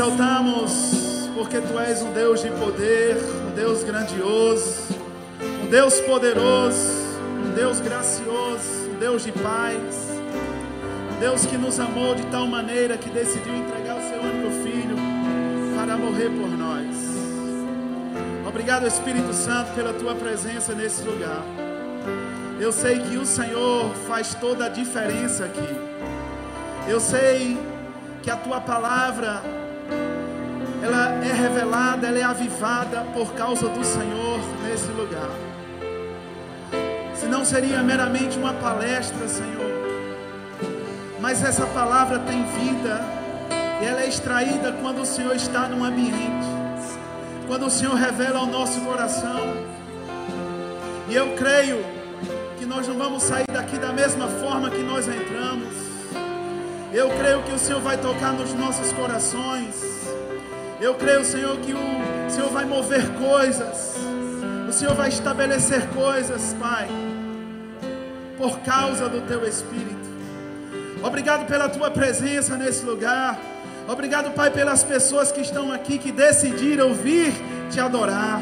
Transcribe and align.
Exaltamos 0.00 1.28
porque 1.34 1.60
tu 1.60 1.78
és 1.78 2.00
um 2.00 2.10
Deus 2.12 2.40
de 2.40 2.48
poder, 2.52 3.18
um 3.46 3.54
Deus 3.54 3.84
grandioso, 3.84 4.96
um 5.62 5.66
Deus 5.66 6.00
poderoso, 6.00 6.88
um 7.44 7.52
Deus 7.54 7.80
gracioso, 7.80 8.88
um 8.90 8.98
Deus 8.98 9.22
de 9.22 9.30
paz. 9.30 10.08
um 11.14 11.20
Deus 11.20 11.44
que 11.44 11.58
nos 11.58 11.78
amou 11.78 12.14
de 12.14 12.24
tal 12.28 12.46
maneira 12.46 12.96
que 12.96 13.10
decidiu 13.10 13.54
entregar 13.54 13.98
o 13.98 14.08
seu 14.08 14.22
único 14.22 14.50
filho 14.62 14.96
para 15.76 15.98
morrer 15.98 16.30
por 16.30 16.48
nós. 16.48 16.96
Obrigado, 18.48 18.86
Espírito 18.86 19.34
Santo, 19.34 19.74
pela 19.74 19.92
tua 19.92 20.14
presença 20.14 20.72
nesse 20.72 21.02
lugar. 21.02 21.42
Eu 22.58 22.72
sei 22.72 23.00
que 23.00 23.18
o 23.18 23.26
Senhor 23.26 23.94
faz 24.08 24.34
toda 24.34 24.64
a 24.64 24.68
diferença 24.70 25.44
aqui. 25.44 25.76
Eu 26.88 27.00
sei 27.00 27.58
que 28.22 28.30
a 28.30 28.36
tua 28.36 28.62
palavra 28.62 29.59
ela 30.82 31.10
é 31.24 31.32
revelada, 31.32 32.06
ela 32.06 32.18
é 32.18 32.22
avivada 32.22 33.00
por 33.12 33.32
causa 33.34 33.68
do 33.68 33.84
Senhor 33.84 34.40
nesse 34.66 34.90
lugar. 34.92 35.30
Senão 37.14 37.44
seria 37.44 37.82
meramente 37.82 38.38
uma 38.38 38.54
palestra, 38.54 39.28
Senhor. 39.28 39.70
Mas 41.20 41.44
essa 41.44 41.66
palavra 41.66 42.18
tem 42.20 42.42
vida 42.44 43.00
e 43.82 43.84
ela 43.84 44.00
é 44.00 44.08
extraída 44.08 44.72
quando 44.80 45.02
o 45.02 45.06
Senhor 45.06 45.36
está 45.36 45.68
num 45.68 45.84
ambiente. 45.84 46.48
Quando 47.46 47.66
o 47.66 47.70
Senhor 47.70 47.94
revela 47.94 48.38
ao 48.38 48.46
nosso 48.46 48.80
coração. 48.80 49.40
E 51.08 51.14
eu 51.14 51.34
creio 51.36 51.84
que 52.58 52.64
nós 52.64 52.88
não 52.88 52.96
vamos 52.96 53.22
sair 53.22 53.46
daqui 53.52 53.76
da 53.76 53.92
mesma 53.92 54.26
forma 54.26 54.70
que 54.70 54.82
nós 54.82 55.06
entramos. 55.06 55.74
Eu 56.92 57.10
creio 57.10 57.42
que 57.42 57.52
o 57.52 57.58
Senhor 57.58 57.80
vai 57.80 57.98
tocar 57.98 58.32
nos 58.32 58.54
nossos 58.54 58.92
corações. 58.92 59.74
Eu 60.80 60.94
creio, 60.94 61.22
Senhor, 61.26 61.58
que 61.58 61.74
o 61.74 62.30
Senhor 62.30 62.48
vai 62.48 62.64
mover 62.64 63.06
coisas. 63.10 63.96
O 64.66 64.72
Senhor 64.72 64.94
vai 64.94 65.10
estabelecer 65.10 65.86
coisas, 65.88 66.56
Pai, 66.58 66.88
por 68.38 68.60
causa 68.60 69.06
do 69.06 69.20
Teu 69.20 69.46
Espírito. 69.46 70.08
Obrigado 71.02 71.46
pela 71.46 71.68
Tua 71.68 71.90
presença 71.90 72.56
nesse 72.56 72.82
lugar. 72.86 73.38
Obrigado, 73.86 74.30
Pai, 74.30 74.50
pelas 74.50 74.82
pessoas 74.82 75.30
que 75.30 75.42
estão 75.42 75.70
aqui 75.70 75.98
que 75.98 76.10
decidiram 76.10 76.94
vir 76.94 77.34
te 77.70 77.78
adorar, 77.78 78.40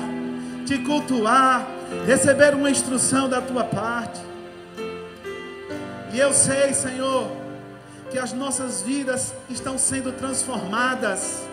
te 0.64 0.78
cultuar, 0.78 1.66
receber 2.06 2.54
uma 2.54 2.70
instrução 2.70 3.28
da 3.28 3.40
Tua 3.40 3.64
parte. 3.64 4.20
E 6.12 6.20
eu 6.20 6.32
sei, 6.32 6.72
Senhor, 6.72 7.32
que 8.12 8.18
as 8.18 8.32
nossas 8.32 8.80
vidas 8.80 9.34
estão 9.50 9.76
sendo 9.76 10.12
transformadas 10.12 11.47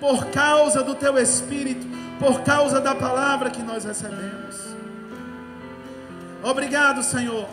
por 0.00 0.26
causa 0.26 0.82
do 0.82 0.94
teu 0.94 1.18
espírito, 1.18 1.86
por 2.18 2.42
causa 2.42 2.80
da 2.80 2.94
palavra 2.94 3.50
que 3.50 3.62
nós 3.62 3.84
recebemos. 3.84 4.76
Obrigado, 6.42 7.02
Senhor. 7.02 7.46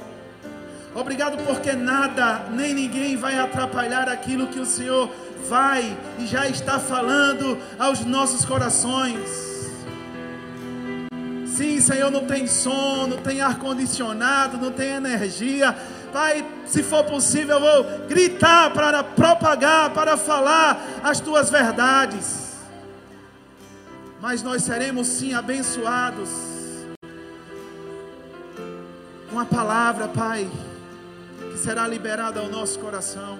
Obrigado 0.95 1.37
porque 1.45 1.73
nada 1.73 2.45
nem 2.51 2.73
ninguém 2.73 3.17
vai 3.17 3.39
atrapalhar 3.39 4.07
aquilo 4.07 4.47
que 4.47 4.59
o 4.59 4.65
Senhor 4.65 5.09
vai 5.49 5.97
e 6.19 6.27
já 6.27 6.47
está 6.47 6.79
falando 6.79 7.57
aos 7.79 8.05
nossos 8.05 8.45
corações. 8.45 9.53
Sim, 11.47 11.79
Senhor, 11.79 12.11
não 12.11 12.25
tem 12.25 12.47
som, 12.47 13.07
não 13.07 13.17
tem 13.17 13.41
ar-condicionado, 13.41 14.57
não 14.57 14.71
tem 14.71 14.89
energia. 14.89 15.75
Pai, 16.13 16.45
se 16.67 16.83
for 16.83 17.03
possível, 17.03 17.57
eu 17.57 17.83
vou 17.83 18.07
gritar 18.07 18.71
para 18.71 19.03
propagar, 19.03 19.89
para 19.89 20.15
falar 20.15 20.79
as 21.03 21.19
tuas 21.19 21.49
verdades. 21.49 22.53
Mas 24.21 24.43
nós 24.43 24.61
seremos 24.61 25.07
sim 25.07 25.33
abençoados 25.33 26.29
com 29.31 29.39
a 29.39 29.45
palavra, 29.45 30.07
Pai, 30.07 30.47
que 31.51 31.57
será 31.57 31.87
liberada 31.87 32.39
ao 32.39 32.47
nosso 32.47 32.77
coração. 32.77 33.39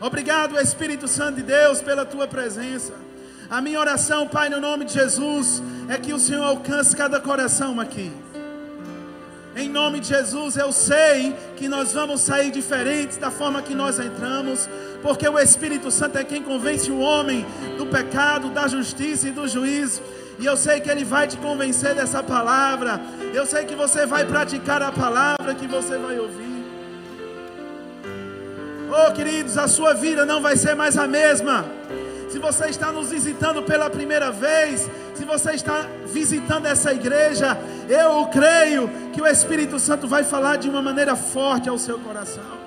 Obrigado, 0.00 0.58
Espírito 0.58 1.06
Santo 1.06 1.36
de 1.36 1.42
Deus, 1.42 1.82
pela 1.82 2.06
tua 2.06 2.26
presença. 2.26 2.94
A 3.50 3.60
minha 3.60 3.78
oração, 3.78 4.26
Pai, 4.26 4.48
no 4.48 4.60
nome 4.60 4.86
de 4.86 4.94
Jesus, 4.94 5.62
é 5.90 5.98
que 5.98 6.14
o 6.14 6.18
Senhor 6.18 6.42
alcance 6.42 6.96
cada 6.96 7.20
coração 7.20 7.78
aqui. 7.78 8.10
Em 9.54 9.68
nome 9.68 10.00
de 10.00 10.08
Jesus, 10.08 10.56
eu 10.56 10.72
sei 10.72 11.36
que 11.56 11.68
nós 11.68 11.92
vamos 11.92 12.22
sair 12.22 12.50
diferentes 12.50 13.18
da 13.18 13.30
forma 13.30 13.60
que 13.60 13.74
nós 13.74 13.98
entramos, 13.98 14.68
porque 15.02 15.28
o 15.28 15.38
Espírito 15.38 15.90
Santo 15.90 16.16
é 16.16 16.24
quem 16.24 16.42
convence 16.42 16.90
o 16.90 16.98
homem 16.98 17.44
do 17.76 17.86
pecado, 17.86 18.48
da 18.48 18.66
justiça 18.66 19.28
e 19.28 19.30
do 19.30 19.46
juízo. 19.46 20.00
E 20.38 20.46
eu 20.46 20.56
sei 20.56 20.80
que 20.80 20.90
Ele 20.90 21.04
vai 21.04 21.28
te 21.28 21.36
convencer 21.36 21.94
dessa 21.94 22.22
palavra. 22.22 22.98
Eu 23.34 23.44
sei 23.44 23.66
que 23.66 23.74
você 23.74 24.06
vai 24.06 24.24
praticar 24.24 24.82
a 24.82 24.90
palavra 24.90 25.54
que 25.54 25.66
você 25.66 25.98
vai 25.98 26.18
ouvir. 26.18 26.52
Oh, 28.90 29.12
queridos, 29.12 29.58
a 29.58 29.68
sua 29.68 29.92
vida 29.92 30.24
não 30.24 30.40
vai 30.40 30.56
ser 30.56 30.74
mais 30.74 30.96
a 30.96 31.06
mesma. 31.06 31.64
Se 32.32 32.38
você 32.38 32.70
está 32.70 32.90
nos 32.90 33.10
visitando 33.10 33.62
pela 33.62 33.90
primeira 33.90 34.32
vez, 34.32 34.88
se 35.14 35.22
você 35.22 35.52
está 35.52 35.86
visitando 36.06 36.64
essa 36.64 36.90
igreja, 36.90 37.58
eu 37.86 38.24
creio 38.28 38.88
que 39.12 39.20
o 39.20 39.26
Espírito 39.26 39.78
Santo 39.78 40.08
vai 40.08 40.24
falar 40.24 40.56
de 40.56 40.66
uma 40.66 40.80
maneira 40.80 41.14
forte 41.14 41.68
ao 41.68 41.76
seu 41.76 41.98
coração. 41.98 42.58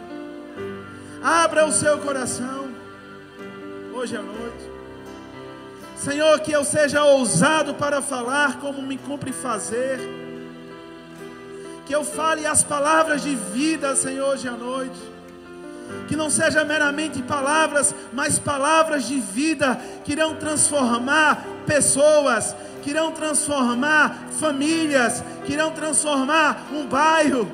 Abra 1.23 1.65
o 1.65 1.71
seu 1.71 1.97
coração 1.97 2.69
hoje 3.91 4.15
à 4.15 4.21
noite. 4.21 4.69
Senhor, 5.97 6.39
que 6.41 6.51
eu 6.51 6.63
seja 6.63 7.03
ousado 7.03 7.73
para 7.73 8.03
falar 8.03 8.59
como 8.59 8.83
me 8.83 8.99
cumpre 8.99 9.33
fazer. 9.33 9.99
Que 11.87 11.95
eu 11.95 12.03
fale 12.03 12.45
as 12.45 12.63
palavras 12.63 13.23
de 13.23 13.33
vida, 13.33 13.95
Senhor, 13.95 14.33
hoje 14.33 14.47
à 14.47 14.51
noite 14.51 15.14
que 16.07 16.15
não 16.15 16.29
seja 16.29 16.63
meramente 16.63 17.21
palavras, 17.21 17.93
mas 18.13 18.39
palavras 18.39 19.05
de 19.05 19.19
vida 19.19 19.79
que 20.03 20.11
irão 20.11 20.35
transformar 20.35 21.45
pessoas, 21.65 22.55
que 22.81 22.91
irão 22.91 23.11
transformar 23.11 24.27
famílias, 24.39 25.23
que 25.45 25.53
irão 25.53 25.71
transformar 25.71 26.67
um 26.71 26.85
bairro 26.85 27.51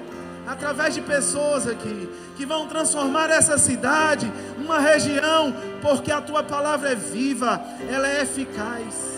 através 0.47 0.94
de 0.94 1.02
pessoas 1.02 1.68
aqui, 1.68 2.09
que 2.36 2.46
vão 2.46 2.68
transformar 2.68 3.30
essa 3.30 3.58
cidade, 3.58 4.31
uma 4.58 4.80
região, 4.80 5.56
porque 5.81 6.12
a 6.12 6.22
tua 6.22 6.44
palavra 6.44 6.91
é 6.91 6.96
viva, 6.96 7.62
ela 7.90 8.08
é 8.08 8.24
eficaz. 8.24 9.12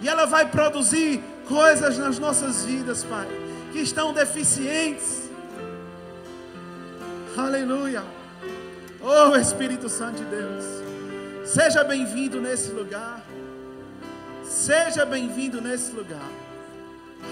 E 0.00 0.08
ela 0.08 0.26
vai 0.26 0.46
produzir 0.46 1.20
coisas 1.48 1.98
nas 1.98 2.18
nossas 2.18 2.64
vidas, 2.64 3.02
Pai, 3.02 3.26
que 3.72 3.80
estão 3.80 4.12
deficientes 4.12 5.17
Aleluia. 7.38 8.02
Oh 9.00 9.36
Espírito 9.36 9.88
Santo 9.88 10.16
de 10.16 10.24
Deus. 10.24 10.64
Seja 11.44 11.84
bem-vindo 11.84 12.40
nesse 12.40 12.72
lugar. 12.72 13.20
Seja 14.42 15.06
bem-vindo 15.06 15.60
nesse 15.60 15.92
lugar. 15.92 16.28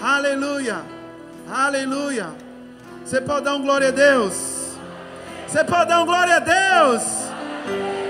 Aleluia. 0.01 0.77
Aleluia. 1.51 2.27
Você 3.03 3.19
pode 3.19 3.43
dar 3.43 3.55
um 3.55 3.61
glória 3.61 3.89
a 3.89 3.91
Deus. 3.91 4.77
Você 5.45 5.61
pode 5.65 5.89
dar 5.89 6.01
um 6.03 6.05
glória 6.05 6.37
a 6.37 6.39
Deus. 6.39 7.03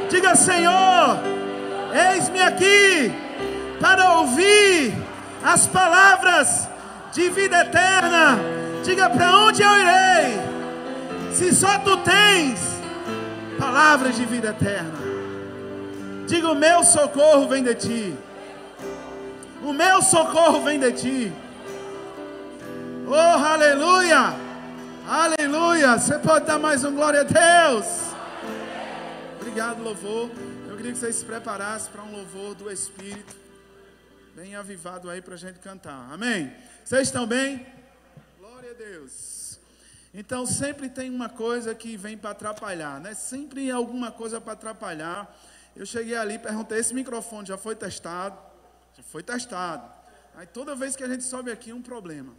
Diga, 0.07 0.35
Senhor, 0.35 1.17
eis-me 2.11 2.41
aqui 2.41 3.11
para 3.81 4.19
ouvir 4.19 4.93
as 5.43 5.65
palavras 5.65 6.69
de 7.11 7.27
vida 7.29 7.61
eterna. 7.61 8.37
Diga 8.83 9.09
para 9.09 9.35
onde 9.39 9.63
eu 9.63 9.75
irei 9.81 10.56
se 11.37 11.53
só 11.53 11.77
tu 11.79 11.97
tens 11.97 12.59
palavras 13.59 14.15
de 14.15 14.25
vida 14.25 14.49
eterna. 14.49 14.97
Diga: 16.25 16.49
O 16.49 16.55
meu 16.55 16.83
socorro 16.83 17.47
vem 17.47 17.63
de 17.63 17.75
ti. 17.75 18.17
O 19.63 19.71
meu 19.71 20.01
socorro 20.01 20.63
vem 20.63 20.79
de 20.79 20.91
ti. 20.93 21.33
Oh, 23.07 23.13
aleluia! 23.13 24.33
Aleluia! 25.07 25.97
Você 25.97 26.17
pode 26.17 26.45
dar 26.45 26.57
mais 26.57 26.83
um 26.83 26.95
glória 26.95 27.21
a 27.21 27.23
Deus. 27.23 27.85
Obrigado, 29.39 29.81
louvor. 29.81 30.31
Eu 30.67 30.75
queria 30.75 30.91
que 30.91 30.97
vocês 30.97 31.17
se 31.17 31.25
preparassem 31.25 31.91
para 31.91 32.01
um 32.01 32.11
louvor 32.11 32.55
do 32.55 32.69
Espírito, 32.69 33.35
bem 34.35 34.55
avivado 34.55 35.09
aí 35.09 35.21
para 35.21 35.35
a 35.35 35.37
gente 35.37 35.59
cantar. 35.59 36.09
Amém? 36.11 36.51
Vocês 36.83 37.03
estão 37.03 37.25
bem? 37.25 37.65
Glória 38.39 38.71
a 38.71 38.73
Deus. 38.73 39.36
Então 40.13 40.45
sempre 40.45 40.89
tem 40.89 41.09
uma 41.09 41.29
coisa 41.29 41.75
que 41.75 41.97
vem 41.97 42.17
para 42.17 42.31
atrapalhar, 42.31 42.99
né? 42.99 43.13
Sempre 43.13 43.69
alguma 43.69 44.11
coisa 44.11 44.39
para 44.39 44.53
atrapalhar. 44.53 45.35
Eu 45.75 45.85
cheguei 45.85 46.15
ali, 46.15 46.39
perguntei: 46.39 46.79
esse 46.79 46.93
microfone 46.93 47.47
já 47.47 47.57
foi 47.57 47.75
testado? 47.75 48.37
Já 48.95 49.03
foi 49.03 49.21
testado. 49.21 49.91
Aí 50.35 50.45
toda 50.45 50.75
vez 50.75 50.95
que 50.95 51.03
a 51.03 51.07
gente 51.07 51.23
sobe 51.23 51.51
aqui, 51.51 51.73
um 51.73 51.81
problema. 51.81 52.33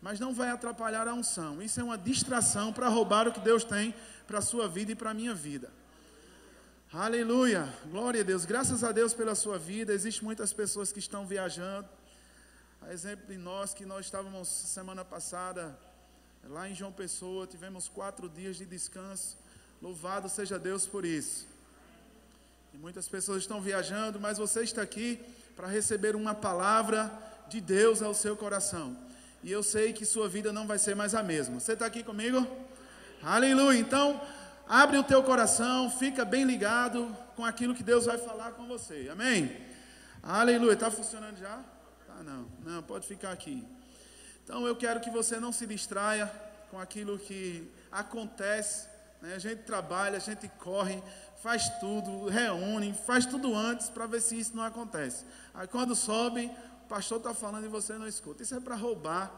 Mas 0.00 0.18
não 0.18 0.34
vai 0.34 0.50
atrapalhar 0.50 1.06
a 1.06 1.14
unção. 1.14 1.62
Isso 1.62 1.78
é 1.78 1.84
uma 1.84 1.98
distração 1.98 2.72
para 2.72 2.88
roubar 2.88 3.28
o 3.28 3.32
que 3.32 3.40
Deus 3.40 3.62
tem 3.62 3.94
para 4.26 4.38
a 4.38 4.42
sua 4.42 4.68
vida 4.68 4.92
e 4.92 4.94
para 4.94 5.10
a 5.10 5.14
minha 5.14 5.34
vida. 5.34 5.70
Aleluia, 6.92 7.72
glória 7.86 8.20
a 8.20 8.24
Deus. 8.24 8.44
Graças 8.44 8.82
a 8.82 8.90
Deus 8.90 9.14
pela 9.14 9.34
sua 9.34 9.58
vida. 9.58 9.92
Existem 9.92 10.24
muitas 10.24 10.52
pessoas 10.52 10.92
que 10.92 10.98
estão 10.98 11.24
viajando. 11.24 11.88
A 12.80 12.92
exemplo 12.92 13.26
de 13.28 13.38
nós, 13.38 13.72
que 13.72 13.86
nós 13.86 14.06
estávamos 14.06 14.48
semana 14.48 15.04
passada 15.04 15.78
lá 16.48 16.68
em 16.68 16.74
João 16.74 16.92
Pessoa, 16.92 17.46
tivemos 17.46 17.88
quatro 17.88 18.28
dias 18.28 18.56
de 18.56 18.64
descanso. 18.64 19.36
Louvado 19.80 20.28
seja 20.28 20.58
Deus 20.58 20.86
por 20.86 21.04
isso. 21.04 21.46
E 22.72 22.78
muitas 22.78 23.08
pessoas 23.08 23.42
estão 23.42 23.60
viajando, 23.60 24.20
mas 24.20 24.38
você 24.38 24.62
está 24.62 24.82
aqui 24.82 25.20
para 25.56 25.68
receber 25.68 26.16
uma 26.16 26.34
palavra 26.34 27.10
de 27.48 27.60
Deus 27.60 28.02
ao 28.02 28.14
seu 28.14 28.36
coração. 28.36 28.96
E 29.42 29.50
eu 29.50 29.62
sei 29.62 29.92
que 29.92 30.04
sua 30.04 30.28
vida 30.28 30.52
não 30.52 30.66
vai 30.66 30.78
ser 30.78 30.94
mais 30.94 31.14
a 31.14 31.22
mesma. 31.22 31.58
Você 31.58 31.72
está 31.72 31.86
aqui 31.86 32.02
comigo? 32.02 32.46
Aleluia. 33.22 33.78
Então, 33.78 34.20
Abre 34.68 34.96
o 34.96 35.04
teu 35.04 35.22
coração, 35.22 35.90
fica 35.90 36.24
bem 36.24 36.44
ligado 36.44 37.14
com 37.36 37.44
aquilo 37.44 37.74
que 37.74 37.82
Deus 37.82 38.06
vai 38.06 38.16
falar 38.16 38.52
com 38.52 38.66
você. 38.66 39.08
Amém? 39.12 39.54
Aleluia. 40.22 40.72
Está 40.72 40.90
funcionando 40.90 41.36
já? 41.36 41.60
Tá 42.06 42.22
não. 42.22 42.46
Não, 42.64 42.82
pode 42.82 43.06
ficar 43.06 43.32
aqui. 43.32 43.62
Então 44.52 44.66
eu 44.66 44.76
quero 44.76 45.00
que 45.00 45.08
você 45.08 45.40
não 45.40 45.50
se 45.50 45.66
distraia 45.66 46.30
com 46.70 46.78
aquilo 46.78 47.18
que 47.18 47.66
acontece. 47.90 48.86
Né? 49.22 49.32
A 49.34 49.38
gente 49.38 49.62
trabalha, 49.62 50.18
a 50.18 50.20
gente 50.20 50.46
corre, 50.58 51.02
faz 51.42 51.70
tudo, 51.80 52.26
reúne, 52.26 52.92
faz 52.92 53.24
tudo 53.24 53.54
antes 53.54 53.88
para 53.88 54.04
ver 54.04 54.20
se 54.20 54.38
isso 54.38 54.54
não 54.54 54.62
acontece. 54.62 55.24
Aí 55.54 55.66
quando 55.66 55.96
sobe, 55.96 56.52
o 56.84 56.86
pastor 56.86 57.16
está 57.16 57.32
falando 57.32 57.64
e 57.64 57.68
você 57.68 57.94
não 57.94 58.06
escuta. 58.06 58.42
Isso 58.42 58.54
é 58.54 58.60
para 58.60 58.76
roubar 58.76 59.32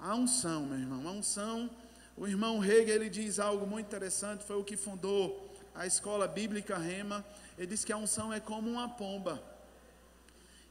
a 0.00 0.16
unção, 0.16 0.66
meu 0.66 0.80
irmão. 0.80 1.06
A 1.06 1.12
unção 1.12 1.70
o 2.16 2.26
irmão 2.26 2.62
Hegel, 2.62 2.96
ele 2.96 3.08
diz 3.08 3.38
algo 3.38 3.64
muito 3.68 3.86
interessante, 3.86 4.42
foi 4.42 4.56
o 4.56 4.64
que 4.64 4.76
fundou 4.76 5.48
a 5.76 5.86
escola 5.86 6.26
bíblica 6.26 6.76
Rema. 6.76 7.24
Ele 7.56 7.68
diz 7.68 7.84
que 7.84 7.92
a 7.92 7.96
unção 7.96 8.32
é 8.32 8.40
como 8.40 8.68
uma 8.68 8.88
pomba, 8.88 9.40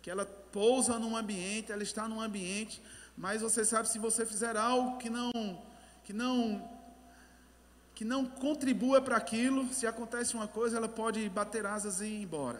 que 0.01 0.11
ela 0.11 0.25
pousa 0.25 0.99
num 0.99 1.15
ambiente, 1.15 1.71
ela 1.71 1.81
está 1.81 2.09
num 2.09 2.19
ambiente, 2.19 2.81
mas 3.17 3.41
você 3.41 3.63
sabe 3.63 3.89
se 3.89 3.99
você 3.99 4.25
fizer 4.25 4.55
algo 4.57 4.97
que 4.97 5.09
não 5.09 5.31
que 6.03 6.13
não 6.13 6.69
que 7.93 8.05
não 8.05 8.25
contribua 8.25 8.99
para 8.99 9.15
aquilo, 9.15 9.71
se 9.71 9.85
acontece 9.85 10.33
uma 10.33 10.47
coisa, 10.47 10.77
ela 10.77 10.89
pode 10.89 11.29
bater 11.29 11.67
asas 11.67 12.01
e 12.01 12.05
ir 12.05 12.23
embora. 12.23 12.59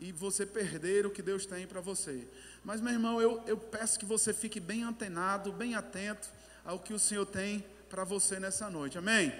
E 0.00 0.10
você 0.10 0.44
perder 0.44 1.06
o 1.06 1.10
que 1.10 1.22
Deus 1.22 1.46
tem 1.46 1.64
para 1.64 1.80
você. 1.80 2.26
Mas, 2.64 2.80
meu 2.80 2.92
irmão, 2.92 3.22
eu, 3.22 3.40
eu 3.46 3.56
peço 3.56 3.96
que 3.96 4.04
você 4.04 4.32
fique 4.32 4.58
bem 4.58 4.82
antenado, 4.82 5.52
bem 5.52 5.76
atento 5.76 6.28
ao 6.64 6.80
que 6.80 6.92
o 6.92 6.98
Senhor 6.98 7.24
tem 7.24 7.64
para 7.88 8.02
você 8.02 8.40
nessa 8.40 8.68
noite, 8.68 8.98
amém? 8.98 9.32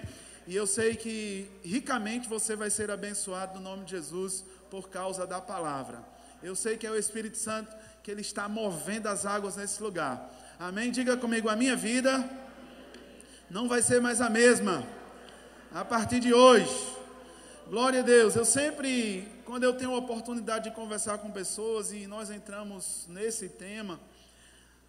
E 0.47 0.55
eu 0.55 0.65
sei 0.65 0.95
que 0.95 1.49
ricamente 1.63 2.29
você 2.29 2.55
vai 2.55 2.69
ser 2.69 2.89
abençoado 2.89 3.55
no 3.55 3.61
nome 3.61 3.83
de 3.83 3.91
Jesus 3.91 4.45
por 4.69 4.89
causa 4.89 5.27
da 5.27 5.41
palavra. 5.41 6.01
Eu 6.41 6.55
sei 6.55 6.77
que 6.77 6.85
é 6.87 6.91
o 6.91 6.95
Espírito 6.95 7.37
Santo 7.37 7.75
que 8.05 8.11
ele 8.11 8.21
está 8.21 8.47
movendo 8.47 9.07
as 9.07 9.25
águas 9.25 9.55
nesse 9.55 9.81
lugar. 9.81 10.31
Amém? 10.59 10.91
Diga 10.91 11.17
comigo, 11.17 11.49
a 11.49 11.55
minha 11.55 11.75
vida 11.75 12.23
não 13.49 13.67
vai 13.67 13.81
ser 13.81 13.99
mais 13.99 14.21
a 14.21 14.29
mesma 14.29 14.85
a 15.73 15.83
partir 15.83 16.19
de 16.19 16.31
hoje. 16.31 16.69
Glória 17.67 18.01
a 18.01 18.03
Deus. 18.03 18.35
Eu 18.35 18.45
sempre, 18.45 19.27
quando 19.43 19.63
eu 19.63 19.73
tenho 19.73 19.89
a 19.89 19.97
oportunidade 19.97 20.69
de 20.69 20.75
conversar 20.75 21.17
com 21.17 21.31
pessoas 21.31 21.91
e 21.91 22.05
nós 22.05 22.29
entramos 22.29 23.07
nesse 23.09 23.49
tema, 23.49 23.99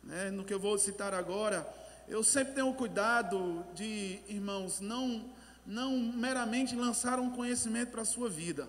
né, 0.04 0.30
no 0.30 0.44
que 0.44 0.52
eu 0.52 0.60
vou 0.60 0.76
citar 0.76 1.14
agora, 1.14 1.66
eu 2.06 2.22
sempre 2.22 2.52
tenho 2.52 2.70
cuidado 2.74 3.64
de, 3.74 4.20
irmãos, 4.28 4.78
não, 4.78 5.24
não 5.66 5.96
meramente 5.96 6.76
lançar 6.76 7.18
um 7.18 7.30
conhecimento 7.30 7.92
para 7.92 8.02
a 8.02 8.04
sua 8.04 8.28
vida, 8.28 8.68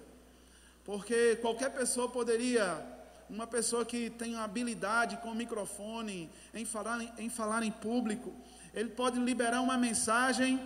porque 0.86 1.36
qualquer 1.42 1.72
pessoa 1.72 2.08
poderia, 2.08 2.96
uma 3.30 3.46
pessoa 3.46 3.86
que 3.86 4.10
tem 4.10 4.36
habilidade 4.36 5.18
com 5.18 5.30
o 5.30 5.36
microfone, 5.36 6.30
em 6.54 6.66
falar, 6.66 7.02
em 7.18 7.30
falar 7.30 7.64
em 7.64 7.72
público, 7.72 8.34
ele 8.74 8.90
pode 8.90 9.20
liberar 9.20 9.62
uma 9.62 9.78
mensagem 9.78 10.60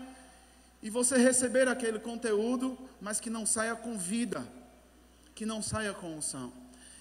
e 0.81 0.90
você 0.90 1.18
receber 1.18 1.68
aquele 1.68 2.00
conteúdo, 2.00 2.78
mas 3.00 3.19
que 3.19 3.30
não 3.30 3.46
saia 3.46 3.75
com 3.75 3.98
vida, 3.98 4.44
que 5.34 5.46
não 5.46 5.62
saia 5.62 5.94
com 5.94 6.16
unção. 6.18 6.52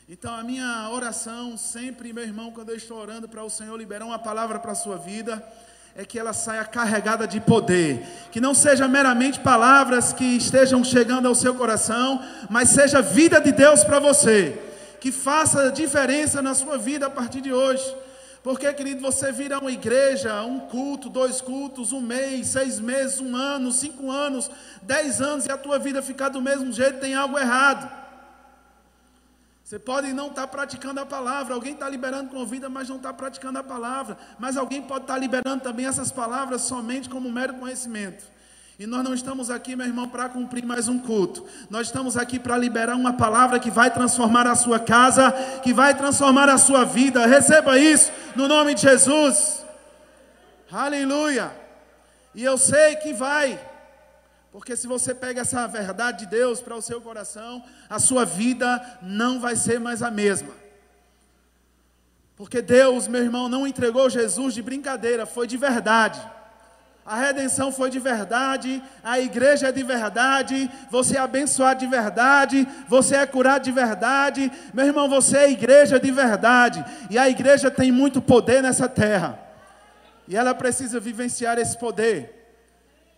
Então, 0.08 0.34
a 0.34 0.42
minha 0.42 0.88
oração 0.90 1.56
sempre, 1.56 2.12
meu 2.12 2.24
irmão, 2.24 2.50
quando 2.52 2.70
eu 2.70 2.76
estou 2.76 2.98
orando 2.98 3.28
para 3.28 3.44
o 3.44 3.50
Senhor 3.50 3.76
liberar 3.76 4.04
uma 4.04 4.18
palavra 4.18 4.58
para 4.58 4.72
a 4.72 4.74
sua 4.74 4.96
vida, 4.96 5.42
é 5.94 6.04
que 6.04 6.18
ela 6.18 6.32
saia 6.32 6.64
carregada 6.64 7.26
de 7.26 7.40
poder, 7.40 8.06
que 8.30 8.40
não 8.40 8.54
seja 8.54 8.88
meramente 8.88 9.40
palavras 9.40 10.12
que 10.12 10.24
estejam 10.24 10.82
chegando 10.84 11.26
ao 11.26 11.34
seu 11.34 11.54
coração, 11.54 12.24
mas 12.48 12.70
seja 12.70 13.02
vida 13.02 13.40
de 13.40 13.52
Deus 13.52 13.84
para 13.84 13.98
você, 13.98 14.69
que 15.00 15.10
faça 15.10 15.72
diferença 15.72 16.42
na 16.42 16.54
sua 16.54 16.76
vida 16.76 17.06
a 17.06 17.10
partir 17.10 17.40
de 17.40 17.52
hoje. 17.52 17.96
Porque, 18.42 18.72
querido, 18.72 19.02
você 19.02 19.30
vira 19.32 19.58
uma 19.58 19.70
igreja, 19.70 20.42
um 20.42 20.60
culto, 20.60 21.10
dois 21.10 21.40
cultos, 21.40 21.92
um 21.92 22.00
mês, 22.00 22.48
seis 22.48 22.80
meses, 22.80 23.20
um 23.20 23.36
ano, 23.36 23.70
cinco 23.70 24.10
anos, 24.10 24.50
dez 24.82 25.20
anos, 25.20 25.44
e 25.46 25.52
a 25.52 25.58
tua 25.58 25.78
vida 25.78 26.00
ficar 26.00 26.30
do 26.30 26.40
mesmo 26.40 26.72
jeito, 26.72 27.00
tem 27.00 27.14
algo 27.14 27.38
errado. 27.38 28.00
Você 29.62 29.78
pode 29.78 30.12
não 30.12 30.28
estar 30.28 30.42
tá 30.42 30.48
praticando 30.48 31.00
a 31.00 31.06
palavra, 31.06 31.54
alguém 31.54 31.74
está 31.74 31.88
liberando 31.88 32.30
com 32.30 32.44
vida, 32.46 32.68
mas 32.68 32.88
não 32.88 32.96
está 32.96 33.12
praticando 33.12 33.58
a 33.58 33.62
palavra. 33.62 34.16
Mas 34.38 34.56
alguém 34.56 34.82
pode 34.82 35.04
estar 35.04 35.14
tá 35.14 35.20
liberando 35.20 35.62
também 35.62 35.86
essas 35.86 36.10
palavras 36.10 36.62
somente 36.62 37.08
como 37.08 37.30
mero 37.30 37.54
conhecimento. 37.54 38.24
E 38.80 38.86
nós 38.86 39.04
não 39.04 39.12
estamos 39.12 39.50
aqui, 39.50 39.76
meu 39.76 39.86
irmão, 39.86 40.08
para 40.08 40.26
cumprir 40.26 40.64
mais 40.64 40.88
um 40.88 40.98
culto. 40.98 41.44
Nós 41.68 41.88
estamos 41.88 42.16
aqui 42.16 42.38
para 42.38 42.56
liberar 42.56 42.96
uma 42.96 43.12
palavra 43.12 43.60
que 43.60 43.70
vai 43.70 43.90
transformar 43.90 44.46
a 44.46 44.54
sua 44.54 44.80
casa, 44.80 45.30
que 45.62 45.70
vai 45.70 45.94
transformar 45.94 46.48
a 46.48 46.56
sua 46.56 46.82
vida. 46.82 47.26
Receba 47.26 47.78
isso 47.78 48.10
no 48.34 48.48
nome 48.48 48.72
de 48.72 48.80
Jesus. 48.80 49.66
Aleluia. 50.72 51.52
E 52.34 52.42
eu 52.42 52.56
sei 52.56 52.96
que 52.96 53.12
vai. 53.12 53.60
Porque 54.50 54.74
se 54.74 54.86
você 54.86 55.14
pega 55.14 55.42
essa 55.42 55.66
verdade 55.66 56.20
de 56.20 56.30
Deus 56.30 56.62
para 56.62 56.74
o 56.74 56.80
seu 56.80 57.02
coração, 57.02 57.62
a 57.86 57.98
sua 57.98 58.24
vida 58.24 58.82
não 59.02 59.38
vai 59.40 59.56
ser 59.56 59.78
mais 59.78 60.02
a 60.02 60.10
mesma. 60.10 60.54
Porque 62.34 62.62
Deus, 62.62 63.06
meu 63.06 63.22
irmão, 63.22 63.46
não 63.46 63.66
entregou 63.66 64.08
Jesus 64.08 64.54
de 64.54 64.62
brincadeira, 64.62 65.26
foi 65.26 65.46
de 65.46 65.58
verdade. 65.58 66.18
A 67.10 67.16
redenção 67.16 67.72
foi 67.72 67.90
de 67.90 67.98
verdade, 67.98 68.80
a 69.02 69.18
igreja 69.18 69.70
é 69.70 69.72
de 69.72 69.82
verdade, 69.82 70.70
você 70.88 71.16
é 71.16 71.18
abençoado 71.18 71.80
de 71.80 71.86
verdade, 71.88 72.68
você 72.86 73.16
é 73.16 73.26
curado 73.26 73.64
de 73.64 73.72
verdade. 73.72 74.48
Meu 74.72 74.86
irmão, 74.86 75.08
você 75.08 75.38
é 75.38 75.50
igreja 75.50 75.98
de 75.98 76.08
verdade. 76.12 76.84
E 77.10 77.18
a 77.18 77.28
igreja 77.28 77.68
tem 77.68 77.90
muito 77.90 78.22
poder 78.22 78.62
nessa 78.62 78.88
terra. 78.88 79.36
E 80.28 80.36
ela 80.36 80.54
precisa 80.54 81.00
vivenciar 81.00 81.58
esse 81.58 81.76
poder. 81.76 82.54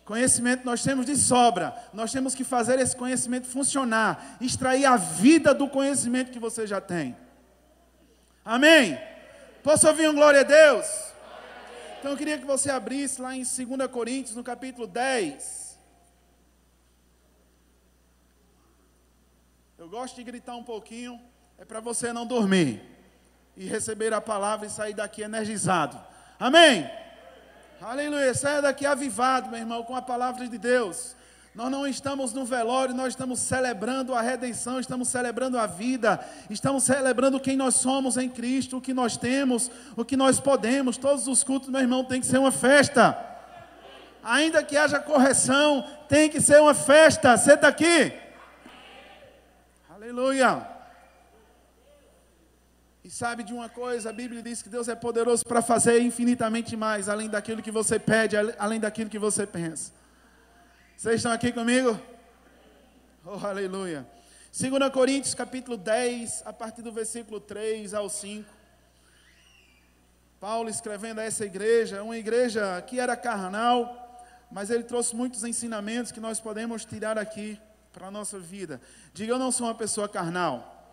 Conhecimento 0.06 0.64
nós 0.64 0.82
temos 0.82 1.04
de 1.04 1.14
sobra. 1.14 1.76
Nós 1.92 2.11
temos 2.11 2.34
que 2.34 2.44
fazer 2.44 2.78
esse 2.78 2.96
conhecimento 2.96 3.46
funcionar, 3.46 4.38
extrair 4.40 4.87
a 4.87 4.96
vida 4.96 5.52
do 5.52 5.68
conhecimento 5.68 6.32
que 6.32 6.38
você 6.38 6.66
já 6.66 6.80
tem. 6.80 7.14
Amém? 8.42 8.99
Posso 9.62 9.87
ouvir 9.87 10.08
um 10.08 10.14
glória 10.14 10.40
a 10.40 10.44
Deus? 10.44 11.12
Então 12.02 12.11
eu 12.11 12.16
queria 12.16 12.37
que 12.37 12.44
você 12.44 12.68
abrisse 12.68 13.23
lá 13.23 13.32
em 13.32 13.44
2 13.44 13.88
Coríntios, 13.88 14.35
no 14.35 14.42
capítulo 14.42 14.88
10. 14.88 15.78
Eu 19.78 19.88
gosto 19.88 20.16
de 20.16 20.25
gritar 20.25 20.56
um 20.56 20.64
pouquinho, 20.64 21.21
é 21.56 21.64
para 21.64 21.78
você 21.78 22.12
não 22.12 22.26
dormir 22.26 22.82
e 23.56 23.66
receber 23.66 24.12
a 24.12 24.21
palavra 24.21 24.66
e 24.66 24.71
sair 24.71 24.94
daqui 24.94 25.23
energizado. 25.23 25.97
Amém? 26.40 26.90
Aleluia. 27.80 28.35
Saia 28.35 28.61
daqui 28.61 28.85
avivado, 28.85 29.49
meu 29.49 29.61
irmão, 29.61 29.85
com 29.85 29.94
a 29.94 30.02
palavra 30.02 30.49
de 30.49 30.59
Deus. 30.59 31.14
Nós 31.54 31.71
não 31.71 31.87
estamos 31.87 32.32
no 32.32 32.47
velório, 32.47 32.94
nós 32.94 33.09
estamos 33.09 33.38
celebrando 33.38 34.14
a 34.14 34.23
redenção, 34.23 34.80
estamos 34.80 35.09
celebrando 35.09 35.59
a 35.59 35.66
vida, 35.66 36.18
estamos 36.49 36.85
celebrando 36.85 37.38
quem 37.38 37.59
nós 37.59 37.75
somos 37.75 38.16
em 38.16 38.26
Cristo, 38.26 38.78
o 38.78 38.80
que 38.80 38.94
nós 38.94 39.18
temos, 39.18 39.71
o 39.94 40.02
que 40.02 40.16
nós 40.16 40.40
podemos. 40.40 40.97
Todos 40.97 41.28
os 41.28 41.44
cultos, 41.44 41.68
meu 41.68 41.82
irmão, 41.82 42.04
tem 42.04 42.23
que 42.23 42.26
ser 42.26 42.38
uma 42.38 42.50
festa. 42.50 43.18
Ainda 44.23 44.62
que 44.62 44.78
haja 44.78 44.99
correção, 44.99 45.87
tem 46.09 46.30
que 46.30 46.40
ser 46.40 46.59
uma 46.59 46.73
festa. 46.73 47.37
Você 47.37 47.52
está 47.52 47.68
aqui? 47.68 48.14
Aleluia. 49.90 50.66
E 53.04 53.11
sabe 53.11 53.42
de 53.42 53.52
uma 53.52 53.68
coisa, 53.68 54.09
a 54.09 54.12
Bíblia 54.12 54.40
diz 54.40 54.62
que 54.62 54.71
Deus 54.71 54.88
é 54.88 54.94
poderoso 54.94 55.44
para 55.44 55.61
fazer 55.61 56.00
infinitamente 56.00 56.75
mais, 56.76 57.11
além 57.11 57.28
daquilo 57.28 57.61
que 57.61 57.71
você 57.71 57.99
pede, 57.99 58.37
além 58.59 58.80
daquilo 58.80 59.11
que 59.11 59.18
você 59.18 59.47
pensa. 59.47 59.92
Vocês 61.02 61.16
estão 61.16 61.32
aqui 61.32 61.50
comigo? 61.50 62.00
Oh, 63.25 63.44
aleluia. 63.44 64.06
2 64.56 64.92
Coríntios 64.92 65.35
capítulo 65.35 65.76
10, 65.76 66.44
a 66.47 66.52
partir 66.52 66.80
do 66.80 66.92
versículo 66.92 67.40
3 67.40 67.92
ao 67.92 68.09
5. 68.09 68.49
Paulo 70.38 70.68
escrevendo 70.71 71.18
a 71.18 71.25
essa 71.25 71.44
igreja, 71.44 72.04
uma 72.04 72.16
igreja 72.16 72.80
que 72.82 73.00
era 73.00 73.16
carnal, 73.16 74.25
mas 74.49 74.71
ele 74.71 74.85
trouxe 74.85 75.16
muitos 75.16 75.42
ensinamentos 75.42 76.12
que 76.12 76.21
nós 76.21 76.38
podemos 76.38 76.85
tirar 76.85 77.18
aqui 77.18 77.61
para 77.92 78.06
a 78.06 78.11
nossa 78.12 78.38
vida. 78.38 78.80
Diga, 79.12 79.32
eu 79.32 79.40
não 79.40 79.50
sou 79.50 79.66
uma 79.66 79.75
pessoa 79.75 80.09
carnal. 80.09 80.87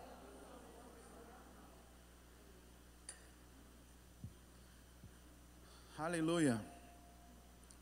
Aleluia. 5.96 6.60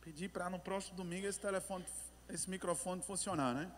Pedi 0.02 0.28
para 0.28 0.50
no 0.50 0.58
próximo 0.58 0.94
domingo 0.94 1.26
esse 1.26 1.40
telefone, 1.40 1.86
esse 2.28 2.48
microfone 2.48 3.02
funcionar, 3.02 3.54
né? 3.54 3.70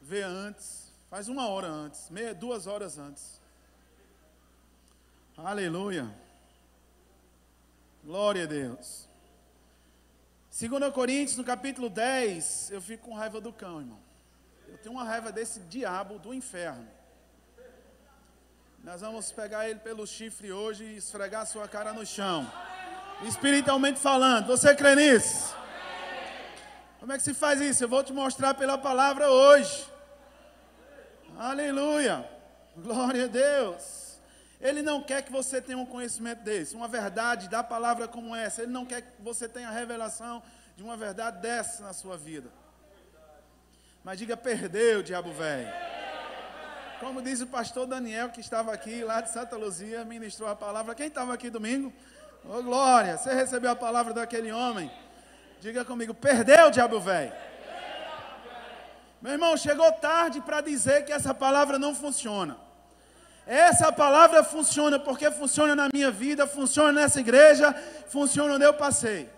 Vê 0.00 0.22
antes, 0.22 0.92
faz 1.08 1.28
uma 1.28 1.48
hora 1.48 1.68
antes, 1.68 2.10
meia, 2.10 2.34
duas 2.34 2.66
horas 2.66 2.98
antes. 2.98 3.40
Aleluia. 5.36 6.08
Glória 8.04 8.44
a 8.44 8.46
Deus. 8.46 9.08
2 10.58 10.92
Coríntios, 10.92 11.36
no 11.36 11.44
capítulo 11.44 11.88
10, 11.88 12.70
eu 12.72 12.80
fico 12.80 13.06
com 13.08 13.14
raiva 13.14 13.40
do 13.40 13.52
cão, 13.52 13.80
irmão. 13.80 14.00
Eu 14.66 14.76
tenho 14.78 14.94
uma 14.94 15.04
raiva 15.04 15.30
desse 15.30 15.60
diabo 15.60 16.18
do 16.18 16.34
inferno. 16.34 16.88
Nós 18.82 19.00
vamos 19.00 19.30
pegar 19.30 19.68
ele 19.68 19.78
pelo 19.78 20.06
chifre 20.06 20.50
hoje 20.50 20.84
e 20.84 20.96
esfregar 20.96 21.46
sua 21.46 21.68
cara 21.68 21.92
no 21.92 22.04
chão. 22.04 22.50
Espiritualmente 23.22 24.00
falando, 24.00 24.46
você 24.46 24.74
crê 24.74 24.94
nisso? 24.94 25.54
Como 27.08 27.14
é 27.14 27.16
que 27.16 27.24
se 27.24 27.32
faz 27.32 27.58
isso? 27.62 27.82
Eu 27.82 27.88
vou 27.88 28.04
te 28.04 28.12
mostrar 28.12 28.52
pela 28.52 28.76
palavra 28.76 29.30
hoje. 29.30 29.88
Aleluia. 31.38 32.28
Glória 32.76 33.24
a 33.24 33.26
Deus. 33.26 34.18
Ele 34.60 34.82
não 34.82 35.02
quer 35.02 35.22
que 35.22 35.32
você 35.32 35.58
tenha 35.58 35.78
um 35.78 35.86
conhecimento 35.86 36.42
desse, 36.42 36.76
uma 36.76 36.86
verdade 36.86 37.48
da 37.48 37.62
palavra 37.62 38.06
como 38.06 38.36
essa. 38.36 38.60
Ele 38.60 38.72
não 38.72 38.84
quer 38.84 39.00
que 39.00 39.22
você 39.22 39.48
tenha 39.48 39.68
a 39.68 39.70
revelação 39.70 40.42
de 40.76 40.82
uma 40.82 40.98
verdade 40.98 41.40
dessa 41.40 41.82
na 41.82 41.94
sua 41.94 42.18
vida. 42.18 42.50
Mas 44.04 44.18
diga, 44.18 44.36
perdeu, 44.36 45.02
diabo 45.02 45.32
velho. 45.32 45.72
Como 47.00 47.22
diz 47.22 47.40
o 47.40 47.46
pastor 47.46 47.86
Daniel, 47.86 48.28
que 48.28 48.40
estava 48.40 48.70
aqui, 48.70 49.02
lá 49.02 49.22
de 49.22 49.30
Santa 49.30 49.56
Luzia, 49.56 50.04
ministrou 50.04 50.46
a 50.46 50.54
palavra. 50.54 50.94
Quem 50.94 51.06
estava 51.06 51.32
aqui 51.32 51.48
domingo? 51.48 51.90
Ô 52.44 52.58
oh, 52.58 52.62
glória, 52.62 53.16
você 53.16 53.32
recebeu 53.32 53.70
a 53.70 53.76
palavra 53.76 54.12
daquele 54.12 54.52
homem? 54.52 54.90
Diga 55.60 55.84
comigo, 55.84 56.14
perdeu, 56.14 56.70
diabo 56.70 57.00
velho. 57.00 57.32
Meu 59.20 59.32
irmão, 59.32 59.56
chegou 59.56 59.90
tarde 59.92 60.40
para 60.40 60.60
dizer 60.60 61.04
que 61.04 61.12
essa 61.12 61.34
palavra 61.34 61.78
não 61.78 61.94
funciona. 61.94 62.56
Essa 63.44 63.90
palavra 63.90 64.44
funciona 64.44 64.98
porque 64.98 65.30
funciona 65.30 65.74
na 65.74 65.88
minha 65.92 66.10
vida, 66.10 66.46
funciona 66.46 66.92
nessa 66.92 67.18
igreja, 67.18 67.74
funciona 68.08 68.54
onde 68.54 68.64
eu 68.64 68.74
passei. 68.74 69.28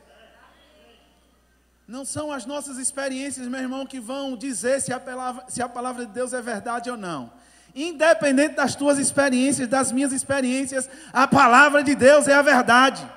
Não 1.89 2.05
são 2.05 2.31
as 2.31 2.45
nossas 2.45 2.77
experiências, 2.77 3.49
meu 3.49 3.61
irmão, 3.61 3.87
que 3.87 3.99
vão 3.99 4.37
dizer 4.37 4.81
se 4.81 4.93
a 4.93 5.01
palavra, 5.01 5.45
se 5.49 5.63
a 5.63 5.69
palavra 5.69 6.05
de 6.05 6.13
Deus 6.13 6.33
é 6.33 6.43
verdade 6.43 6.91
ou 6.91 6.97
não. 6.97 7.33
Independente 7.75 8.57
das 8.57 8.75
tuas 8.75 8.99
experiências, 8.99 9.69
das 9.69 9.91
minhas 9.91 10.13
experiências, 10.13 10.91
a 11.13 11.27
palavra 11.27 11.83
de 11.83 11.95
Deus 11.95 12.29
é 12.29 12.35
a 12.35 12.43
verdade. 12.43 13.09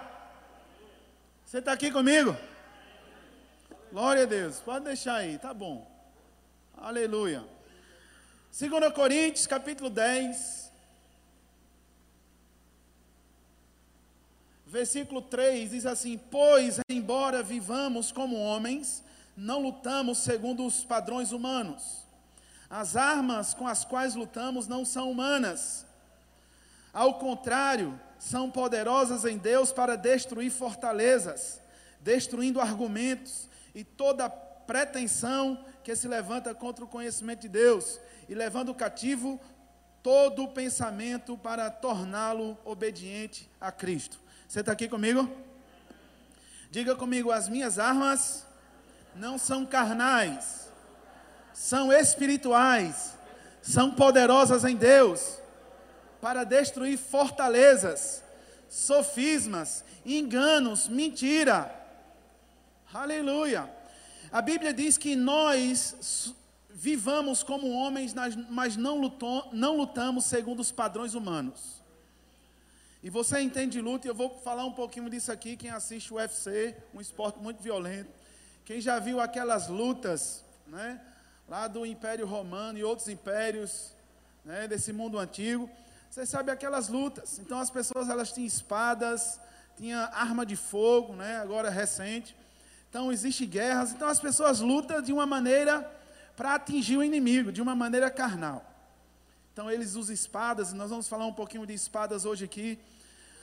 Você 1.43 1.57
está 1.57 1.74
aqui 1.74 1.91
comigo? 1.91 2.36
Glória 3.93 4.23
a 4.23 4.25
Deus. 4.25 4.59
Pode 4.59 4.85
deixar 4.85 5.17
aí, 5.17 5.38
tá 5.38 5.53
bom. 5.53 5.88
Aleluia. 6.75 7.45
2 8.59 8.91
Coríntios, 8.91 9.45
capítulo 9.45 9.88
10. 9.88 10.71
Versículo 14.65 15.21
3 15.21 15.69
diz 15.69 15.85
assim: 15.85 16.17
Pois, 16.17 16.79
embora 16.89 17.43
vivamos 17.43 18.12
como 18.12 18.35
homens, 18.35 19.03
não 19.38 19.62
lutamos 19.62 20.17
segundo 20.17 20.65
os 20.65 20.83
padrões 20.83 21.31
humanos. 21.31 22.03
As 22.67 22.95
armas 22.95 23.53
com 23.53 23.67
as 23.67 23.85
quais 23.85 24.15
lutamos 24.15 24.67
não 24.67 24.83
são 24.83 25.12
humanas. 25.12 25.85
Ao 26.91 27.19
contrário, 27.19 28.00
são 28.17 28.50
poderosas 28.50 29.23
em 29.23 29.38
Deus 29.38 29.71
para 29.71 29.95
destruir 29.95 30.50
fortalezas, 30.50 31.62
destruindo 32.01 32.59
argumentos 32.59 33.52
e 33.73 33.83
toda 33.83 34.29
pretensão 34.29 35.63
que 35.83 35.95
se 35.95 36.07
levanta 36.07 36.53
contra 36.53 36.85
o 36.85 36.87
conhecimento 36.87 37.41
de 37.41 37.49
Deus, 37.49 37.99
e 38.29 38.33
levando 38.33 38.73
cativo 38.73 39.39
todo 40.01 40.43
o 40.43 40.47
pensamento 40.47 41.37
para 41.37 41.69
torná-lo 41.69 42.57
obediente 42.65 43.49
a 43.59 43.71
Cristo. 43.71 44.19
Você 44.47 44.59
está 44.59 44.71
aqui 44.71 44.87
comigo? 44.87 45.29
Diga 46.69 46.95
comigo: 46.95 47.31
as 47.31 47.47
minhas 47.47 47.79
armas 47.79 48.45
não 49.15 49.37
são 49.37 49.65
carnais, 49.65 50.69
são 51.53 51.91
espirituais, 51.91 53.13
são 53.61 53.91
poderosas 53.91 54.63
em 54.63 54.75
Deus 54.75 55.37
para 56.21 56.43
destruir 56.43 56.97
fortalezas, 56.97 58.23
sofismas, 58.69 59.83
enganos, 60.05 60.87
mentira. 60.87 61.82
Aleluia. 62.93 63.67
A 64.31 64.39
Bíblia 64.39 64.71
diz 64.71 65.00
que 65.00 65.15
nós 65.15 66.31
vivamos 66.69 67.41
como 67.41 67.71
homens, 67.71 68.13
mas 68.50 68.77
não, 68.77 69.01
não 69.51 69.77
lutamos 69.77 70.25
segundo 70.25 70.59
os 70.59 70.71
padrões 70.71 71.15
humanos. 71.15 71.81
E 73.01 73.09
você 73.09 73.39
entende 73.39 73.81
luta, 73.81 74.05
e 74.05 74.12
eu 74.12 74.13
vou 74.13 74.29
falar 74.41 74.63
um 74.65 74.71
pouquinho 74.71 75.09
disso 75.09 75.31
aqui. 75.31 75.57
Quem 75.57 75.71
assiste 75.71 76.13
o 76.13 76.17
UFC, 76.17 76.75
um 76.93 77.01
esporte 77.01 77.39
muito 77.39 77.63
violento. 77.63 78.12
Quem 78.63 78.79
já 78.79 79.00
viu 79.00 79.19
aquelas 79.19 79.67
lutas, 79.67 80.45
né? 80.67 81.01
Lá 81.50 81.67
do 81.67 81.88
Império 81.88 82.27
Romano 82.27 82.77
e 82.77 82.83
outros 82.83 83.07
impérios, 83.07 83.91
né? 84.45 84.67
Desse 84.67 84.93
mundo 84.93 85.17
antigo. 85.17 85.67
Você 86.12 86.27
sabe 86.27 86.51
aquelas 86.51 86.89
lutas. 86.89 87.39
Então 87.39 87.57
as 87.57 87.71
pessoas 87.71 88.07
elas 88.07 88.31
tinham 88.31 88.45
espadas, 88.45 89.39
tinha 89.75 90.12
arma 90.13 90.45
de 90.45 90.55
fogo, 90.55 91.13
né? 91.13 91.38
Agora 91.38 91.71
recente. 91.71 92.42
Então 92.93 93.12
existe 93.12 93.47
guerras. 93.47 93.91
Então 93.91 94.07
as 94.07 94.19
pessoas 94.19 94.59
lutam 94.59 95.01
de 95.01 95.12
uma 95.12 95.25
maneira 95.25 95.91
para 96.35 96.53
atingir 96.53 96.95
o 96.95 97.03
inimigo, 97.03 97.51
de 97.51 97.59
uma 97.59 97.75
maneira 97.75 98.07
carnal. 98.12 98.63
Então 99.51 99.71
eles 99.71 99.95
usam 99.95 100.13
espadas, 100.13 100.71
e 100.71 100.75
nós 100.75 100.91
vamos 100.91 101.07
falar 101.07 101.25
um 101.25 101.33
pouquinho 101.33 101.65
de 101.65 101.73
espadas 101.73 102.23
hoje 102.23 102.45
aqui. 102.45 102.77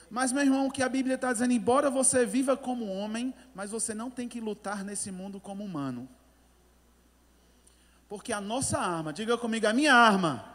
Mas, 0.09 0.31
meu 0.31 0.43
irmão, 0.43 0.67
o 0.67 0.71
que 0.71 0.81
a 0.81 0.87
Bíblia 0.87 1.15
está 1.15 1.33
dizendo, 1.33 1.51
embora 1.51 1.89
você 1.89 2.25
viva 2.25 2.55
como 2.55 2.87
homem, 2.93 3.33
mas 3.53 3.71
você 3.71 3.93
não 3.93 4.09
tem 4.09 4.29
que 4.29 4.39
lutar 4.39 4.85
nesse 4.85 5.11
mundo 5.11 5.37
como 5.37 5.65
humano. 5.65 6.07
Porque 8.07 8.31
a 8.31 8.39
nossa 8.39 8.79
arma, 8.79 9.11
diga 9.11 9.37
comigo, 9.37 9.67
a 9.67 9.73
minha 9.73 9.93
arma, 9.93 10.45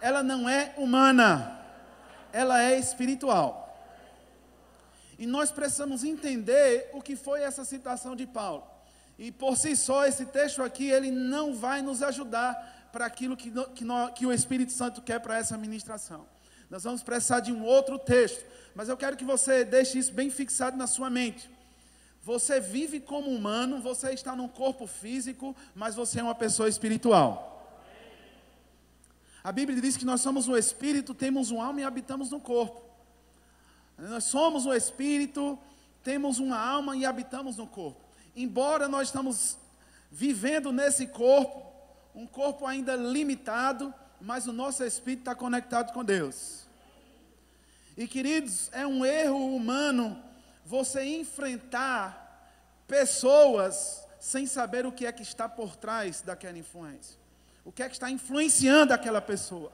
ela 0.00 0.24
não 0.24 0.48
é 0.48 0.74
humana, 0.76 1.56
ela 2.32 2.60
é 2.60 2.76
espiritual. 2.80 3.67
E 5.18 5.26
nós 5.26 5.50
precisamos 5.50 6.04
entender 6.04 6.90
o 6.92 7.02
que 7.02 7.16
foi 7.16 7.42
essa 7.42 7.64
citação 7.64 8.14
de 8.14 8.26
Paulo. 8.26 8.64
E 9.18 9.32
por 9.32 9.56
si 9.56 9.74
só, 9.76 10.06
esse 10.06 10.26
texto 10.26 10.62
aqui, 10.62 10.88
ele 10.88 11.10
não 11.10 11.54
vai 11.54 11.82
nos 11.82 12.02
ajudar 12.02 12.88
para 12.92 13.04
aquilo 13.04 13.36
que, 13.36 13.50
que, 13.50 13.84
que 14.14 14.26
o 14.26 14.32
Espírito 14.32 14.72
Santo 14.72 15.02
quer 15.02 15.18
para 15.18 15.36
essa 15.36 15.58
ministração. 15.58 16.24
Nós 16.70 16.84
vamos 16.84 17.02
precisar 17.02 17.40
de 17.40 17.52
um 17.52 17.64
outro 17.64 17.98
texto. 17.98 18.44
Mas 18.74 18.88
eu 18.88 18.96
quero 18.96 19.16
que 19.16 19.24
você 19.24 19.64
deixe 19.64 19.98
isso 19.98 20.12
bem 20.12 20.30
fixado 20.30 20.76
na 20.76 20.86
sua 20.86 21.10
mente. 21.10 21.50
Você 22.22 22.60
vive 22.60 23.00
como 23.00 23.30
humano, 23.30 23.80
você 23.80 24.12
está 24.12 24.36
num 24.36 24.48
corpo 24.48 24.86
físico, 24.86 25.56
mas 25.74 25.94
você 25.94 26.20
é 26.20 26.22
uma 26.22 26.34
pessoa 26.34 26.68
espiritual. 26.68 27.82
A 29.42 29.50
Bíblia 29.50 29.80
diz 29.80 29.96
que 29.96 30.04
nós 30.04 30.20
somos 30.20 30.46
o 30.46 30.56
espírito, 30.56 31.14
temos 31.14 31.50
uma 31.50 31.66
alma 31.66 31.80
e 31.80 31.84
habitamos 31.84 32.30
no 32.30 32.38
corpo. 32.38 32.87
Nós 33.98 34.24
somos 34.24 34.64
o 34.64 34.72
espírito, 34.72 35.58
temos 36.04 36.38
uma 36.38 36.58
alma 36.58 36.96
e 36.96 37.04
habitamos 37.04 37.56
no 37.56 37.66
corpo. 37.66 38.00
Embora 38.36 38.86
nós 38.86 39.08
estamos 39.08 39.58
vivendo 40.10 40.70
nesse 40.70 41.08
corpo, 41.08 41.66
um 42.14 42.26
corpo 42.26 42.66
ainda 42.66 42.94
limitado, 42.94 43.92
mas 44.20 44.46
o 44.46 44.52
nosso 44.52 44.84
espírito 44.84 45.20
está 45.20 45.34
conectado 45.34 45.92
com 45.92 46.04
Deus. 46.04 46.66
E 47.96 48.06
queridos, 48.06 48.70
é 48.72 48.86
um 48.86 49.04
erro 49.04 49.54
humano 49.54 50.22
você 50.64 51.02
enfrentar 51.02 52.26
pessoas 52.86 54.06
sem 54.20 54.46
saber 54.46 54.86
o 54.86 54.92
que 54.92 55.06
é 55.06 55.12
que 55.12 55.22
está 55.22 55.48
por 55.48 55.74
trás 55.76 56.20
daquela 56.20 56.56
influência. 56.56 57.18
O 57.64 57.72
que 57.72 57.82
é 57.82 57.88
que 57.88 57.94
está 57.94 58.10
influenciando 58.10 58.92
aquela 58.92 59.20
pessoa. 59.20 59.72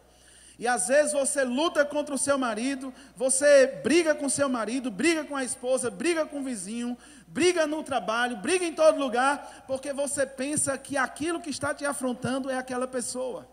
E 0.58 0.68
às 0.68 0.86
vezes 0.86 1.12
você 1.12 1.42
luta 1.42 1.84
contra 1.84 2.14
o 2.14 2.18
seu 2.18 2.38
marido, 2.38 2.94
você 3.16 3.66
briga 3.82 4.14
com 4.14 4.26
o 4.26 4.30
seu 4.30 4.48
marido, 4.48 4.90
briga 4.90 5.24
com 5.24 5.36
a 5.36 5.42
esposa, 5.42 5.90
briga 5.90 6.24
com 6.24 6.40
o 6.40 6.44
vizinho, 6.44 6.96
briga 7.26 7.66
no 7.66 7.82
trabalho, 7.82 8.36
briga 8.36 8.64
em 8.64 8.72
todo 8.72 8.98
lugar, 8.98 9.64
porque 9.66 9.92
você 9.92 10.24
pensa 10.24 10.78
que 10.78 10.96
aquilo 10.96 11.40
que 11.40 11.50
está 11.50 11.74
te 11.74 11.84
afrontando 11.84 12.48
é 12.48 12.56
aquela 12.56 12.86
pessoa. 12.86 13.48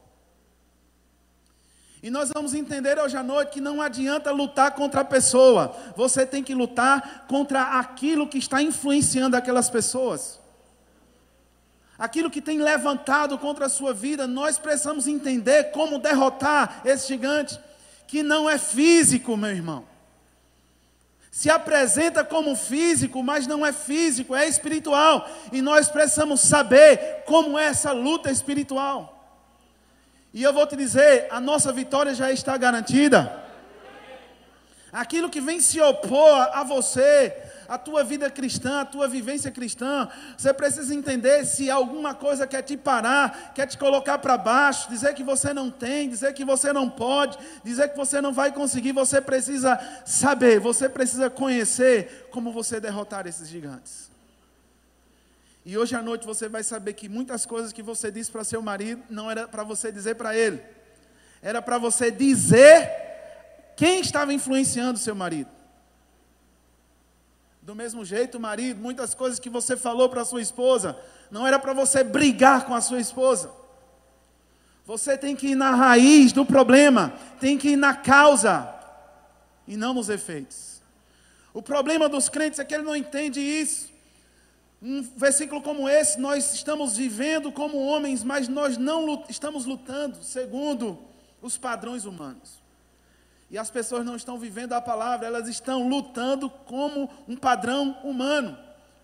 E 2.04 2.10
nós 2.10 2.32
vamos 2.34 2.56
entender 2.56 3.00
hoje 3.00 3.16
à 3.16 3.22
noite 3.22 3.54
que 3.54 3.62
não 3.62 3.80
adianta 3.80 4.32
lutar 4.32 4.72
contra 4.72 5.02
a 5.02 5.06
pessoa, 5.06 5.76
você 5.96 6.26
tem 6.26 6.44
que 6.44 6.54
lutar 6.54 7.26
contra 7.28 7.80
aquilo 7.80 8.28
que 8.28 8.40
está 8.40 8.62
influenciando 8.62 9.38
aquelas 9.38 9.70
pessoas. 9.70 10.41
Aquilo 12.02 12.32
que 12.32 12.42
tem 12.42 12.60
levantado 12.60 13.38
contra 13.38 13.68
a 13.68 13.70
sua 13.70 13.94
vida, 13.94 14.26
nós 14.26 14.58
precisamos 14.58 15.06
entender 15.06 15.66
como 15.66 16.00
derrotar 16.00 16.82
esse 16.84 17.08
gigante, 17.08 17.60
que 18.08 18.24
não 18.24 18.50
é 18.50 18.58
físico, 18.58 19.38
meu 19.38 19.52
irmão. 19.52 19.86
Se 21.30 21.48
apresenta 21.48 22.24
como 22.24 22.56
físico, 22.56 23.22
mas 23.22 23.46
não 23.46 23.64
é 23.64 23.72
físico, 23.72 24.36
é 24.36 24.48
espiritual. 24.48 25.30
E 25.52 25.62
nós 25.62 25.90
precisamos 25.90 26.42
saber 26.42 27.22
como 27.28 27.56
é 27.56 27.66
essa 27.66 27.92
luta 27.92 28.32
espiritual. 28.32 29.24
E 30.34 30.42
eu 30.42 30.52
vou 30.52 30.66
te 30.66 30.76
dizer, 30.76 31.28
a 31.30 31.40
nossa 31.40 31.72
vitória 31.72 32.16
já 32.16 32.32
está 32.32 32.58
garantida. 32.58 33.44
Aquilo 34.92 35.30
que 35.30 35.40
vem 35.40 35.62
se 35.62 35.80
opor 35.80 36.50
a 36.52 36.64
você, 36.64 37.38
a 37.72 37.78
tua 37.78 38.04
vida 38.04 38.30
cristã, 38.30 38.82
a 38.82 38.86
tua 38.86 39.08
vivência 39.08 39.50
cristã, 39.50 40.10
você 40.38 40.54
precisa 40.54 40.94
entender 40.94 41.46
se 41.46 41.72
alguma 41.72 42.14
coisa 42.14 42.46
quer 42.46 42.62
te 42.64 42.76
parar, 42.76 43.54
quer 43.56 43.66
te 43.66 43.78
colocar 43.78 44.18
para 44.18 44.38
baixo, 44.38 44.90
dizer 44.90 45.14
que 45.14 45.24
você 45.24 45.54
não 45.54 45.72
tem, 45.72 46.10
dizer 46.10 46.34
que 46.34 46.44
você 46.44 46.74
não 46.74 46.90
pode, 46.90 47.38
dizer 47.64 47.88
que 47.88 47.96
você 47.96 48.20
não 48.20 48.34
vai 48.34 48.52
conseguir, 48.52 48.92
você 48.92 49.22
precisa 49.22 49.80
saber, 50.06 50.60
você 50.60 50.90
precisa 50.90 51.30
conhecer 51.30 52.28
como 52.30 52.52
você 52.52 52.78
derrotar 52.78 53.26
esses 53.26 53.48
gigantes. 53.48 54.12
E 55.66 55.78
hoje 55.78 55.96
à 55.96 56.02
noite 56.02 56.26
você 56.26 56.50
vai 56.50 56.64
saber 56.64 56.92
que 56.92 57.08
muitas 57.08 57.46
coisas 57.46 57.72
que 57.72 57.82
você 57.82 58.12
disse 58.12 58.30
para 58.30 58.44
seu 58.44 58.62
marido 58.62 59.02
não 59.10 59.32
era 59.32 59.48
para 59.48 59.64
você 59.64 59.94
dizer 59.94 60.16
para 60.16 60.36
ele, 60.36 60.62
era 61.42 61.62
para 61.62 61.78
você 61.78 62.12
dizer 62.12 62.92
quem 63.78 64.02
estava 64.02 64.34
influenciando 64.34 65.00
seu 65.00 65.16
marido. 65.16 65.61
Do 67.62 67.76
mesmo 67.76 68.04
jeito, 68.04 68.40
marido, 68.40 68.82
muitas 68.82 69.14
coisas 69.14 69.40
que 69.40 69.50
você 69.50 69.78
falou 69.78 70.10
para 70.10 70.26
sua 70.26 70.42
esposa, 70.42 70.98
não 71.30 71.46
era 71.46 71.60
para 71.60 71.74
você 71.74 72.04
brigar 72.04 72.66
com 72.66 72.74
a 72.74 72.82
sua 72.82 73.00
esposa. 73.00 73.52
Você 74.86 75.18
tem 75.18 75.36
que 75.36 75.50
ir 75.50 75.56
na 75.56 75.76
raiz 75.76 76.34
do 76.34 76.44
problema, 76.46 77.14
tem 77.40 77.58
que 77.58 77.70
ir 77.70 77.76
na 77.76 77.94
causa 77.94 78.74
e 79.68 79.78
não 79.78 79.94
nos 79.94 80.10
efeitos. 80.10 80.82
O 81.54 81.62
problema 81.62 82.10
dos 82.10 82.30
crentes 82.30 82.60
é 82.60 82.66
que 82.66 82.74
ele 82.74 82.84
não 82.84 82.96
entende 82.96 83.40
isso. 83.40 83.92
Um 84.82 85.04
versículo 85.16 85.62
como 85.62 85.88
esse, 85.88 86.20
nós 86.20 86.56
estamos 86.56 86.98
vivendo 86.98 87.52
como 87.52 87.78
homens, 87.78 88.24
mas 88.24 88.48
nós 88.48 88.78
não 88.78 89.24
estamos 89.30 89.66
lutando 89.66 90.24
segundo 90.24 90.98
os 91.42 91.58
padrões 91.58 92.06
humanos. 92.06 92.61
E 93.52 93.58
as 93.58 93.70
pessoas 93.70 94.06
não 94.06 94.16
estão 94.16 94.38
vivendo 94.38 94.72
a 94.72 94.80
palavra, 94.80 95.28
elas 95.28 95.46
estão 95.50 95.86
lutando 95.86 96.50
como 96.50 97.10
um 97.28 97.36
padrão 97.36 97.98
humano. 98.02 98.58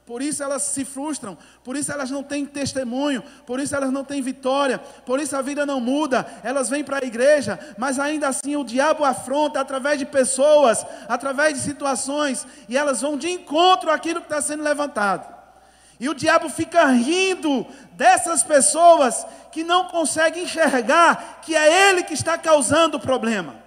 Por 0.06 0.22
isso 0.22 0.42
elas 0.42 0.62
se 0.62 0.86
frustram, 0.86 1.38
por 1.66 1.76
isso 1.76 1.92
elas 1.92 2.10
não 2.10 2.24
têm 2.24 2.46
testemunho, 2.46 3.22
por 3.46 3.60
isso 3.60 3.76
elas 3.76 3.92
não 3.92 4.06
têm 4.06 4.22
vitória, 4.22 4.80
por 5.06 5.20
isso 5.20 5.36
a 5.36 5.42
vida 5.42 5.66
não 5.66 5.82
muda. 5.82 6.26
Elas 6.44 6.70
vêm 6.70 6.82
para 6.82 7.04
a 7.04 7.06
igreja, 7.06 7.60
mas 7.78 8.00
ainda 8.00 8.30
assim 8.30 8.56
o 8.56 8.64
diabo 8.64 9.04
afronta 9.04 9.60
através 9.60 10.00
de 10.00 10.06
pessoas, 10.06 10.86
através 11.10 11.56
de 11.56 11.60
situações, 11.60 12.48
e 12.70 12.78
elas 12.78 13.02
vão 13.02 13.18
de 13.18 13.30
encontro 13.30 13.92
àquilo 13.92 14.22
que 14.22 14.28
está 14.28 14.40
sendo 14.40 14.64
levantado. 14.64 15.28
E 16.00 16.08
o 16.08 16.16
diabo 16.16 16.48
fica 16.48 16.86
rindo 16.86 17.68
dessas 17.98 18.44
pessoas 18.44 19.28
que 19.52 19.66
não 19.66 19.90
conseguem 19.90 20.44
enxergar 20.46 21.42
que 21.42 21.54
é 21.54 21.90
ele 21.90 22.04
que 22.04 22.14
está 22.14 22.38
causando 22.38 22.96
o 22.96 23.02
problema. 23.02 23.67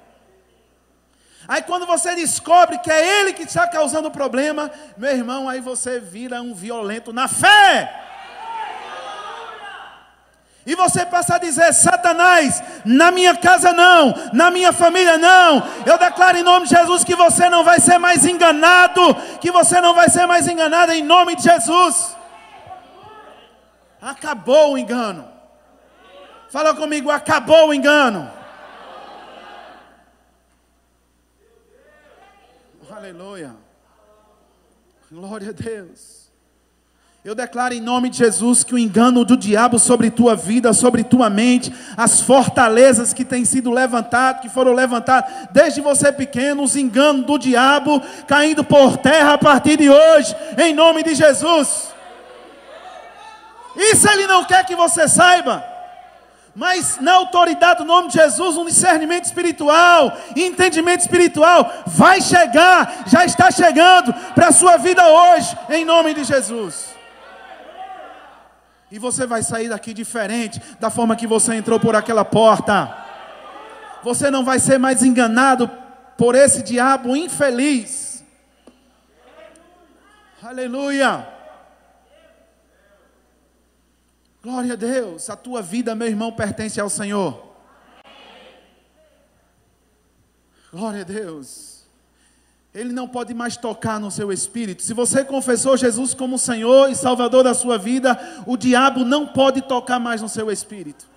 Aí 1.50 1.62
quando 1.62 1.84
você 1.84 2.14
descobre 2.14 2.78
que 2.78 2.88
é 2.92 3.18
ele 3.18 3.32
que 3.32 3.42
está 3.42 3.66
causando 3.66 4.06
o 4.06 4.12
problema, 4.12 4.70
meu 4.96 5.10
irmão, 5.10 5.48
aí 5.48 5.60
você 5.60 5.98
vira 5.98 6.40
um 6.40 6.54
violento 6.54 7.12
na 7.12 7.26
fé. 7.26 7.92
E 10.64 10.76
você 10.76 11.04
passa 11.04 11.34
a 11.34 11.38
dizer: 11.38 11.72
Satanás, 11.72 12.62
na 12.84 13.10
minha 13.10 13.36
casa 13.36 13.72
não, 13.72 14.14
na 14.32 14.48
minha 14.48 14.72
família 14.72 15.18
não. 15.18 15.60
Eu 15.84 15.98
declaro 15.98 16.38
em 16.38 16.44
nome 16.44 16.68
de 16.68 16.76
Jesus 16.76 17.02
que 17.02 17.16
você 17.16 17.48
não 17.48 17.64
vai 17.64 17.80
ser 17.80 17.98
mais 17.98 18.24
enganado, 18.24 19.12
que 19.40 19.50
você 19.50 19.80
não 19.80 19.92
vai 19.92 20.08
ser 20.08 20.26
mais 20.26 20.46
enganado 20.46 20.92
em 20.92 21.02
nome 21.02 21.34
de 21.34 21.42
Jesus. 21.42 22.16
Acabou 24.00 24.74
o 24.74 24.78
engano. 24.78 25.26
Fala 26.48 26.72
comigo, 26.76 27.10
acabou 27.10 27.70
o 27.70 27.74
engano. 27.74 28.38
Aleluia. 33.00 33.56
Glória 35.10 35.48
a 35.48 35.52
Deus. 35.52 36.30
Eu 37.24 37.34
declaro 37.34 37.72
em 37.72 37.80
nome 37.80 38.10
de 38.10 38.18
Jesus 38.18 38.62
que 38.62 38.74
o 38.74 38.78
engano 38.78 39.24
do 39.24 39.38
diabo 39.38 39.78
sobre 39.78 40.10
tua 40.10 40.36
vida, 40.36 40.74
sobre 40.74 41.02
tua 41.02 41.30
mente, 41.30 41.72
as 41.96 42.20
fortalezas 42.20 43.14
que 43.14 43.24
têm 43.24 43.42
sido 43.46 43.70
levantadas, 43.70 44.42
que 44.42 44.50
foram 44.50 44.74
levantadas 44.74 45.48
desde 45.50 45.80
você 45.80 46.12
pequeno, 46.12 46.62
os 46.62 46.76
enganos 46.76 47.24
do 47.24 47.38
diabo 47.38 48.02
caindo 48.28 48.62
por 48.62 48.98
terra 48.98 49.32
a 49.32 49.38
partir 49.38 49.78
de 49.78 49.88
hoje, 49.88 50.36
em 50.58 50.74
nome 50.74 51.02
de 51.02 51.14
Jesus. 51.14 51.94
Isso 53.76 54.10
ele 54.10 54.26
não 54.26 54.44
quer 54.44 54.66
que 54.66 54.76
você 54.76 55.08
saiba. 55.08 55.69
Mas 56.54 56.98
na 57.00 57.14
autoridade 57.14 57.78
do 57.78 57.84
nome 57.84 58.08
de 58.08 58.14
Jesus, 58.14 58.56
um 58.56 58.64
discernimento 58.64 59.24
espiritual, 59.24 60.16
entendimento 60.34 61.00
espiritual, 61.00 61.84
vai 61.86 62.20
chegar, 62.20 63.04
já 63.06 63.24
está 63.24 63.50
chegando 63.50 64.12
para 64.34 64.48
a 64.48 64.52
sua 64.52 64.76
vida 64.76 65.06
hoje, 65.06 65.56
em 65.68 65.84
nome 65.84 66.12
de 66.12 66.24
Jesus. 66.24 66.90
E 68.90 68.98
você 68.98 69.24
vai 69.24 69.42
sair 69.42 69.68
daqui 69.68 69.94
diferente 69.94 70.60
da 70.80 70.90
forma 70.90 71.14
que 71.14 71.26
você 71.26 71.54
entrou 71.54 71.78
por 71.78 71.94
aquela 71.94 72.24
porta. 72.24 72.92
Você 74.02 74.30
não 74.30 74.44
vai 74.44 74.58
ser 74.58 74.78
mais 74.78 75.02
enganado 75.04 75.70
por 76.18 76.34
esse 76.34 76.62
diabo 76.62 77.16
infeliz. 77.16 78.24
Aleluia. 80.42 81.26
Glória 84.42 84.72
a 84.72 84.76
Deus, 84.76 85.28
a 85.28 85.36
tua 85.36 85.60
vida, 85.60 85.94
meu 85.94 86.08
irmão, 86.08 86.32
pertence 86.32 86.80
ao 86.80 86.88
Senhor. 86.88 87.50
Glória 90.72 91.02
a 91.02 91.04
Deus. 91.04 91.84
Ele 92.72 92.92
não 92.92 93.06
pode 93.08 93.34
mais 93.34 93.56
tocar 93.56 93.98
no 94.00 94.10
seu 94.10 94.32
espírito. 94.32 94.82
Se 94.82 94.94
você 94.94 95.24
confessou 95.24 95.76
Jesus 95.76 96.14
como 96.14 96.38
Senhor 96.38 96.88
e 96.88 96.94
Salvador 96.94 97.44
da 97.44 97.52
sua 97.52 97.76
vida, 97.76 98.18
o 98.46 98.56
diabo 98.56 99.04
não 99.04 99.26
pode 99.26 99.60
tocar 99.62 99.98
mais 99.98 100.22
no 100.22 100.28
seu 100.28 100.50
espírito. 100.50 101.10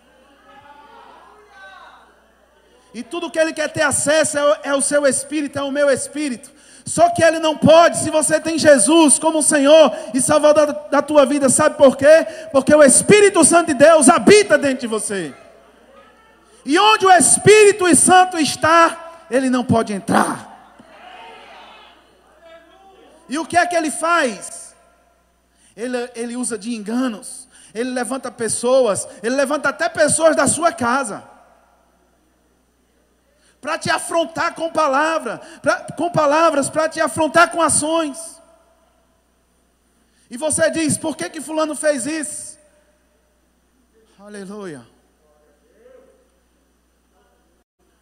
E 2.94 3.02
tudo 3.02 3.32
que 3.32 3.40
ele 3.40 3.54
quer 3.54 3.72
ter 3.72 3.82
acesso 3.82 4.38
é 4.38 4.44
o, 4.44 4.58
é 4.64 4.76
o 4.76 4.82
seu 4.82 5.06
espírito, 5.08 5.58
é 5.58 5.64
o 5.64 5.72
meu 5.72 5.90
espírito. 5.90 6.52
Só 6.86 7.10
que 7.10 7.24
ele 7.24 7.40
não 7.40 7.58
pode 7.58 7.98
se 7.98 8.10
você 8.10 8.40
tem 8.40 8.60
Jesus 8.60 9.18
como 9.18 9.42
Senhor 9.42 9.96
e 10.14 10.20
Salvador 10.20 10.74
da 10.92 11.02
tua 11.02 11.26
vida. 11.26 11.50
Sabe 11.50 11.78
por 11.78 11.96
quê? 11.96 12.28
Porque 12.52 12.74
o 12.76 12.84
Espírito 12.84 13.44
Santo 13.44 13.68
de 13.68 13.74
Deus 13.74 14.10
habita 14.10 14.58
dentro 14.58 14.82
de 14.82 14.88
você. 14.88 15.34
E 16.66 16.78
onde 16.78 17.06
o 17.06 17.12
Espírito 17.12 17.94
Santo 17.96 18.38
está, 18.38 19.26
ele 19.32 19.50
não 19.50 19.64
pode 19.64 19.94
entrar. 19.94 20.52
E 23.30 23.38
o 23.38 23.46
que 23.46 23.58
é 23.58 23.66
que 23.66 23.76
ele 23.76 23.90
faz? 23.90 24.76
Ele, 25.76 26.10
ele 26.16 26.38
usa 26.38 26.58
de 26.58 26.76
enganos, 26.76 27.48
ele 27.74 27.90
levanta 27.90 28.30
pessoas, 28.30 29.08
ele 29.24 29.36
levanta 29.36 29.70
até 29.70 29.90
pessoas 29.90 30.36
da 30.36 30.48
sua 30.48 30.72
casa 30.72 31.33
para 33.64 33.78
te 33.78 33.90
afrontar 33.90 34.54
com 34.54 34.70
palavra, 34.70 35.38
pra, 35.62 35.86
com 35.94 36.12
palavras, 36.12 36.70
para 36.70 36.90
te 36.90 37.00
afrontar 37.00 37.50
com 37.50 37.62
ações. 37.62 38.42
E 40.30 40.36
você 40.36 40.70
diz: 40.70 40.98
por 40.98 41.16
que 41.16 41.30
que 41.30 41.40
fulano 41.40 41.74
fez 41.74 42.06
isso? 42.06 42.60
Aleluia. 44.20 44.86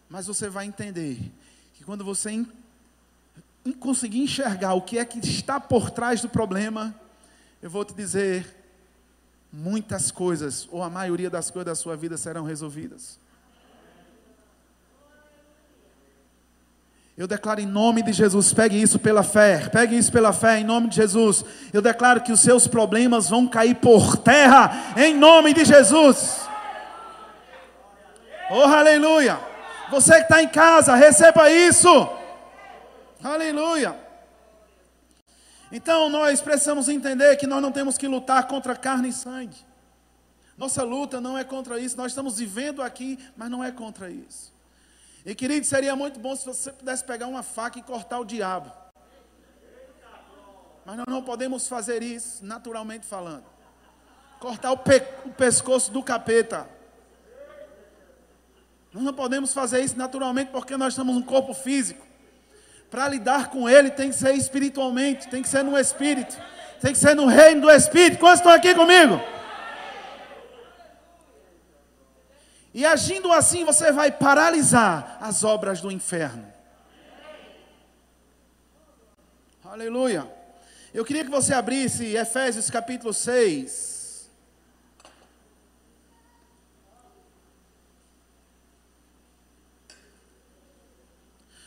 Mas 0.09 0.25
você 0.25 0.49
vai 0.49 0.65
entender 0.65 1.31
que 1.75 1.83
quando 1.83 2.03
você 2.03 2.31
in, 2.31 2.47
in, 3.63 3.71
conseguir 3.71 4.23
enxergar 4.23 4.73
o 4.73 4.81
que 4.81 4.97
é 4.97 5.05
que 5.05 5.19
está 5.19 5.59
por 5.59 5.91
trás 5.91 6.23
do 6.23 6.27
problema, 6.27 6.93
eu 7.61 7.69
vou 7.69 7.85
te 7.85 7.93
dizer, 7.93 8.47
muitas 9.53 10.09
coisas, 10.09 10.67
ou 10.71 10.81
a 10.81 10.89
maioria 10.89 11.29
das 11.29 11.51
coisas 11.51 11.67
da 11.67 11.75
sua 11.75 11.95
vida 11.95 12.17
serão 12.17 12.43
resolvidas. 12.45 13.19
Eu 17.17 17.27
declaro 17.27 17.59
em 17.59 17.65
nome 17.65 18.01
de 18.01 18.13
Jesus, 18.13 18.53
pegue 18.53 18.81
isso 18.81 18.97
pela 18.97 19.21
fé, 19.21 19.67
pegue 19.69 19.97
isso 19.97 20.11
pela 20.11 20.31
fé 20.31 20.59
em 20.59 20.63
nome 20.63 20.87
de 20.87 20.95
Jesus. 20.95 21.43
Eu 21.73 21.81
declaro 21.81 22.21
que 22.21 22.31
os 22.31 22.39
seus 22.39 22.67
problemas 22.67 23.29
vão 23.29 23.47
cair 23.47 23.75
por 23.75 24.17
terra 24.17 24.93
em 24.97 25.13
nome 25.13 25.53
de 25.53 25.65
Jesus. 25.65 26.41
Oh, 28.49 28.63
aleluia! 28.63 29.39
Você 29.89 30.15
que 30.15 30.21
está 30.21 30.41
em 30.41 30.47
casa, 30.47 30.95
receba 30.95 31.51
isso. 31.51 32.09
Aleluia! 33.21 33.95
Então 35.71 36.09
nós 36.09 36.41
precisamos 36.41 36.89
entender 36.89 37.35
que 37.35 37.45
nós 37.47 37.61
não 37.61 37.71
temos 37.71 37.97
que 37.97 38.07
lutar 38.07 38.47
contra 38.47 38.75
carne 38.75 39.09
e 39.09 39.13
sangue. 39.13 39.57
Nossa 40.57 40.83
luta 40.83 41.19
não 41.19 41.37
é 41.37 41.43
contra 41.43 41.79
isso. 41.79 41.97
Nós 41.97 42.11
estamos 42.11 42.37
vivendo 42.37 42.81
aqui, 42.81 43.17
mas 43.35 43.49
não 43.49 43.63
é 43.63 43.71
contra 43.71 44.09
isso. 44.09 44.51
E 45.25 45.35
querido, 45.35 45.65
seria 45.65 45.95
muito 45.95 46.19
bom 46.19 46.35
se 46.35 46.45
você 46.45 46.71
pudesse 46.71 47.03
pegar 47.03 47.27
uma 47.27 47.43
faca 47.43 47.77
e 47.77 47.83
cortar 47.83 48.19
o 48.19 48.25
diabo. 48.25 48.71
Mas 50.83 50.97
nós 50.97 51.05
não 51.07 51.21
podemos 51.21 51.67
fazer 51.67 52.01
isso 52.01 52.43
naturalmente 52.43 53.05
falando. 53.05 53.45
Cortar 54.39 54.71
o, 54.71 54.77
pe 54.77 55.03
o 55.25 55.29
pescoço 55.29 55.91
do 55.91 56.01
capeta. 56.01 56.67
Nós 58.91 59.03
não 59.03 59.13
podemos 59.13 59.53
fazer 59.53 59.81
isso 59.81 59.97
naturalmente 59.97 60.49
porque 60.51 60.75
nós 60.75 60.95
temos 60.95 61.15
um 61.15 61.21
corpo 61.21 61.53
físico. 61.53 62.05
Para 62.89 63.07
lidar 63.07 63.49
com 63.49 63.69
ele 63.69 63.91
tem 63.91 64.09
que 64.09 64.15
ser 64.15 64.33
espiritualmente, 64.33 65.29
tem 65.29 65.41
que 65.41 65.47
ser 65.47 65.63
no 65.63 65.77
espírito, 65.77 66.35
tem 66.81 66.91
que 66.91 66.99
ser 66.99 67.15
no 67.15 67.27
reino 67.27 67.61
do 67.61 67.71
espírito. 67.71 68.19
Quantos 68.19 68.39
estão 68.39 68.51
aqui 68.51 68.73
comigo? 68.73 69.21
E 72.73 72.85
agindo 72.85 73.31
assim, 73.31 73.65
você 73.65 73.91
vai 73.91 74.11
paralisar 74.11 75.17
as 75.19 75.43
obras 75.43 75.81
do 75.81 75.91
inferno. 75.91 76.51
Aleluia. 79.63 80.29
Eu 80.93 81.05
queria 81.05 81.23
que 81.23 81.31
você 81.31 81.53
abrisse 81.53 82.15
Efésios 82.15 82.69
capítulo 82.69 83.13
6. 83.13 84.29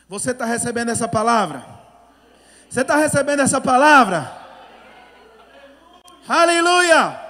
Você 0.09 0.31
está 0.33 0.45
recebendo 0.45 0.90
essa 0.90 1.09
palavra? 1.09 1.64
Você 2.69 2.83
está 2.83 2.97
recebendo 2.97 3.40
essa 3.40 3.61
palavra? 3.61 4.31
Aleluia! 6.29 7.24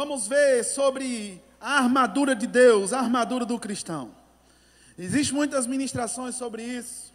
Vamos 0.00 0.26
ver 0.26 0.64
sobre 0.64 1.44
a 1.60 1.72
armadura 1.72 2.34
de 2.34 2.46
Deus, 2.46 2.94
a 2.94 3.00
armadura 3.00 3.44
do 3.44 3.58
cristão. 3.58 4.10
Existem 4.98 5.36
muitas 5.36 5.66
ministrações 5.66 6.36
sobre 6.36 6.62
isso, 6.62 7.12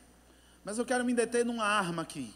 mas 0.63 0.77
eu 0.77 0.85
quero 0.85 1.03
me 1.03 1.11
deter 1.11 1.43
numa 1.43 1.65
arma 1.65 2.03
aqui. 2.03 2.31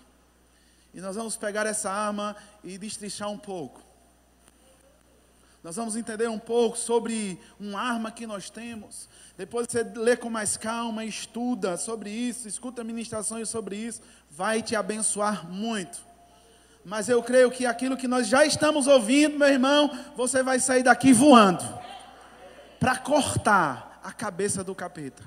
E 0.92 1.00
nós 1.00 1.16
vamos 1.16 1.38
pegar 1.38 1.68
essa 1.68 1.92
arma 1.92 2.36
e 2.64 2.80
destrinchar 2.80 3.30
um 3.30 3.38
pouco. 3.38 3.80
Nós 5.64 5.76
vamos 5.76 5.96
entender 5.96 6.28
um 6.28 6.40
pouco 6.40 6.76
sobre 6.76 7.40
uma 7.60 7.80
arma 7.80 8.12
que 8.12 8.26
nós 8.26 8.50
temos. 8.50 9.08
Depois 9.38 9.68
você 9.70 9.84
lê 9.84 10.18
com 10.18 10.32
mais 10.32 10.58
calma, 10.58 11.06
estuda 11.06 11.78
sobre 11.78 12.10
isso, 12.10 12.48
escuta 12.48 12.84
ministrações 12.84 13.50
sobre 13.50 13.76
isso, 13.76 14.02
vai 14.32 14.64
te 14.64 14.76
abençoar 14.76 15.48
muito. 15.48 16.09
Mas 16.84 17.10
eu 17.10 17.22
creio 17.22 17.52
que 17.52 17.65
aquilo 17.65 17.98
que 17.98 18.08
nós 18.08 18.28
já 18.28 18.46
estamos 18.46 18.88
ouvindo, 18.88 19.38
meu 19.38 19.48
irmão, 19.48 19.92
você 20.15 20.42
vai 20.42 20.60
sair 20.60 20.84
daqui 20.84 21.12
voando 21.12 21.63
para 22.80 22.98
cortar 22.98 24.00
a 24.04 24.12
cabeça 24.12 24.63
do 24.63 24.74
capeta. 24.74 25.24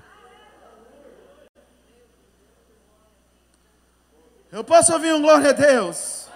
Eu 4.51 4.65
posso 4.65 4.93
ouvir 4.93 5.15
um 5.15 5.21
glória 5.23 5.51
a 5.51 5.53
Deus? 5.53 6.29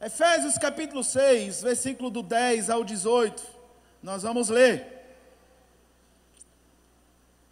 Efésios 0.00 0.58
capítulo 0.58 1.04
6, 1.04 1.62
versículo 1.62 2.10
do 2.10 2.22
10 2.22 2.70
ao 2.70 2.82
18. 2.82 3.40
Nós 4.02 4.24
vamos 4.24 4.48
ler. 4.48 5.00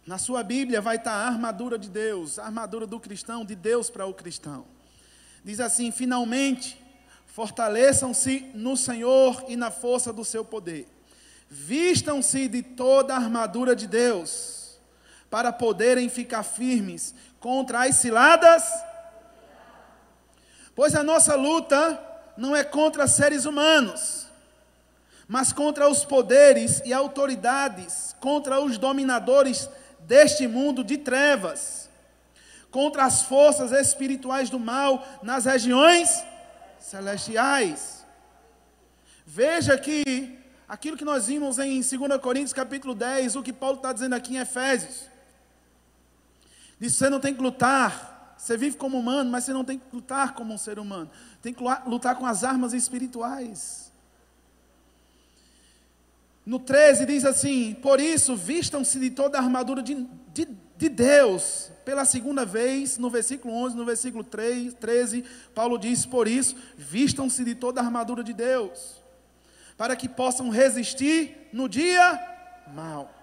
Na 0.05 0.17
sua 0.17 0.43
Bíblia 0.43 0.81
vai 0.81 0.97
estar 0.97 1.13
a 1.13 1.27
armadura 1.27 1.79
de 1.79 1.89
Deus, 1.89 2.37
a 2.37 2.45
armadura 2.45 2.85
do 2.85 2.99
cristão, 2.99 3.45
de 3.45 3.55
Deus 3.55 3.89
para 3.89 4.05
o 4.05 4.13
cristão. 4.13 4.65
Diz 5.43 5.59
assim: 5.59 5.91
finalmente, 5.91 6.81
fortaleçam-se 7.25 8.51
no 8.53 8.77
Senhor 8.77 9.45
e 9.47 9.55
na 9.55 9.71
força 9.71 10.11
do 10.11 10.23
seu 10.23 10.43
poder. 10.45 10.87
Vistam-se 11.49 12.47
de 12.47 12.61
toda 12.61 13.13
a 13.13 13.17
armadura 13.17 13.75
de 13.75 13.87
Deus, 13.87 14.79
para 15.29 15.51
poderem 15.51 16.09
ficar 16.09 16.43
firmes 16.43 17.13
contra 17.39 17.85
as 17.85 17.95
ciladas? 17.95 18.63
Pois 20.75 20.95
a 20.95 21.03
nossa 21.03 21.35
luta 21.35 21.99
não 22.37 22.55
é 22.55 22.63
contra 22.63 23.07
seres 23.07 23.45
humanos, 23.45 24.27
mas 25.27 25.51
contra 25.51 25.89
os 25.89 26.05
poderes 26.05 26.81
e 26.85 26.93
autoridades, 26.93 28.15
contra 28.19 28.59
os 28.61 28.77
dominadores 28.77 29.69
deste 30.01 30.47
mundo 30.47 30.83
de 30.83 30.97
trevas, 30.97 31.80
contra 32.71 33.03
as 33.03 33.21
forças 33.23 33.71
espirituais 33.71 34.49
do 34.49 34.59
mal 34.59 35.05
nas 35.21 35.45
regiões 35.45 36.23
celestiais. 36.79 38.03
Veja 39.25 39.77
que 39.77 40.39
aquilo 40.67 40.97
que 40.97 41.05
nós 41.05 41.27
vimos 41.27 41.59
em 41.59 41.81
2 41.81 42.21
Coríntios 42.21 42.53
capítulo 42.53 42.95
10, 42.95 43.35
o 43.35 43.43
que 43.43 43.53
Paulo 43.53 43.77
está 43.77 43.93
dizendo 43.93 44.13
aqui 44.13 44.35
em 44.35 44.39
Efésios. 44.39 45.11
Diz: 46.79 46.95
você 46.95 47.09
não 47.09 47.19
tem 47.19 47.33
que 47.33 47.41
lutar. 47.41 48.35
Você 48.37 48.57
vive 48.57 48.75
como 48.75 48.97
humano, 48.97 49.29
mas 49.29 49.43
você 49.43 49.53
não 49.53 49.63
tem 49.63 49.77
que 49.77 49.85
lutar 49.93 50.33
como 50.33 50.51
um 50.51 50.57
ser 50.57 50.79
humano. 50.79 51.07
Tem 51.43 51.53
que 51.53 51.63
lutar 51.85 52.15
com 52.15 52.25
as 52.25 52.43
armas 52.43 52.73
espirituais. 52.73 53.91
No 56.45 56.57
13 56.57 57.05
diz 57.05 57.23
assim: 57.23 57.75
Por 57.75 57.99
isso, 57.99 58.35
vistam-se 58.35 58.99
de 58.99 59.11
toda 59.11 59.37
a 59.37 59.41
armadura 59.41 59.83
de, 59.83 60.07
de, 60.33 60.47
de, 60.75 60.89
Deus. 60.89 61.69
Pela 61.83 62.05
segunda 62.05 62.45
vez, 62.45 62.97
no 62.97 63.09
versículo 63.09 63.53
11, 63.53 63.75
no 63.75 63.85
versículo 63.85 64.23
3, 64.23 64.73
13, 64.75 65.25
Paulo 65.55 65.77
diz: 65.77 66.05
Por 66.05 66.27
isso, 66.27 66.55
vistam-se 66.77 67.43
de 67.43 67.55
toda 67.55 67.81
a 67.81 67.83
armadura 67.83 68.23
de 68.23 68.33
Deus, 68.33 69.01
para 69.77 69.95
que 69.95 70.07
possam 70.07 70.49
resistir 70.49 71.49
no 71.51 71.67
dia 71.67 72.19
mal 72.73 73.13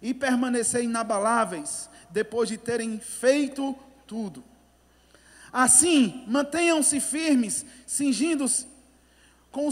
e 0.00 0.14
permanecer 0.14 0.82
inabaláveis 0.82 1.90
depois 2.10 2.48
de 2.48 2.56
terem 2.56 2.98
feito 2.98 3.76
tudo. 4.06 4.42
Assim, 5.52 6.24
mantenham-se 6.26 7.00
firmes, 7.00 7.64
cingindo-se 7.86 8.66
com, 9.50 9.68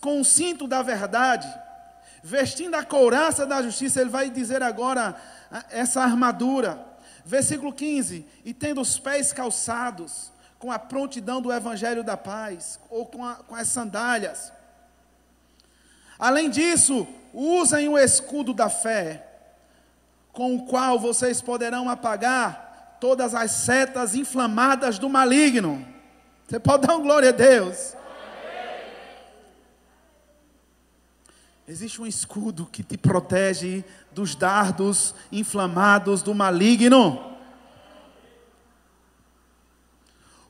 com 0.00 0.20
o 0.20 0.24
cinto 0.24 0.66
da 0.66 0.82
verdade, 0.82 1.48
vestindo 2.22 2.74
a 2.74 2.84
couraça 2.84 3.46
da 3.46 3.62
justiça. 3.62 4.00
Ele 4.00 4.10
vai 4.10 4.30
dizer 4.30 4.62
agora 4.62 5.16
essa 5.70 6.02
armadura. 6.02 6.86
Versículo 7.28 7.74
15: 7.74 8.24
E 8.42 8.54
tendo 8.54 8.80
os 8.80 8.98
pés 8.98 9.34
calçados, 9.34 10.32
com 10.58 10.72
a 10.72 10.78
prontidão 10.78 11.42
do 11.42 11.52
evangelho 11.52 12.02
da 12.02 12.16
paz, 12.16 12.80
ou 12.88 13.04
com, 13.04 13.22
a, 13.22 13.34
com 13.34 13.54
as 13.54 13.68
sandálias. 13.68 14.50
Além 16.18 16.48
disso, 16.48 17.06
usem 17.34 17.86
o 17.86 17.98
escudo 17.98 18.54
da 18.54 18.70
fé 18.70 19.26
com 20.32 20.56
o 20.56 20.66
qual 20.66 20.98
vocês 20.98 21.42
poderão 21.42 21.90
apagar 21.90 22.96
todas 22.98 23.34
as 23.34 23.50
setas 23.50 24.14
inflamadas 24.14 24.98
do 24.98 25.10
maligno. 25.10 25.86
Você 26.48 26.58
pode 26.58 26.86
dar 26.86 26.96
um 26.96 27.02
glória 27.02 27.28
a 27.28 27.32
Deus. 27.32 27.94
Existe 31.68 32.00
um 32.00 32.06
escudo 32.06 32.64
que 32.64 32.82
te 32.82 32.96
protege 32.96 33.84
dos 34.10 34.34
dardos 34.34 35.14
inflamados 35.30 36.22
do 36.22 36.34
maligno. 36.34 37.36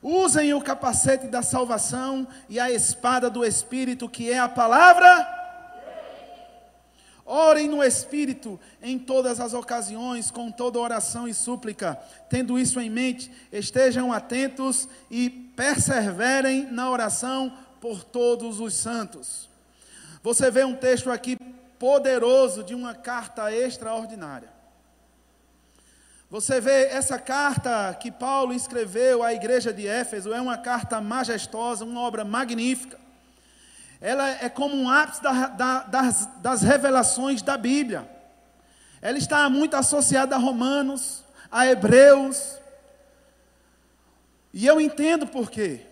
Usem 0.01 0.53
o 0.53 0.61
capacete 0.61 1.27
da 1.27 1.41
salvação 1.41 2.25
e 2.47 2.57
a 2.57 2.71
espada 2.71 3.29
do 3.29 3.43
Espírito, 3.43 4.07
que 4.07 4.31
é 4.31 4.39
a 4.39 4.47
palavra 4.47 5.35
Orem 7.25 7.67
no 7.67 7.83
Espírito 7.83 8.57
em 8.81 8.97
todas 8.97 9.41
as 9.41 9.53
ocasiões, 9.53 10.31
com 10.31 10.49
toda 10.49 10.79
oração 10.79 11.27
e 11.27 11.33
súplica. 11.33 11.99
Tendo 12.29 12.57
isso 12.57 12.79
em 12.79 12.89
mente, 12.89 13.29
estejam 13.51 14.13
atentos 14.13 14.87
e 15.11 15.29
perseverem 15.29 16.71
na 16.71 16.89
oração 16.89 17.53
por 17.81 18.05
todos 18.05 18.61
os 18.61 18.73
santos. 18.73 19.49
Você 20.21 20.51
vê 20.51 20.63
um 20.63 20.75
texto 20.75 21.09
aqui 21.09 21.37
poderoso 21.77 22.63
de 22.63 22.75
uma 22.75 22.93
carta 22.93 23.53
extraordinária. 23.53 24.49
Você 26.29 26.61
vê 26.61 26.85
essa 26.85 27.17
carta 27.17 27.93
que 27.99 28.11
Paulo 28.11 28.53
escreveu 28.53 29.23
à 29.23 29.33
igreja 29.33 29.73
de 29.73 29.87
Éfeso, 29.87 30.33
é 30.33 30.39
uma 30.39 30.57
carta 30.57 31.01
majestosa, 31.01 31.85
uma 31.85 32.01
obra 32.01 32.23
magnífica 32.23 32.99
ela 34.01 34.29
é 34.29 34.47
como 34.47 34.75
um 34.75 34.89
ápice 34.89 35.21
da, 35.21 35.47
da, 35.47 35.79
das, 35.83 36.25
das 36.37 36.61
revelações 36.61 37.41
da 37.41 37.57
Bíblia. 37.57 38.09
Ela 39.01 39.17
está 39.17 39.49
muito 39.49 39.75
associada 39.75 40.35
a 40.35 40.39
Romanos, 40.39 41.23
a 41.51 41.67
Hebreus. 41.67 42.57
E 44.53 44.65
eu 44.65 44.79
entendo 44.79 45.27
por 45.27 45.51
quê. 45.51 45.85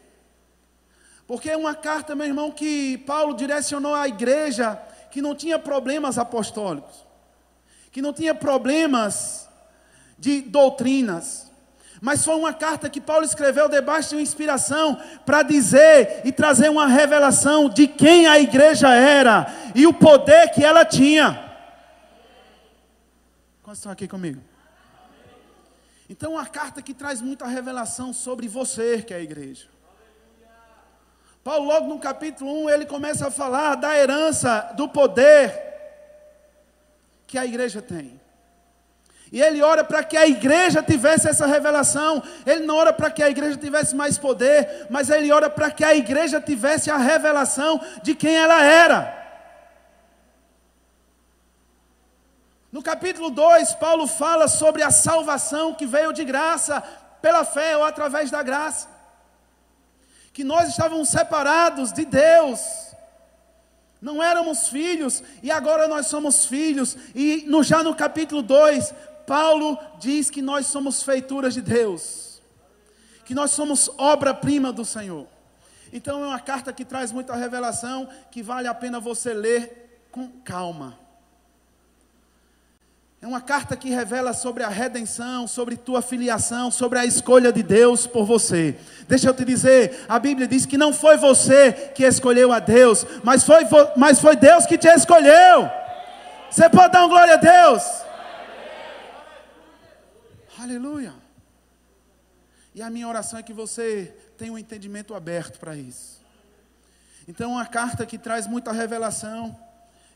Porque 1.27 1.49
é 1.49 1.57
uma 1.57 1.75
carta, 1.75 2.15
meu 2.15 2.25
irmão, 2.25 2.49
que 2.49 2.97
Paulo 2.99 3.35
direcionou 3.35 3.93
à 3.93 4.07
igreja 4.07 4.81
que 5.11 5.21
não 5.21 5.35
tinha 5.35 5.59
problemas 5.59 6.17
apostólicos, 6.17 7.05
que 7.91 8.01
não 8.01 8.13
tinha 8.13 8.33
problemas 8.33 9.49
de 10.17 10.41
doutrinas. 10.41 11.51
Mas 11.99 12.23
foi 12.23 12.35
uma 12.35 12.53
carta 12.53 12.89
que 12.89 13.01
Paulo 13.01 13.25
escreveu 13.25 13.67
debaixo 13.67 14.09
de 14.09 14.15
uma 14.15 14.21
inspiração 14.21 15.01
para 15.25 15.43
dizer 15.43 16.21
e 16.23 16.31
trazer 16.31 16.69
uma 16.69 16.87
revelação 16.87 17.67
de 17.67 17.87
quem 17.87 18.27
a 18.27 18.39
igreja 18.39 18.93
era 18.93 19.47
e 19.75 19.85
o 19.85 19.93
poder 19.93 20.51
que 20.51 20.63
ela 20.63 20.85
tinha. 20.85 21.43
Quantos 23.63 23.79
estão 23.79 23.91
aqui 23.91 24.07
comigo? 24.07 24.41
Então, 26.09 26.33
uma 26.33 26.45
carta 26.45 26.81
que 26.81 26.93
traz 26.93 27.19
muita 27.19 27.45
revelação 27.45 28.13
sobre 28.13 28.47
você, 28.47 29.01
que 29.01 29.13
é 29.13 29.17
a 29.17 29.21
igreja. 29.21 29.67
Paulo, 31.47 31.65
logo 31.65 31.87
no 31.87 31.97
capítulo 31.97 32.65
1, 32.65 32.69
ele 32.71 32.85
começa 32.85 33.29
a 33.29 33.31
falar 33.31 33.75
da 33.75 33.97
herança, 33.97 34.73
do 34.75 34.89
poder 34.89 35.57
que 37.25 37.37
a 37.37 37.45
igreja 37.45 37.81
tem. 37.81 38.19
E 39.31 39.41
ele 39.41 39.63
ora 39.63 39.81
para 39.81 40.03
que 40.03 40.17
a 40.17 40.27
igreja 40.27 40.83
tivesse 40.83 41.29
essa 41.29 41.45
revelação. 41.45 42.21
Ele 42.45 42.65
não 42.65 42.75
ora 42.75 42.91
para 42.91 43.09
que 43.09 43.23
a 43.23 43.29
igreja 43.29 43.55
tivesse 43.55 43.95
mais 43.95 44.17
poder, 44.17 44.87
mas 44.89 45.09
ele 45.09 45.31
ora 45.31 45.49
para 45.49 45.71
que 45.71 45.85
a 45.85 45.95
igreja 45.95 46.41
tivesse 46.41 46.91
a 46.91 46.97
revelação 46.97 47.79
de 48.03 48.13
quem 48.13 48.35
ela 48.35 48.61
era. 48.61 49.15
No 52.69 52.83
capítulo 52.83 53.29
2, 53.29 53.71
Paulo 53.75 54.05
fala 54.05 54.49
sobre 54.49 54.83
a 54.83 54.91
salvação 54.91 55.73
que 55.73 55.85
veio 55.85 56.11
de 56.11 56.25
graça, 56.25 56.83
pela 57.21 57.45
fé 57.45 57.77
ou 57.77 57.85
através 57.85 58.29
da 58.29 58.43
graça. 58.43 58.96
Que 60.37 60.43
nós 60.43 60.69
estávamos 60.69 61.09
separados 61.09 61.91
de 61.91 62.05
Deus, 62.05 62.59
não 63.99 64.21
éramos 64.21 64.67
filhos, 64.69 65.23
e 65.41 65.49
agora 65.49 65.87
nós 65.87 66.05
somos 66.05 66.45
filhos. 66.45 66.95
E 67.15 67.43
no, 67.47 67.63
já 67.63 67.81
no 67.81 67.95
capítulo 67.95 68.43
2, 68.43 68.93
Paulo 69.25 69.79
diz 69.97 70.29
que 70.29 70.43
nós 70.43 70.67
somos 70.67 71.01
feituras 71.01 71.55
de 71.55 71.61
Deus, 71.61 72.39
que 73.25 73.33
nós 73.33 73.49
somos 73.49 73.89
obra-prima 73.97 74.71
do 74.71 74.85
Senhor. 74.85 75.25
Então 75.91 76.23
é 76.23 76.27
uma 76.27 76.39
carta 76.39 76.71
que 76.71 76.85
traz 76.85 77.11
muita 77.11 77.35
revelação, 77.35 78.07
que 78.29 78.43
vale 78.43 78.67
a 78.67 78.75
pena 78.75 78.99
você 78.99 79.33
ler 79.33 80.07
com 80.11 80.27
calma. 80.43 80.99
É 83.19 83.25
uma 83.25 83.41
carta 83.41 83.75
que 83.75 83.89
revela 83.89 84.31
sobre 84.31 84.63
a 84.63 84.69
redenção, 84.69 85.47
sobre 85.47 85.75
tua 85.75 86.03
filiação, 86.03 86.69
sobre 86.69 86.99
a 86.99 87.05
escolha 87.05 87.51
de 87.51 87.63
Deus 87.63 88.05
por 88.05 88.25
você. 88.25 88.77
Deixa 89.07 89.27
eu 89.27 89.33
te 89.33 89.43
dizer, 89.43 90.05
a 90.07 90.19
Bíblia 90.19 90.47
diz 90.47 90.67
que 90.67 90.77
não 90.77 90.93
foi 90.93 91.17
você 91.17 91.71
que 91.95 92.03
escolheu 92.03 92.51
a 92.51 92.59
Deus, 92.59 93.05
mas 93.23 93.43
foi, 93.43 93.63
mas 93.95 94.19
foi 94.19 94.35
Deus 94.35 94.67
que 94.67 94.77
te 94.77 94.87
escolheu. 94.87 95.67
Você 96.49 96.69
pode 96.69 96.93
dar 96.93 96.99
uma 96.99 97.09
glória 97.09 97.33
a 97.33 97.37
Deus? 97.37 97.83
Aleluia. 100.59 101.13
E 102.75 102.81
a 102.83 102.89
minha 102.91 103.07
oração 103.07 103.39
é 103.39 103.43
que 103.43 103.53
você 103.53 104.13
tenha 104.37 104.53
um 104.53 104.57
entendimento 104.59 105.15
aberto 105.15 105.59
para 105.59 105.75
isso. 105.75 106.21
Então, 107.27 107.53
uma 107.53 107.65
carta 107.65 108.05
que 108.05 108.19
traz 108.19 108.45
muita 108.45 108.71
revelação 108.71 109.57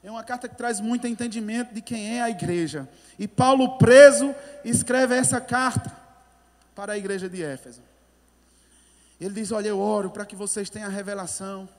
é 0.03 0.09
uma 0.09 0.23
carta 0.23 0.49
que 0.49 0.55
traz 0.55 0.79
muito 0.79 1.05
entendimento 1.05 1.73
de 1.73 1.81
quem 1.81 2.17
é 2.17 2.21
a 2.21 2.29
igreja. 2.29 2.89
E 3.19 3.27
Paulo, 3.27 3.77
preso, 3.77 4.33
escreve 4.65 5.15
essa 5.15 5.39
carta 5.39 5.95
para 6.73 6.93
a 6.93 6.97
igreja 6.97 7.29
de 7.29 7.43
Éfeso. 7.43 7.81
Ele 9.19 9.35
diz: 9.35 9.51
Olha, 9.51 9.67
eu 9.67 9.79
oro 9.79 10.09
para 10.09 10.25
que 10.25 10.35
vocês 10.35 10.69
tenham 10.69 10.87
a 10.87 10.91
revelação, 10.91 11.69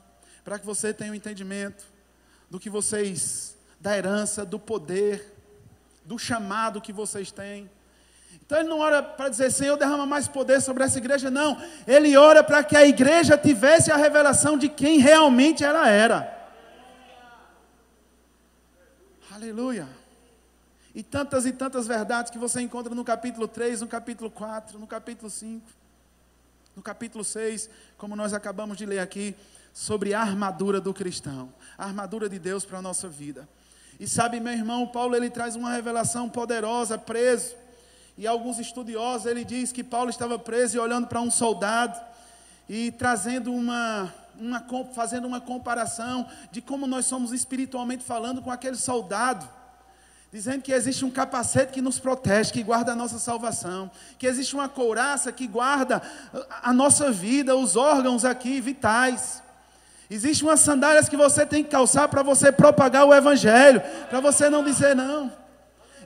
para 0.45 0.57
que 0.57 0.65
você 0.65 0.93
tenha 0.93 1.11
o 1.11 1.15
entendimento 1.15 1.83
do 2.49 2.59
que 2.59 2.69
vocês, 2.69 3.57
da 3.79 3.97
herança, 3.97 4.45
do 4.45 4.57
poder, 4.57 5.33
do 6.05 6.17
chamado 6.17 6.79
que 6.79 6.93
vocês 6.93 7.31
têm. 7.31 7.69
Então 8.45 8.59
ele 8.59 8.69
não 8.69 8.79
ora 8.79 9.03
para 9.03 9.29
dizer, 9.29 9.51
Senhor, 9.51 9.77
derrama 9.77 10.05
mais 10.05 10.27
poder 10.27 10.61
sobre 10.61 10.83
essa 10.83 10.97
igreja, 10.97 11.29
não. 11.29 11.61
Ele 11.85 12.15
ora 12.15 12.43
para 12.43 12.63
que 12.63 12.77
a 12.77 12.85
igreja 12.85 13.37
tivesse 13.37 13.91
a 13.91 13.97
revelação 13.97 14.57
de 14.57 14.69
quem 14.69 14.99
realmente 14.99 15.63
ela 15.63 15.89
era. 15.89 16.42
Aleluia. 19.33 19.89
E 20.93 21.01
tantas 21.01 21.47
e 21.47 21.51
tantas 21.51 21.87
verdades 21.87 22.31
que 22.31 22.37
você 22.37 22.61
encontra 22.61 22.93
no 22.93 23.03
capítulo 23.03 23.47
3, 23.47 23.81
no 23.81 23.87
capítulo 23.87 24.29
4, 24.29 24.77
no 24.77 24.85
capítulo 24.85 25.27
5, 25.27 25.65
no 26.75 26.83
capítulo 26.83 27.23
6, 27.23 27.67
como 27.97 28.15
nós 28.15 28.31
acabamos 28.31 28.77
de 28.77 28.85
ler 28.85 28.99
aqui, 28.99 29.35
sobre 29.73 30.13
a 30.13 30.21
armadura 30.21 30.79
do 30.79 30.93
cristão, 30.93 31.51
a 31.75 31.85
armadura 31.85 32.29
de 32.29 32.37
Deus 32.37 32.63
para 32.63 32.77
a 32.77 32.81
nossa 32.81 33.09
vida. 33.09 33.49
E 33.99 34.07
sabe, 34.07 34.39
meu 34.39 34.53
irmão, 34.53 34.85
Paulo 34.85 35.15
ele 35.15 35.31
traz 35.31 35.55
uma 35.55 35.71
revelação 35.71 36.29
poderosa, 36.29 36.95
preso. 36.95 37.55
E 38.15 38.27
alguns 38.27 38.59
estudiosos, 38.59 39.25
ele 39.25 39.43
diz 39.43 39.71
que 39.71 39.83
Paulo 39.83 40.11
estava 40.11 40.37
preso 40.37 40.77
e 40.77 40.79
olhando 40.79 41.07
para 41.07 41.19
um 41.19 41.31
soldado 41.31 41.99
e 42.69 42.91
trazendo 42.91 43.51
uma 43.51 44.13
uma, 44.39 44.63
fazendo 44.93 45.27
uma 45.27 45.39
comparação 45.39 46.25
de 46.51 46.61
como 46.61 46.87
nós 46.87 47.05
somos 47.05 47.31
espiritualmente 47.31 48.03
falando 48.03 48.41
com 48.41 48.51
aquele 48.51 48.75
soldado. 48.75 49.47
Dizendo 50.31 50.63
que 50.63 50.71
existe 50.71 51.05
um 51.05 51.11
capacete 51.11 51.71
que 51.71 51.81
nos 51.81 51.99
protege, 51.99 52.51
que 52.51 52.63
guarda 52.63 52.93
a 52.93 52.95
nossa 52.95 53.19
salvação, 53.19 53.91
que 54.17 54.25
existe 54.25 54.55
uma 54.55 54.67
couraça 54.67 55.31
que 55.31 55.45
guarda 55.45 56.01
a 56.63 56.73
nossa 56.73 57.11
vida, 57.11 57.55
os 57.55 57.75
órgãos 57.75 58.25
aqui 58.25 58.59
vitais. 58.59 59.43
Existe 60.09 60.43
umas 60.43 60.59
sandálias 60.59 61.07
que 61.07 61.15
você 61.15 61.45
tem 61.45 61.63
que 61.63 61.69
calçar 61.69 62.07
para 62.07 62.23
você 62.23 62.51
propagar 62.51 63.05
o 63.05 63.13
Evangelho, 63.13 63.81
para 64.09 64.19
você 64.19 64.49
não 64.49 64.63
dizer 64.63 64.95
não. 64.95 65.31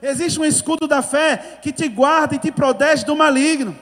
Existe 0.02 0.38
um 0.38 0.44
escudo 0.44 0.86
da 0.86 1.00
fé 1.00 1.58
que 1.62 1.72
te 1.72 1.88
guarda 1.88 2.34
e 2.34 2.38
te 2.38 2.52
protege 2.52 3.06
do 3.06 3.16
maligno, 3.16 3.76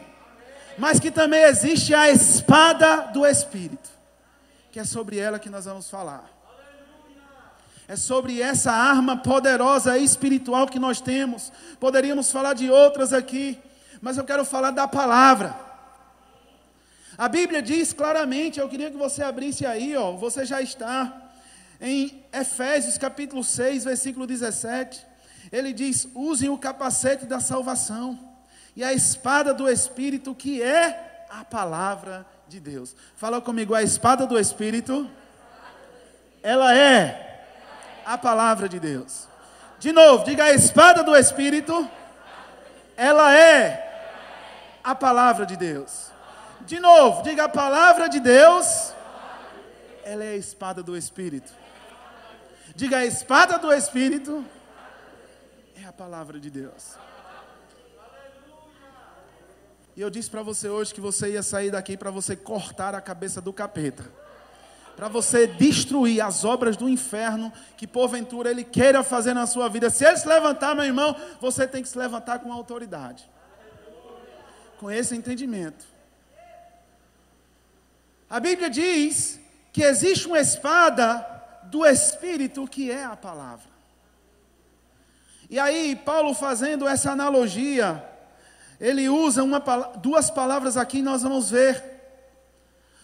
mas 0.79 1.01
que 1.01 1.11
também 1.11 1.43
existe 1.43 1.93
a 1.93 2.09
espada 2.09 3.09
do 3.13 3.27
Espírito 3.27 3.96
que 4.77 4.81
é 4.81 4.85
sobre 4.85 5.17
ela 5.17 5.39
que 5.39 5.49
nós 5.49 5.65
vamos 5.65 5.89
falar. 5.89 6.29
É 7.89 7.97
sobre 7.97 8.43
essa 8.43 8.71
arma 8.71 9.17
poderosa 9.17 9.97
espiritual 9.97 10.67
que 10.67 10.79
nós 10.79 11.01
temos. 11.01 11.51
Poderíamos 11.81 12.31
falar 12.31 12.53
de 12.53 12.69
outras 12.71 13.15
aqui, 13.15 13.59
mas 14.03 14.19
eu 14.19 14.25
quero 14.25 14.45
falar 14.45 14.73
da 14.73 14.87
palavra. 14.87 15.59
A 17.17 17.27
Bíblia 17.27 17.63
diz 17.63 17.95
claramente, 17.95 18.61
eu 18.61 18.69
queria 18.69 18.91
que 18.91 18.99
você 18.99 19.23
abrisse 19.23 19.65
aí, 19.65 19.97
ó, 19.97 20.13
você 20.13 20.45
já 20.45 20.61
está 20.61 21.23
em 21.81 22.23
Efésios 22.31 22.99
capítulo 22.99 23.43
6, 23.43 23.85
versículo 23.85 24.27
17. 24.27 25.07
Ele 25.51 25.73
diz: 25.73 26.07
"Usem 26.15 26.51
o 26.51 26.59
capacete 26.59 27.25
da 27.25 27.41
salvação 27.41 28.19
e 28.77 28.85
a 28.85 28.93
espada 28.93 29.55
do 29.55 29.71
espírito, 29.71 30.35
que 30.35 30.61
é 30.61 31.25
a 31.31 31.43
palavra 31.47 32.27
de 32.49 32.61
Deus. 32.61 32.95
Fala 33.17 33.41
comigo, 33.41 33.75
a 33.75 33.83
espada 33.83 34.27
do 34.27 34.39
Espírito, 34.39 35.11
ela 36.43 36.75
é 36.77 37.45
a 38.05 38.17
palavra 38.17 38.69
de 38.69 38.79
Deus. 38.79 39.29
De 39.79 39.93
novo, 39.93 40.25
diga 40.25 40.45
a 40.45 40.53
espada 40.53 41.03
do 41.03 41.15
Espírito, 41.17 41.89
ela 42.97 43.37
é 43.37 43.83
a 44.83 44.95
palavra 44.95 45.45
de 45.45 45.57
Deus. 45.57 46.11
De 46.61 46.81
novo, 46.81 47.23
diga 47.23 47.45
a 47.45 47.49
palavra 47.49 48.09
de 48.09 48.21
Deus, 48.21 48.93
ela 50.05 50.25
é 50.25 50.31
a 50.31 50.37
espada 50.37 50.83
do 50.83 50.97
Espírito. 50.97 51.53
Diga 52.75 52.99
a 52.99 53.05
espada 53.05 53.59
do 53.59 53.73
Espírito, 53.73 54.45
é 55.83 55.87
a 55.87 55.93
palavra 55.93 56.39
de 56.39 56.51
Deus. 56.51 56.97
E 59.97 60.01
eu 60.03 60.11
disse 60.11 60.29
para 60.29 60.43
você 60.43 60.69
hoje 60.69 60.93
que 60.93 61.01
você 61.01 61.33
ia 61.33 61.43
sair 61.43 61.71
daqui 61.71 61.97
para 61.97 62.11
você 62.11 62.37
cortar 62.37 62.95
a 62.95 63.01
cabeça 63.01 63.41
do 63.41 63.51
capeta. 63.51 64.05
Para 64.95 65.09
você 65.09 65.47
destruir 65.47 66.21
as 66.21 66.45
obras 66.45 66.77
do 66.77 66.87
inferno 66.87 67.51
que 67.79 67.87
porventura 67.87 68.51
ele 68.51 68.63
queira 68.63 69.03
fazer 69.03 69.33
na 69.33 69.47
sua 69.47 69.69
vida. 69.71 69.89
Se 69.89 70.05
ele 70.05 70.19
se 70.19 70.29
levantar, 70.29 70.75
meu 70.75 70.85
irmão, 70.85 71.17
você 71.41 71.67
tem 71.67 71.83
que 71.83 71.89
se 71.89 71.97
levantar 71.97 72.41
com 72.41 72.53
autoridade. 72.53 73.27
Com 74.79 74.91
esse 74.91 75.17
entendimento. 75.17 75.87
A 78.29 78.39
Bíblia 78.39 78.69
diz 78.69 79.41
que 79.73 79.83
existe 79.83 80.27
uma 80.27 80.41
espada 80.41 81.25
do 81.65 81.87
Espírito 81.87 82.69
que 82.69 82.91
é 82.91 83.05
a 83.05 83.17
palavra. 83.17 83.77
E 85.49 85.59
aí, 85.59 85.97
Paulo 85.97 86.35
fazendo 86.35 86.87
essa 86.87 87.13
analogia 87.13 88.05
ele 88.81 89.09
usa 89.09 89.43
uma, 89.43 89.59
duas 89.97 90.31
palavras 90.31 90.77
aqui, 90.77 91.03
nós 91.03 91.23
vamos 91.23 91.51
ver. 91.51 91.97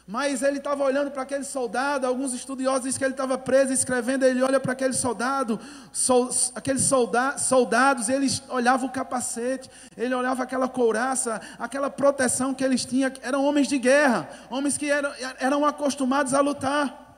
Mas 0.07 0.43
ele 0.43 0.59
estava 0.59 0.83
olhando 0.83 1.11
para 1.11 1.23
aquele 1.23 1.45
soldado, 1.45 2.07
alguns 2.07 2.33
estudiosos 2.35 2.83
dizem 2.83 2.99
que 2.99 3.05
ele 3.05 3.15
estava 3.15 3.39
preso 3.39 3.73
escrevendo, 3.73 4.25
ele 4.25 4.43
olha 4.43 4.59
para 4.59 4.73
aquele 4.73 4.93
soldado, 4.93 5.61
sol, 5.93 6.29
aqueles 6.55 6.83
solda, 6.83 7.39
soldados, 7.39 8.09
eles 8.09 8.43
olhavam 8.49 8.89
o 8.89 8.93
capacete, 8.93 9.71
ele 9.97 10.15
olhava 10.15 10.43
aquela 10.43 10.69
couraça, 10.69 11.41
aquela 11.57 11.89
proteção 11.89 12.53
que 12.53 12.65
eles 12.65 12.85
tinham, 12.85 13.13
eram 13.23 13.45
homens 13.45 13.69
de 13.69 13.79
guerra, 13.79 14.29
homens 14.51 14.77
que 14.77 14.91
eram, 14.91 15.13
eram 15.39 15.65
acostumados 15.65 16.35
a 16.35 16.41
lutar. 16.41 17.17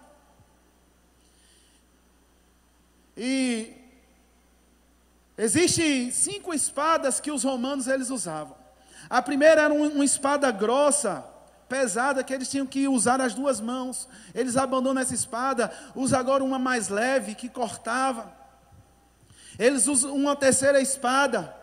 Existem 5.36 6.10
cinco 6.10 6.54
espadas 6.54 7.20
que 7.20 7.30
os 7.30 7.42
romanos 7.42 7.88
eles 7.88 8.10
usavam. 8.10 8.56
A 9.10 9.20
primeira 9.20 9.62
era 9.62 9.74
uma 9.74 10.04
espada 10.04 10.50
grossa, 10.50 11.24
pesada, 11.68 12.22
que 12.22 12.32
eles 12.32 12.48
tinham 12.48 12.66
que 12.66 12.86
usar 12.86 13.20
as 13.20 13.34
duas 13.34 13.60
mãos. 13.60 14.08
Eles 14.34 14.56
abandonam 14.56 15.02
essa 15.02 15.14
espada, 15.14 15.72
usam 15.94 16.18
agora 16.18 16.44
uma 16.44 16.58
mais 16.58 16.88
leve, 16.88 17.34
que 17.34 17.48
cortava. 17.48 18.32
Eles 19.58 19.86
usam 19.86 20.14
uma 20.14 20.36
terceira 20.36 20.80
espada, 20.80 21.54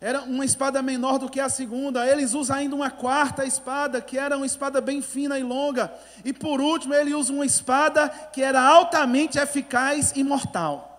era 0.00 0.22
uma 0.22 0.44
espada 0.44 0.82
menor 0.82 1.18
do 1.18 1.28
que 1.28 1.40
a 1.40 1.48
segunda. 1.48 2.06
Eles 2.06 2.34
usam 2.34 2.56
ainda 2.56 2.74
uma 2.74 2.90
quarta 2.90 3.44
espada, 3.44 4.00
que 4.00 4.18
era 4.18 4.36
uma 4.36 4.46
espada 4.46 4.80
bem 4.80 5.00
fina 5.00 5.38
e 5.38 5.42
longa. 5.42 5.92
E 6.24 6.32
por 6.32 6.60
último, 6.60 6.94
ele 6.94 7.14
usa 7.14 7.32
uma 7.32 7.46
espada 7.46 8.08
que 8.08 8.42
era 8.42 8.60
altamente 8.60 9.38
eficaz 9.38 10.12
e 10.14 10.22
mortal. 10.22 10.95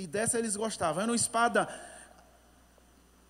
E 0.00 0.06
dessa 0.06 0.38
eles 0.38 0.56
gostavam. 0.56 1.02
Era 1.02 1.12
uma 1.12 1.16
espada 1.16 1.68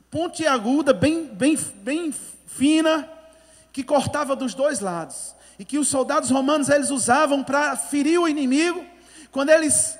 pontiaguda, 0.09 0.93
bem, 0.93 1.27
bem, 1.27 1.57
bem 1.57 2.15
fina, 2.47 3.11
que 3.73 3.83
cortava 3.83 4.37
dos 4.37 4.55
dois 4.55 4.79
lados. 4.79 5.35
E 5.59 5.65
que 5.65 5.81
os 5.81 5.89
soldados 5.89 6.31
romanos 6.31 6.69
eles 6.69 6.91
usavam 6.91 7.43
para 7.43 7.77
ferir 7.77 8.21
o 8.21 8.29
inimigo. 8.29 8.87
Quando 9.33 9.51
eles 9.51 9.99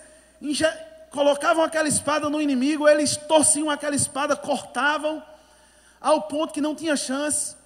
colocavam 1.11 1.65
aquela 1.65 1.89
espada 1.89 2.31
no 2.31 2.41
inimigo, 2.41 2.87
eles 2.87 3.17
torciam 3.17 3.69
aquela 3.69 3.97
espada, 3.97 4.37
cortavam, 4.37 5.21
ao 6.01 6.23
ponto 6.23 6.55
que 6.55 6.61
não 6.61 6.77
tinha 6.77 6.97
chance 6.97 7.57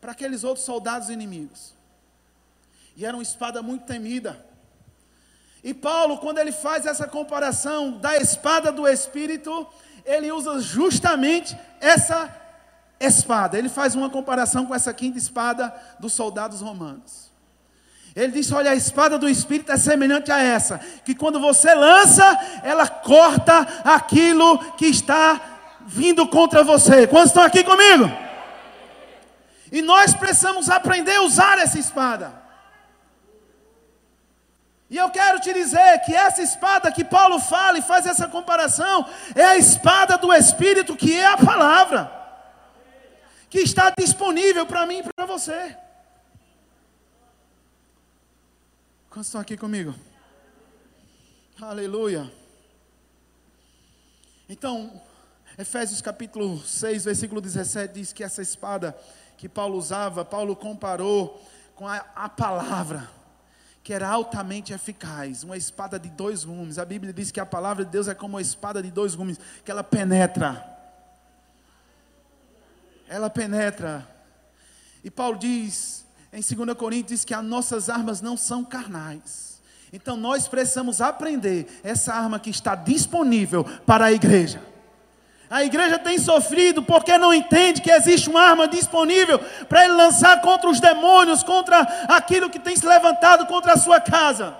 para 0.00 0.10
aqueles 0.10 0.42
outros 0.42 0.66
soldados 0.66 1.10
inimigos. 1.10 1.72
E 2.96 3.06
era 3.06 3.16
uma 3.16 3.22
espada 3.22 3.62
muito 3.62 3.86
temida. 3.86 4.47
E 5.62 5.74
Paulo, 5.74 6.18
quando 6.18 6.38
ele 6.38 6.52
faz 6.52 6.86
essa 6.86 7.06
comparação 7.06 7.92
da 7.98 8.16
espada 8.16 8.70
do 8.70 8.86
Espírito, 8.86 9.66
ele 10.04 10.30
usa 10.30 10.60
justamente 10.60 11.56
essa 11.80 12.34
espada. 13.00 13.58
Ele 13.58 13.68
faz 13.68 13.94
uma 13.94 14.08
comparação 14.08 14.66
com 14.66 14.74
essa 14.74 14.92
quinta 14.92 15.18
espada 15.18 15.74
dos 15.98 16.12
soldados 16.12 16.60
romanos. 16.60 17.28
Ele 18.14 18.32
disse: 18.32 18.54
Olha, 18.54 18.70
a 18.70 18.74
espada 18.74 19.18
do 19.18 19.28
Espírito 19.28 19.70
é 19.70 19.76
semelhante 19.76 20.32
a 20.32 20.40
essa, 20.40 20.80
que 21.04 21.14
quando 21.14 21.38
você 21.38 21.74
lança, 21.74 22.24
ela 22.62 22.88
corta 22.88 23.60
aquilo 23.84 24.58
que 24.74 24.86
está 24.86 25.40
vindo 25.86 26.26
contra 26.26 26.62
você. 26.62 27.06
Quantos 27.06 27.30
estão 27.30 27.42
aqui 27.42 27.62
comigo? 27.62 28.10
E 29.70 29.82
nós 29.82 30.14
precisamos 30.14 30.70
aprender 30.70 31.16
a 31.16 31.22
usar 31.22 31.58
essa 31.58 31.78
espada. 31.78 32.47
E 34.90 34.96
eu 34.96 35.10
quero 35.10 35.38
te 35.38 35.52
dizer 35.52 36.00
que 36.00 36.14
essa 36.14 36.42
espada 36.42 36.90
que 36.90 37.04
Paulo 37.04 37.38
fala 37.38 37.78
e 37.78 37.82
faz 37.82 38.06
essa 38.06 38.26
comparação 38.26 39.06
é 39.34 39.44
a 39.44 39.56
espada 39.56 40.16
do 40.16 40.32
Espírito, 40.32 40.96
que 40.96 41.14
é 41.14 41.26
a 41.26 41.36
palavra, 41.36 42.10
que 43.50 43.58
está 43.58 43.92
disponível 43.96 44.64
para 44.64 44.86
mim 44.86 45.00
e 45.00 45.12
para 45.12 45.26
você. 45.26 45.76
Quantos 49.10 49.28
estão 49.28 49.40
aqui 49.42 49.58
comigo? 49.58 49.94
Aleluia. 51.60 52.32
Então, 54.48 55.02
Efésios 55.58 56.00
capítulo 56.00 56.58
6, 56.64 57.04
versículo 57.04 57.42
17 57.42 57.92
diz 57.92 58.12
que 58.14 58.24
essa 58.24 58.40
espada 58.40 58.96
que 59.36 59.50
Paulo 59.50 59.76
usava, 59.76 60.24
Paulo 60.24 60.56
comparou 60.56 61.46
com 61.74 61.86
a, 61.86 61.96
a 62.14 62.28
palavra 62.28 63.17
que 63.88 63.92
era 63.94 64.06
altamente 64.06 64.74
eficaz, 64.74 65.42
uma 65.42 65.56
espada 65.56 65.98
de 65.98 66.10
dois 66.10 66.44
gumes. 66.44 66.78
A 66.78 66.84
Bíblia 66.84 67.10
diz 67.10 67.30
que 67.30 67.40
a 67.40 67.46
palavra 67.46 67.86
de 67.86 67.90
Deus 67.90 68.06
é 68.06 68.14
como 68.14 68.34
uma 68.34 68.42
espada 68.42 68.82
de 68.82 68.90
dois 68.90 69.14
gumes, 69.14 69.40
que 69.64 69.70
ela 69.70 69.82
penetra. 69.82 70.62
Ela 73.08 73.30
penetra. 73.30 74.06
E 75.02 75.10
Paulo 75.10 75.38
diz, 75.38 76.04
em 76.30 76.42
2 76.42 76.76
Coríntios, 76.76 77.24
que 77.24 77.32
as 77.32 77.42
nossas 77.42 77.88
armas 77.88 78.20
não 78.20 78.36
são 78.36 78.62
carnais. 78.62 79.58
Então 79.90 80.18
nós 80.18 80.46
precisamos 80.46 81.00
aprender 81.00 81.80
essa 81.82 82.12
arma 82.12 82.38
que 82.38 82.50
está 82.50 82.74
disponível 82.74 83.64
para 83.86 84.04
a 84.04 84.12
igreja. 84.12 84.62
A 85.50 85.64
igreja 85.64 85.98
tem 85.98 86.18
sofrido 86.18 86.82
porque 86.82 87.16
não 87.16 87.32
entende 87.32 87.80
que 87.80 87.90
existe 87.90 88.28
uma 88.28 88.42
arma 88.42 88.68
disponível 88.68 89.38
para 89.66 89.84
ele 89.84 89.94
lançar 89.94 90.40
contra 90.42 90.68
os 90.68 90.78
demônios, 90.78 91.42
contra 91.42 91.80
aquilo 92.06 92.50
que 92.50 92.58
tem 92.58 92.76
se 92.76 92.84
levantado 92.84 93.46
contra 93.46 93.72
a 93.72 93.78
sua 93.78 93.98
casa. 93.98 94.54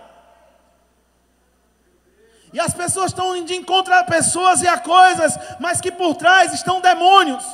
E 2.54 2.58
as 2.58 2.72
pessoas 2.72 3.10
estão 3.10 3.36
indo 3.36 3.52
a 3.92 4.04
pessoas 4.04 4.62
e 4.62 4.68
a 4.68 4.78
coisas, 4.78 5.38
mas 5.60 5.78
que 5.78 5.92
por 5.92 6.14
trás 6.14 6.54
estão 6.54 6.80
demônios. 6.80 7.44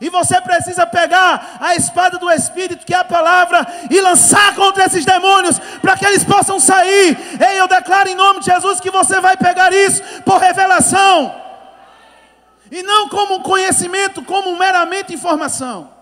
E 0.00 0.08
você 0.08 0.40
precisa 0.40 0.86
pegar 0.86 1.56
a 1.60 1.74
espada 1.74 2.18
do 2.18 2.30
Espírito, 2.30 2.86
que 2.86 2.94
é 2.94 2.98
a 2.98 3.04
palavra, 3.04 3.66
e 3.90 4.00
lançar 4.00 4.54
contra 4.54 4.84
esses 4.86 5.04
demônios, 5.04 5.58
para 5.80 5.96
que 5.96 6.06
eles 6.06 6.22
possam 6.22 6.60
sair. 6.60 7.16
Ei, 7.40 7.60
eu 7.60 7.66
declaro 7.66 8.08
em 8.08 8.14
nome 8.14 8.38
de 8.38 8.46
Jesus 8.46 8.78
que 8.78 8.90
você 8.90 9.20
vai 9.20 9.36
pegar 9.36 9.72
isso 9.72 10.00
por 10.24 10.38
revelação 10.38 11.42
e 12.74 12.82
não 12.82 13.08
como 13.08 13.40
conhecimento, 13.40 14.20
como 14.24 14.58
meramente 14.58 15.14
informação. 15.14 15.94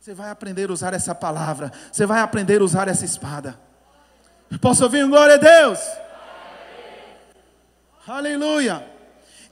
Você 0.00 0.12
vai 0.12 0.28
aprender 0.28 0.68
a 0.68 0.72
usar 0.72 0.92
essa 0.92 1.14
palavra, 1.14 1.70
você 1.92 2.04
vai 2.04 2.20
aprender 2.20 2.60
a 2.60 2.64
usar 2.64 2.88
essa 2.88 3.04
espada. 3.04 3.56
Posso 4.60 4.82
ouvir 4.82 5.04
um 5.04 5.08
glória 5.08 5.36
a 5.36 5.38
Deus? 5.38 5.78
Aleluia. 8.08 8.84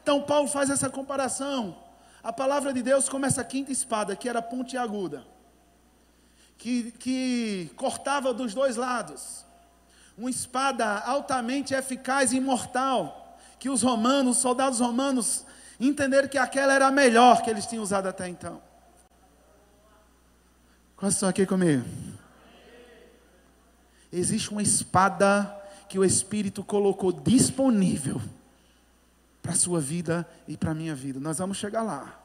Então 0.02 0.20
Paulo 0.22 0.48
faz 0.48 0.68
essa 0.68 0.90
comparação. 0.90 1.76
A 2.24 2.32
palavra 2.32 2.72
de 2.72 2.82
Deus 2.82 3.08
como 3.08 3.24
essa 3.24 3.44
quinta 3.44 3.70
espada, 3.70 4.16
que 4.16 4.28
era 4.28 4.42
pontiaguda, 4.42 5.24
que, 6.58 6.90
que 6.98 7.70
cortava 7.76 8.34
dos 8.34 8.52
dois 8.52 8.74
lados. 8.74 9.44
Uma 10.18 10.28
espada 10.28 10.98
altamente 11.06 11.72
eficaz 11.72 12.32
e 12.32 12.38
imortal 12.38 13.38
que 13.60 13.70
os 13.70 13.80
romanos, 13.80 14.38
os 14.38 14.42
soldados 14.42 14.80
romanos, 14.80 15.46
entenderam 15.88 16.28
que 16.28 16.38
aquela 16.38 16.74
era 16.74 16.86
a 16.86 16.90
melhor 16.90 17.42
que 17.42 17.50
eles 17.50 17.66
tinham 17.66 17.82
usado 17.82 18.06
até 18.06 18.28
então. 18.28 18.62
Quantos 20.96 21.16
estão 21.16 21.28
aqui 21.28 21.44
comigo? 21.44 21.84
Existe 24.12 24.50
uma 24.50 24.62
espada 24.62 25.52
que 25.88 25.98
o 25.98 26.04
Espírito 26.04 26.62
colocou 26.62 27.12
disponível 27.12 28.20
para 29.42 29.52
a 29.52 29.56
sua 29.56 29.80
vida 29.80 30.26
e 30.46 30.56
para 30.56 30.70
a 30.70 30.74
minha 30.74 30.94
vida. 30.94 31.18
Nós 31.18 31.38
vamos 31.38 31.56
chegar 31.56 31.82
lá. 31.82 32.20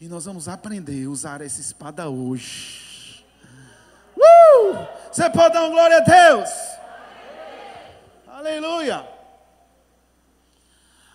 E 0.00 0.06
nós 0.08 0.24
vamos 0.24 0.48
aprender 0.48 1.04
a 1.06 1.10
usar 1.10 1.40
essa 1.40 1.60
espada 1.60 2.08
hoje. 2.08 3.26
Uh! 4.16 4.86
Você 5.10 5.28
pode 5.30 5.54
dar 5.54 5.62
uma 5.62 5.70
glória 5.70 5.96
a 5.96 6.00
Deus? 6.00 6.50
Aleluia. 8.28 9.19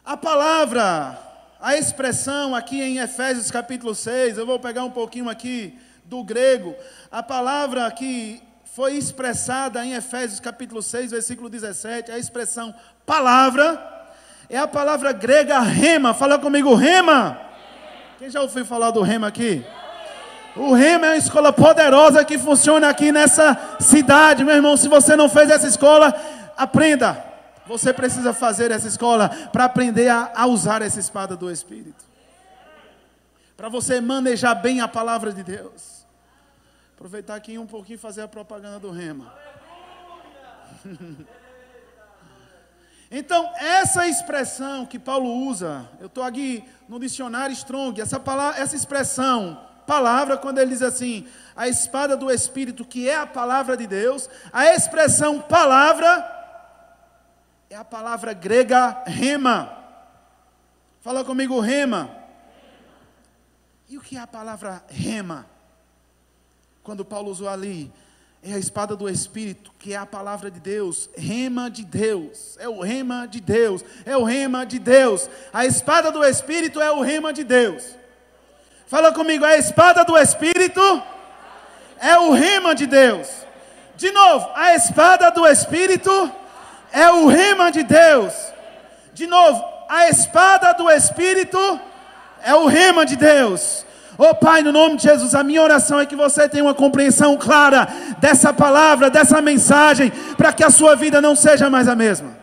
A 0.05 0.15
palavra, 0.15 1.17
a 1.59 1.75
expressão 1.75 2.53
aqui 2.53 2.79
em 2.79 2.99
Efésios 2.99 3.49
capítulo 3.49 3.95
6, 3.95 4.37
eu 4.37 4.45
vou 4.45 4.59
pegar 4.59 4.83
um 4.83 4.91
pouquinho 4.91 5.27
aqui 5.27 5.79
do 6.03 6.23
grego. 6.23 6.75
A 7.11 7.23
palavra 7.23 7.89
que 7.89 8.39
foi 8.75 8.93
expressada 8.93 9.83
em 9.83 9.93
Efésios 9.93 10.39
capítulo 10.39 10.83
6, 10.83 11.09
versículo 11.09 11.49
17, 11.49 12.11
a 12.11 12.19
expressão 12.19 12.71
palavra, 13.03 13.83
é 14.47 14.59
a 14.59 14.67
palavra 14.67 15.11
grega 15.11 15.59
rema. 15.61 16.13
Fala 16.13 16.37
comigo, 16.37 16.75
rema. 16.75 17.41
Quem 18.19 18.29
já 18.29 18.41
ouviu 18.41 18.63
falar 18.63 18.91
do 18.91 19.01
rema 19.01 19.25
aqui? 19.25 19.65
O 20.55 20.73
Rema 20.73 21.07
é 21.07 21.09
uma 21.09 21.17
escola 21.17 21.51
poderosa 21.51 22.23
que 22.23 22.37
funciona 22.37 22.87
aqui 22.87 23.11
nessa 23.11 23.59
cidade, 23.79 24.43
meu 24.43 24.55
irmão. 24.55 24.77
Se 24.77 24.87
você 24.87 25.15
não 25.15 25.27
fez 25.27 25.49
essa 25.49 25.67
escola, 25.67 26.15
aprenda. 26.55 27.34
Você 27.67 27.91
precisa 27.91 28.33
fazer 28.33 28.71
essa 28.71 28.87
escola 28.87 29.29
para 29.51 29.65
aprender 29.65 30.07
a, 30.09 30.31
a, 30.35 30.45
usar 30.45 30.81
essa 30.81 30.99
espada 30.99 31.35
do 31.35 31.51
Espírito. 31.51 32.05
Para 33.57 33.69
você 33.69 33.99
manejar 33.99 34.53
bem 34.55 34.81
a 34.81 34.87
palavra 34.87 35.33
de 35.33 35.43
Deus. 35.43 36.05
Aproveitar 36.95 37.35
aqui 37.35 37.57
um 37.57 37.65
pouquinho 37.65 37.95
e 37.95 37.99
fazer 37.99 38.21
a 38.21 38.27
propaganda 38.27 38.79
do 38.79 38.91
Rema. 38.91 39.33
então, 43.09 43.51
essa 43.57 44.07
expressão 44.07 44.85
que 44.85 44.99
Paulo 44.99 45.47
usa, 45.47 45.89
eu 45.99 46.07
estou 46.07 46.23
aqui 46.23 46.63
no 46.87 46.99
dicionário 46.99 47.53
Strong, 47.53 47.99
essa, 47.99 48.19
palavra, 48.19 48.61
essa 48.61 48.75
expressão, 48.75 49.59
palavra, 49.87 50.37
quando 50.37 50.59
ele 50.59 50.71
diz 50.71 50.81
assim, 50.81 51.27
a 51.55 51.67
espada 51.67 52.15
do 52.15 52.29
Espírito, 52.31 52.85
que 52.85 53.09
é 53.09 53.15
a 53.15 53.25
palavra 53.25 53.75
de 53.75 53.87
Deus, 53.87 54.29
a 54.51 54.73
expressão 54.73 55.39
palavra 55.39 56.34
é 57.69 57.75
a 57.75 57.83
palavra 57.83 58.33
grega 58.33 59.03
rema. 59.05 59.77
Fala 61.01 61.23
comigo, 61.23 61.59
rema. 61.59 62.09
E 63.89 63.97
o 63.97 64.01
que 64.01 64.17
é 64.17 64.19
a 64.19 64.27
palavra 64.27 64.83
rema? 64.87 65.45
Quando 66.83 67.03
Paulo 67.03 67.31
usou 67.31 67.49
ali, 67.49 67.91
é 68.43 68.53
a 68.53 68.59
espada 68.59 68.95
do 68.95 69.09
Espírito, 69.09 69.71
que 69.79 69.93
é 69.93 69.97
a 69.97 70.05
palavra 70.05 70.51
de 70.51 70.59
Deus, 70.59 71.09
rema 71.17 71.69
de 71.69 71.83
Deus, 71.83 72.55
é 72.59 72.69
o 72.69 72.79
rema 72.79 73.27
de 73.27 73.41
Deus, 73.41 73.83
é 74.05 74.15
o 74.15 74.23
rema 74.23 74.65
de 74.65 74.77
Deus. 74.77 75.27
A 75.51 75.65
espada 75.65 76.11
do 76.11 76.23
Espírito 76.23 76.79
é 76.79 76.91
o 76.91 77.01
rema 77.01 77.33
de 77.33 77.43
Deus. 77.43 77.95
Fala 78.85 79.11
comigo, 79.11 79.43
a 79.43 79.57
espada 79.57 80.05
do 80.05 80.15
Espírito 80.15 80.81
é 81.99 82.17
o 82.19 82.31
rema 82.31 82.75
de 82.75 82.85
Deus. 82.85 83.27
De 83.97 84.11
novo, 84.11 84.47
a 84.53 84.75
espada 84.75 85.31
do 85.31 85.47
Espírito 85.47 86.31
é 86.95 87.11
o 87.11 87.27
rema 87.27 87.69
de 87.71 87.83
Deus. 87.83 88.33
De 89.13 89.27
novo, 89.27 89.61
a 89.89 90.07
espada 90.07 90.73
do 90.73 90.89
Espírito 90.89 91.59
é 92.41 92.55
o 92.55 92.67
rema 92.67 93.05
de 93.05 93.17
Deus. 93.17 93.85
Oh 94.17 94.33
Pai, 94.33 94.61
no 94.61 94.71
nome 94.71 94.95
de 94.95 95.03
Jesus, 95.03 95.35
a 95.35 95.43
minha 95.43 95.61
oração 95.61 95.99
é 95.99 96.05
que 96.05 96.15
você 96.15 96.47
tenha 96.47 96.63
uma 96.63 96.73
compreensão 96.73 97.35
clara 97.35 97.85
dessa 98.19 98.53
palavra, 98.53 99.09
dessa 99.09 99.41
mensagem, 99.41 100.09
para 100.37 100.53
que 100.53 100.63
a 100.63 100.69
sua 100.69 100.95
vida 100.95 101.19
não 101.19 101.35
seja 101.35 101.69
mais 101.69 101.89
a 101.89 101.95
mesma. 101.95 102.33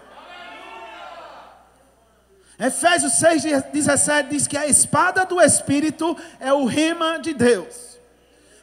Efésios 2.58 3.14
6,17 3.14 4.28
diz 4.28 4.46
que 4.46 4.56
a 4.56 4.66
espada 4.66 5.24
do 5.24 5.40
Espírito 5.40 6.14
é 6.38 6.52
o 6.52 6.66
rema 6.66 7.18
de 7.18 7.32
Deus. 7.32 7.98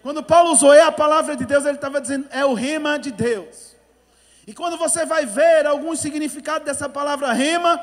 Quando 0.04 0.22
Paulo 0.22 0.52
usou 0.52 0.72
é 0.72 0.84
a 0.84 0.92
palavra 0.92 1.36
de 1.36 1.46
Deus, 1.46 1.66
ele 1.66 1.76
estava 1.76 2.00
dizendo 2.00 2.28
é 2.30 2.46
o 2.46 2.54
rema 2.54 3.00
de 3.00 3.12
Deus. 3.12 3.69
E 4.50 4.54
quando 4.54 4.80
você 4.80 5.06
vai 5.06 5.28
ver 5.28 5.68
algum 5.68 5.96
significado 5.96 6.66
dessa 6.66 6.90
palavra 6.90 7.32
rema, 7.34 7.80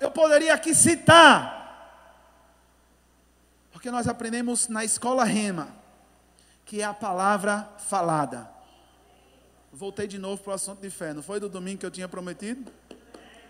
eu 0.00 0.10
poderia 0.10 0.52
aqui 0.52 0.74
citar 0.74 1.56
porque 3.70 3.92
nós 3.92 4.08
aprendemos 4.08 4.66
na 4.66 4.84
escola 4.84 5.22
rema, 5.22 5.68
que 6.64 6.80
é 6.80 6.84
a 6.84 6.92
palavra 6.92 7.68
falada. 7.88 8.50
Voltei 9.72 10.08
de 10.08 10.18
novo 10.18 10.42
para 10.42 10.50
o 10.50 10.54
assunto 10.54 10.80
de 10.80 10.90
fé. 10.90 11.14
Não 11.14 11.22
foi 11.22 11.38
do 11.38 11.48
domingo 11.48 11.78
que 11.78 11.86
eu 11.86 11.90
tinha 11.92 12.08
prometido? 12.08 12.68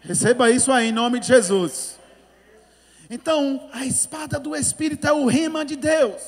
Receba 0.02 0.50
isso 0.50 0.70
aí 0.70 0.90
em 0.90 0.92
nome 0.92 1.20
de 1.20 1.28
Jesus. 1.28 1.98
Então, 3.08 3.70
a 3.72 3.86
espada 3.86 4.38
do 4.38 4.54
Espírito 4.54 5.06
é 5.06 5.12
o 5.12 5.24
rema 5.24 5.64
de 5.64 5.76
Deus, 5.76 6.22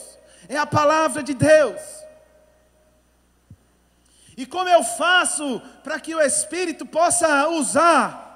é 0.49 0.57
a 0.57 0.65
palavra 0.65 1.23
de 1.23 1.35
Deus. 1.35 2.00
E 4.41 4.47
como 4.47 4.71
eu 4.71 4.83
faço 4.83 5.61
para 5.85 6.01
que 6.01 6.15
o 6.15 6.21
Espírito 6.21 6.87
possa 6.87 7.47
usar? 7.51 8.27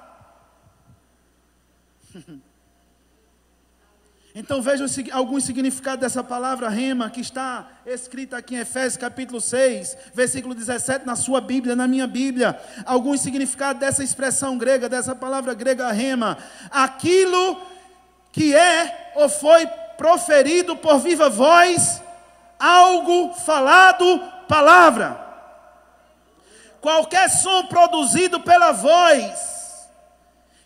Então 4.37 4.61
veja 4.61 4.83
alguns 5.13 5.45
significados 5.45 6.01
dessa 6.01 6.21
palavra 6.21 6.67
rema 6.67 7.09
que 7.09 7.21
está 7.21 7.69
escrita 7.85 8.35
aqui 8.35 8.53
em 8.53 8.59
Efésios 8.59 8.97
capítulo 8.97 9.39
6, 9.39 9.97
versículo 10.13 10.53
17 10.53 11.05
na 11.05 11.15
sua 11.15 11.39
Bíblia, 11.39 11.73
na 11.73 11.87
minha 11.87 12.05
Bíblia. 12.05 12.59
Alguns 12.85 13.21
significados 13.21 13.79
dessa 13.79 14.03
expressão 14.03 14.57
grega, 14.57 14.89
dessa 14.89 15.15
palavra 15.15 15.53
grega 15.53 15.89
rema. 15.93 16.37
Aquilo 16.69 17.61
que 18.33 18.53
é 18.53 19.13
ou 19.15 19.29
foi 19.29 19.65
proferido 19.95 20.75
por 20.75 20.99
viva 20.99 21.29
voz, 21.29 22.01
algo 22.59 23.33
falado, 23.35 24.21
palavra. 24.49 25.24
Qualquer 26.81 27.29
som 27.29 27.67
produzido 27.67 28.39
pela 28.41 28.71
voz 28.71 29.89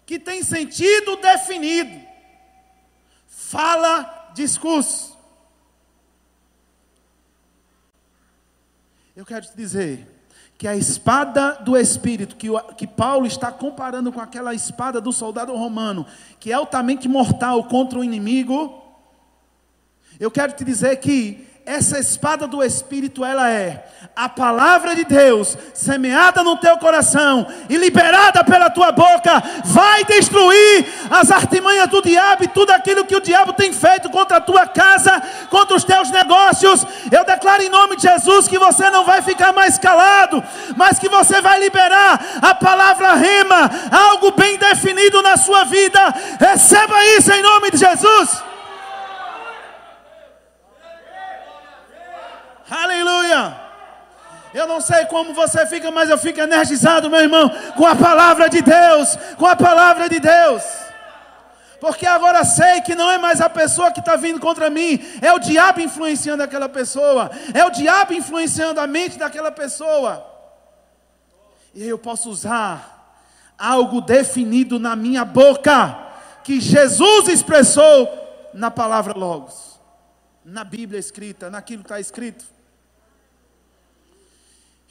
que 0.06 0.20
tem 0.20 0.44
sentido 0.44 1.18
definido 1.18 2.10
fala, 3.50 4.32
discurso. 4.36 5.18
Eu 9.16 9.26
quero 9.26 9.48
te 9.48 9.58
dizer 9.58 10.08
que 10.56 10.68
a 10.68 10.76
espada 10.76 11.54
do 11.54 11.76
Espírito, 11.76 12.36
que, 12.36 12.48
que 12.78 12.86
Paulo 12.86 13.26
está 13.26 13.52
comparando 13.52 14.12
com 14.12 14.22
aquela 14.22 14.54
espada 14.54 15.02
do 15.02 15.12
soldado 15.12 15.56
romano, 15.56 16.06
que 16.40 16.52
é 16.52 16.54
altamente 16.54 17.08
mortal 17.08 17.64
contra 17.64 17.98
o 17.98 18.04
inimigo, 18.04 18.84
eu 20.20 20.30
quero 20.30 20.54
te 20.54 20.64
dizer 20.64 20.98
que 20.98 21.49
essa 21.70 22.00
espada 22.00 22.48
do 22.48 22.64
Espírito, 22.64 23.24
ela 23.24 23.48
é 23.48 23.86
a 24.16 24.28
palavra 24.28 24.96
de 24.96 25.06
Deus, 25.06 25.56
semeada 25.72 26.44
no 26.44 26.58
teu 26.58 26.76
coração 26.78 27.46
e 27.70 27.78
liberada 27.78 28.44
pela 28.44 28.72
tua 28.72 28.92
boca, 28.92 29.40
vai 29.66 30.04
destruir 30.04 30.88
as 31.12 31.30
artimanhas 31.30 31.88
do 31.88 32.02
diabo 32.02 32.44
e 32.44 32.48
tudo 32.48 32.72
aquilo 32.72 33.06
que 33.06 33.16
o 33.16 33.22
diabo 33.22 33.54
tem 33.54 33.72
feito 33.72 34.10
contra 34.10 34.38
a 34.38 34.42
tua 34.42 34.66
casa, 34.66 35.22
contra 35.52 35.78
os 35.78 35.84
teus 35.84 36.10
negócios. 36.10 36.84
Eu 37.12 37.24
declaro 37.24 37.62
em 37.62 37.70
nome 37.70 37.98
de 37.98 38.02
Jesus 38.02 38.48
que 38.48 38.58
você 38.58 38.90
não 38.90 39.06
vai 39.06 39.22
ficar 39.22 39.54
mais 39.54 39.78
calado, 39.78 40.44
mas 40.76 40.98
que 40.98 41.08
você 41.08 41.40
vai 41.40 41.60
liberar 41.60 42.40
a 42.42 42.56
palavra 42.56 43.14
rema, 43.14 43.70
algo 43.92 44.32
bem 44.32 44.58
definido 44.58 45.22
na 45.22 45.38
sua 45.38 45.66
vida. 45.66 46.16
Receba 46.40 47.06
isso 47.16 47.32
em 47.32 47.44
nome 47.44 47.70
de 47.70 47.78
Jesus. 47.78 48.50
Aleluia. 52.70 53.70
Eu 54.54 54.68
não 54.68 54.82
sei 54.82 55.06
como 55.06 55.34
você 55.34 55.66
fica, 55.66 55.92
mas 55.92 56.10
eu 56.10 56.18
fico 56.18 56.40
energizado, 56.40 57.10
meu 57.10 57.20
irmão, 57.20 57.50
com 57.76 57.86
a 57.86 57.96
palavra 57.96 58.50
de 58.50 58.62
Deus, 58.62 59.16
com 59.38 59.46
a 59.46 59.56
palavra 59.56 60.10
de 60.10 60.20
Deus. 60.20 60.64
Porque 61.80 62.06
agora 62.06 62.44
sei 62.44 62.82
que 62.82 62.96
não 62.96 63.10
é 63.10 63.18
mais 63.18 63.40
a 63.40 63.50
pessoa 63.50 63.92
que 63.92 64.00
está 64.00 64.16
vindo 64.16 64.40
contra 64.40 64.70
mim, 64.70 65.00
é 65.22 65.32
o 65.32 65.40
diabo 65.40 65.80
influenciando 65.80 66.44
aquela 66.44 66.68
pessoa, 66.68 67.32
é 67.54 67.64
o 67.64 67.70
diabo 67.70 68.14
influenciando 68.14 68.80
a 68.80 68.88
mente 68.88 69.18
daquela 69.18 69.52
pessoa. 69.52 70.26
E 71.74 71.88
eu 71.88 71.98
posso 71.98 72.30
usar 72.30 73.14
algo 73.58 74.02
definido 74.02 74.80
na 74.80 74.96
minha 74.96 75.24
boca, 75.24 75.98
que 76.44 76.60
Jesus 76.60 77.28
expressou 77.28 78.50
na 78.54 78.72
palavra 78.72 79.14
Logos, 79.18 79.80
na 80.44 80.64
Bíblia 80.64 81.00
escrita, 81.00 81.50
naquilo 81.50 81.84
que 81.84 81.88
está 81.88 82.00
escrito. 82.00 82.59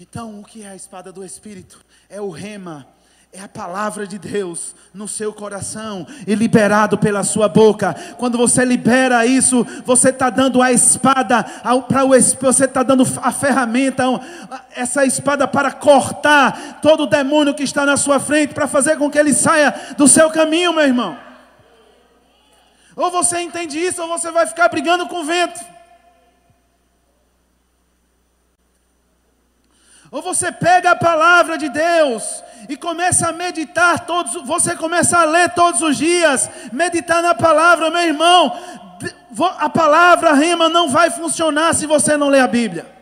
Então, 0.00 0.38
o 0.38 0.44
que 0.44 0.62
é 0.62 0.68
a 0.68 0.76
espada 0.76 1.10
do 1.10 1.24
Espírito? 1.24 1.84
É 2.08 2.20
o 2.20 2.30
rema, 2.30 2.86
é 3.32 3.40
a 3.40 3.48
palavra 3.48 4.06
de 4.06 4.16
Deus 4.16 4.72
no 4.94 5.08
seu 5.08 5.32
coração 5.32 6.06
e 6.24 6.36
liberado 6.36 6.96
pela 6.96 7.24
sua 7.24 7.48
boca. 7.48 7.96
Quando 8.16 8.38
você 8.38 8.64
libera 8.64 9.26
isso, 9.26 9.66
você 9.84 10.10
está 10.10 10.30
dando 10.30 10.62
a 10.62 10.70
espada 10.70 11.42
para 11.88 12.04
o 12.04 12.10
você 12.10 12.64
está 12.64 12.84
dando 12.84 13.04
a 13.20 13.32
ferramenta, 13.32 14.04
essa 14.70 15.04
espada 15.04 15.48
para 15.48 15.72
cortar 15.72 16.80
todo 16.80 17.02
o 17.02 17.06
demônio 17.06 17.52
que 17.52 17.64
está 17.64 17.84
na 17.84 17.96
sua 17.96 18.20
frente, 18.20 18.54
para 18.54 18.68
fazer 18.68 18.96
com 18.98 19.10
que 19.10 19.18
ele 19.18 19.34
saia 19.34 19.74
do 19.96 20.06
seu 20.06 20.30
caminho, 20.30 20.72
meu 20.72 20.84
irmão. 20.84 21.18
Ou 22.94 23.10
você 23.10 23.40
entende 23.40 23.80
isso, 23.80 24.00
ou 24.00 24.06
você 24.06 24.30
vai 24.30 24.46
ficar 24.46 24.68
brigando 24.68 25.08
com 25.08 25.22
o 25.22 25.24
vento. 25.24 25.77
Ou 30.10 30.22
você 30.22 30.50
pega 30.50 30.92
a 30.92 30.96
palavra 30.96 31.58
de 31.58 31.68
Deus 31.68 32.42
e 32.68 32.76
começa 32.76 33.28
a 33.28 33.32
meditar 33.32 34.06
todos, 34.06 34.34
você 34.46 34.74
começa 34.74 35.18
a 35.18 35.24
ler 35.24 35.50
todos 35.50 35.82
os 35.82 35.96
dias, 35.96 36.48
meditar 36.72 37.22
na 37.22 37.34
palavra, 37.34 37.90
meu 37.90 38.02
irmão. 38.02 38.58
A 39.58 39.68
palavra 39.68 40.32
rema 40.32 40.68
não 40.68 40.88
vai 40.88 41.10
funcionar 41.10 41.74
se 41.74 41.86
você 41.86 42.16
não 42.16 42.28
ler 42.28 42.40
a 42.40 42.48
Bíblia. 42.48 42.98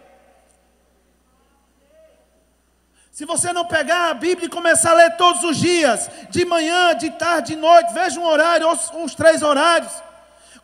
Se 3.13 3.25
você 3.25 3.51
não 3.51 3.65
pegar 3.65 4.11
a 4.11 4.15
Bíblia 4.15 4.47
e 4.47 4.51
começar 4.51 4.91
a 4.91 4.95
ler 4.95 5.17
todos 5.17 5.43
os 5.43 5.57
dias, 5.57 6.11
de 6.29 6.45
manhã, 6.45 6.95
de 6.95 7.09
tarde, 7.11 7.55
de 7.55 7.57
noite, 7.57 7.95
veja 7.95 8.21
um 8.21 8.27
horário, 8.27 8.69
uns 8.95 9.15
três 9.15 9.43
horários. 9.43 10.06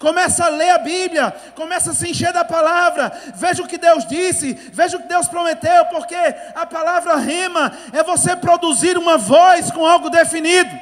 Começa 0.02 0.46
a 0.46 0.48
ler 0.48 0.70
a 0.70 0.78
Bíblia, 0.78 1.32
começa 1.54 1.92
a 1.92 1.94
se 1.94 2.10
encher 2.10 2.32
da 2.32 2.44
palavra, 2.44 3.12
veja 3.36 3.62
o 3.62 3.68
que 3.68 3.78
Deus 3.78 4.04
disse, 4.04 4.52
veja 4.52 4.96
o 4.96 5.00
que 5.00 5.06
Deus 5.06 5.28
prometeu, 5.28 5.86
porque 5.86 6.16
a 6.56 6.66
palavra 6.66 7.14
rema 7.18 7.72
é 7.92 8.02
você 8.02 8.34
produzir 8.34 8.98
uma 8.98 9.16
voz 9.16 9.70
com 9.70 9.86
algo 9.86 10.10
definido. 10.10 10.76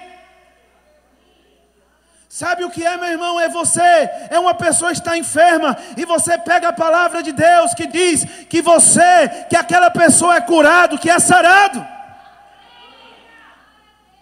Sabe 2.31 2.65
o 2.65 2.71
que 2.71 2.83
é, 2.83 2.97
meu 2.97 3.11
irmão? 3.11 3.39
É 3.39 3.47
você, 3.51 4.09
é 4.31 4.39
uma 4.39 4.55
pessoa 4.55 4.91
que 4.91 5.01
está 5.01 5.19
enferma 5.19 5.77
e 5.99 6.07
você 6.07 6.39
pega 6.39 6.69
a 6.69 6.73
palavra 6.73 7.23
de 7.23 7.33
Deus 7.33 7.75
que 7.75 7.87
diz 7.87 8.25
que 8.49 8.63
você, 8.63 9.29
que 9.51 9.57
aquela 9.57 9.91
pessoa 9.91 10.37
é 10.37 10.41
curado, 10.41 10.99
que 10.99 11.11
é 11.11 11.19
sarado. 11.19 11.87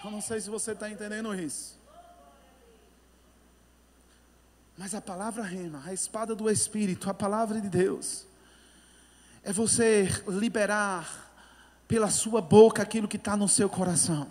Eu 0.05 0.11
não 0.11 0.21
sei 0.21 0.41
se 0.41 0.51
você 0.51 0.73
está 0.73 0.91
entendendo 0.91 1.33
isso. 1.37 1.78
Mas 4.79 4.95
a 4.95 5.01
palavra 5.01 5.43
rema, 5.43 5.83
a 5.85 5.93
espada 5.93 6.37
do 6.37 6.49
Espírito, 6.49 7.11
a 7.11 7.15
palavra 7.15 7.61
de 7.61 7.69
Deus, 7.69 8.25
é 9.43 9.53
você 9.53 10.09
liberar 10.29 11.35
pela 11.89 12.09
sua 12.09 12.41
boca 12.41 12.81
aquilo 12.81 13.09
que 13.09 13.17
está 13.17 13.37
no 13.37 13.49
seu 13.49 13.69
coração. 13.69 14.29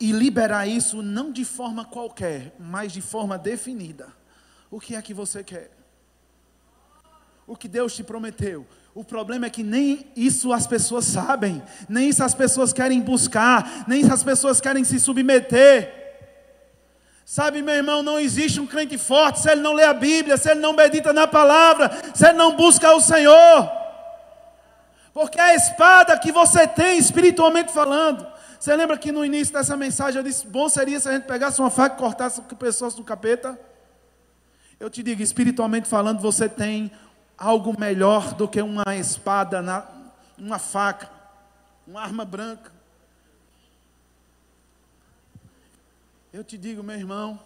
E 0.00 0.12
liberar 0.12 0.66
isso 0.66 1.02
não 1.02 1.30
de 1.30 1.44
forma 1.44 1.84
qualquer, 1.84 2.56
mas 2.58 2.90
de 2.90 3.02
forma 3.02 3.36
definida. 3.36 4.08
O 4.70 4.80
que 4.80 4.96
é 4.96 5.02
que 5.02 5.12
você 5.12 5.44
quer? 5.44 5.70
O 7.46 7.54
que 7.54 7.68
Deus 7.68 7.94
te 7.94 8.02
prometeu? 8.02 8.66
O 8.94 9.04
problema 9.04 9.44
é 9.44 9.50
que 9.50 9.62
nem 9.62 10.10
isso 10.16 10.54
as 10.54 10.66
pessoas 10.66 11.04
sabem, 11.04 11.62
nem 11.86 12.08
isso 12.08 12.24
as 12.24 12.34
pessoas 12.34 12.72
querem 12.72 13.02
buscar, 13.02 13.84
nem 13.86 14.00
isso 14.00 14.12
as 14.12 14.24
pessoas 14.24 14.58
querem 14.58 14.84
se 14.84 14.98
submeter. 14.98 15.99
Sabe, 17.30 17.62
meu 17.62 17.76
irmão, 17.76 18.02
não 18.02 18.18
existe 18.18 18.58
um 18.58 18.66
crente 18.66 18.98
forte 18.98 19.38
se 19.38 19.48
ele 19.48 19.60
não 19.60 19.72
lê 19.72 19.84
a 19.84 19.94
Bíblia, 19.94 20.36
se 20.36 20.50
ele 20.50 20.58
não 20.58 20.72
medita 20.72 21.12
na 21.12 21.28
palavra, 21.28 21.88
se 22.12 22.26
ele 22.26 22.36
não 22.36 22.56
busca 22.56 22.92
o 22.92 23.00
Senhor. 23.00 23.70
Porque 25.14 25.38
a 25.38 25.54
espada 25.54 26.18
que 26.18 26.32
você 26.32 26.66
tem, 26.66 26.98
espiritualmente 26.98 27.72
falando, 27.72 28.26
você 28.58 28.74
lembra 28.74 28.98
que 28.98 29.12
no 29.12 29.24
início 29.24 29.54
dessa 29.54 29.76
mensagem 29.76 30.18
eu 30.18 30.24
disse: 30.24 30.44
bom 30.44 30.68
seria 30.68 30.98
se 30.98 31.08
a 31.08 31.12
gente 31.12 31.22
pegasse 31.22 31.60
uma 31.60 31.70
faca 31.70 31.94
e 31.94 31.98
cortasse 32.00 32.42
pessoas 32.58 32.94
do 32.94 33.04
capeta? 33.04 33.56
Eu 34.80 34.90
te 34.90 35.00
digo, 35.00 35.22
espiritualmente 35.22 35.86
falando, 35.86 36.18
você 36.18 36.48
tem 36.48 36.90
algo 37.38 37.78
melhor 37.78 38.34
do 38.34 38.48
que 38.48 38.60
uma 38.60 38.96
espada, 38.96 39.62
uma 40.36 40.58
faca, 40.58 41.08
uma 41.86 42.02
arma 42.02 42.24
branca. 42.24 42.79
Eu 46.32 46.44
te 46.44 46.56
digo, 46.56 46.82
meu 46.82 46.96
irmão, 46.96 47.40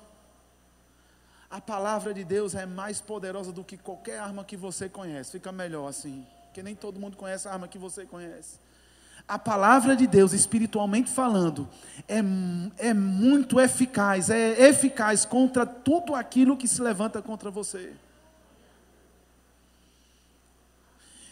a 1.50 1.60
palavra 1.60 2.12
de 2.12 2.22
Deus 2.22 2.54
é 2.54 2.66
mais 2.66 3.00
poderosa 3.00 3.50
do 3.50 3.64
que 3.64 3.78
qualquer 3.78 4.18
arma 4.18 4.44
que 4.44 4.56
você 4.56 4.88
conhece. 4.88 5.32
Fica 5.32 5.50
melhor 5.50 5.88
assim, 5.88 6.26
porque 6.46 6.62
nem 6.62 6.74
todo 6.74 7.00
mundo 7.00 7.16
conhece 7.16 7.48
a 7.48 7.52
arma 7.52 7.66
que 7.66 7.78
você 7.78 8.04
conhece. 8.04 8.58
A 9.26 9.38
palavra 9.38 9.96
de 9.96 10.06
Deus, 10.06 10.34
espiritualmente 10.34 11.10
falando, 11.10 11.66
é, 12.06 12.18
é 12.88 12.92
muito 12.92 13.58
eficaz, 13.58 14.28
é 14.28 14.68
eficaz 14.68 15.24
contra 15.24 15.64
tudo 15.64 16.14
aquilo 16.14 16.56
que 16.56 16.68
se 16.68 16.82
levanta 16.82 17.22
contra 17.22 17.50
você. 17.50 17.94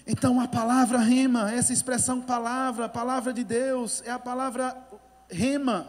Então 0.07 0.41
a 0.41 0.49
palavra 0.49 0.99
rema, 0.99 1.53
essa 1.53 1.73
expressão 1.73 2.21
palavra, 2.21 2.89
palavra 2.89 3.31
de 3.31 3.45
Deus, 3.45 4.03
é 4.07 4.11
a 4.11 4.19
palavra 4.19 4.75
rema. 5.29 5.87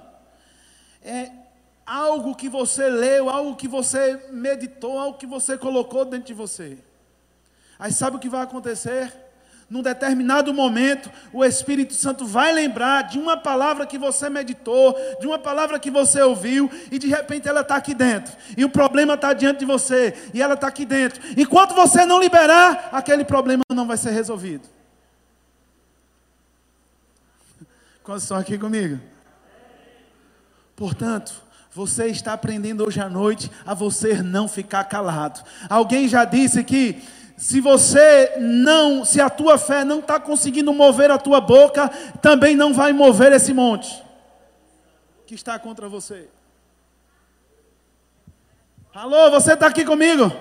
É 1.02 1.43
algo 1.86 2.36
que 2.36 2.50
você 2.50 2.90
leu, 2.90 3.30
algo 3.30 3.56
que 3.56 3.68
você 3.68 4.20
meditou, 4.32 4.98
algo 4.98 5.18
que 5.18 5.26
você 5.26 5.58
colocou 5.58 6.06
dentro 6.06 6.28
de 6.28 6.34
você. 6.34 6.78
Aí 7.78 7.92
sabe 7.92 8.18
o 8.18 8.20
que 8.20 8.30
vai 8.30 8.42
acontecer? 8.42 9.14
Num 9.70 9.82
determinado 9.82 10.54
momento, 10.54 11.10
o 11.32 11.44
Espírito 11.44 11.94
Santo 11.94 12.26
vai 12.26 12.52
lembrar 12.52 13.04
de 13.04 13.18
uma 13.18 13.36
palavra 13.36 13.86
que 13.86 13.98
você 13.98 14.30
meditou, 14.30 14.96
de 15.20 15.26
uma 15.26 15.40
palavra 15.40 15.80
que 15.80 15.90
você 15.90 16.22
ouviu, 16.22 16.70
e 16.92 17.00
de 17.00 17.08
repente 17.08 17.48
ela 17.48 17.62
está 17.62 17.76
aqui 17.76 17.94
dentro. 17.94 18.36
E 18.56 18.64
o 18.64 18.70
problema 18.70 19.16
está 19.16 19.34
diante 19.34 19.60
de 19.60 19.66
você, 19.66 20.14
e 20.34 20.42
ela 20.42 20.54
está 20.54 20.68
aqui 20.68 20.86
dentro. 20.86 21.22
Enquanto 21.38 21.74
você 21.74 22.06
não 22.06 22.20
liberar, 22.20 22.90
aquele 22.92 23.26
problema 23.26 23.64
não 23.70 23.88
vai 23.88 23.98
ser 23.98 24.12
resolvido. 24.12 24.68
Quantos 28.04 28.24
estão 28.24 28.38
aqui 28.38 28.58
comigo? 28.58 29.00
Portanto, 30.76 31.43
você 31.74 32.08
está 32.08 32.34
aprendendo 32.34 32.86
hoje 32.86 33.00
à 33.00 33.10
noite 33.10 33.50
a 33.66 33.74
você 33.74 34.22
não 34.22 34.48
ficar 34.48 34.84
calado. 34.84 35.44
Alguém 35.68 36.08
já 36.08 36.24
disse 36.24 36.64
que 36.64 37.02
se 37.36 37.60
você 37.60 38.36
não, 38.40 39.04
se 39.04 39.20
a 39.20 39.30
tua 39.30 39.58
fé 39.58 39.84
não 39.84 40.00
está 40.00 40.20
conseguindo 40.20 40.72
mover 40.72 41.10
a 41.10 41.18
tua 41.18 41.42
boca, 41.42 41.90
também 42.22 42.56
não 42.56 42.74
vai 42.74 42.94
mover 42.94 43.32
esse 43.32 43.54
monte 43.54 44.04
que 45.26 45.34
está 45.34 45.58
contra 45.58 45.90
você. 45.90 46.30
Alô, 48.94 49.32
você 49.32 49.54
está 49.54 49.66
aqui 49.66 49.84
comigo? 49.84 50.32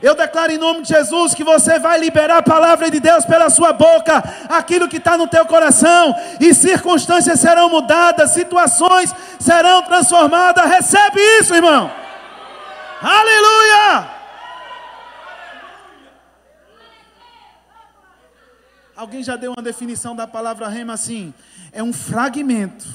Eu 0.00 0.14
declaro 0.14 0.52
em 0.52 0.58
nome 0.58 0.82
de 0.82 0.88
Jesus 0.88 1.34
que 1.34 1.44
você 1.44 1.78
vai 1.78 1.98
liberar 1.98 2.38
a 2.38 2.42
palavra 2.42 2.90
de 2.90 2.98
Deus 2.98 3.24
pela 3.24 3.50
sua 3.50 3.72
boca, 3.72 4.22
aquilo 4.48 4.88
que 4.88 4.96
está 4.96 5.16
no 5.16 5.26
teu 5.26 5.44
coração, 5.46 6.14
e 6.40 6.54
circunstâncias 6.54 7.38
serão 7.38 7.68
mudadas, 7.68 8.30
situações 8.30 9.14
serão 9.38 9.82
transformadas. 9.82 10.64
Recebe 10.64 11.20
isso, 11.40 11.54
irmão. 11.54 11.90
Aleluia! 13.02 14.10
Alguém 18.96 19.22
já 19.22 19.36
deu 19.36 19.52
uma 19.52 19.62
definição 19.62 20.14
da 20.14 20.26
palavra 20.26 20.68
rema 20.68 20.92
assim? 20.92 21.34
É 21.72 21.82
um 21.82 21.92
fragmento 21.92 22.86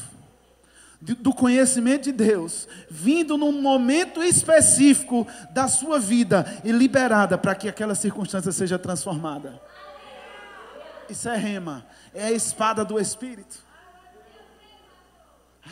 do 1.00 1.32
conhecimento 1.32 2.06
de 2.06 2.12
Deus, 2.12 2.68
vindo 2.90 3.38
num 3.38 3.62
momento 3.62 4.24
específico 4.24 5.28
da 5.52 5.68
sua 5.68 6.00
vida 6.00 6.46
e 6.64 6.72
liberada 6.72 7.38
para 7.38 7.54
que 7.54 7.70
aquela 7.70 7.94
circunstância 7.94 8.52
seja 8.52 8.80
transformada. 8.80 9.62
Isso 11.10 11.30
é 11.30 11.38
rema, 11.38 11.86
é 12.14 12.26
a 12.26 12.32
espada 12.32 12.84
do 12.84 13.00
Espírito. 13.00 13.58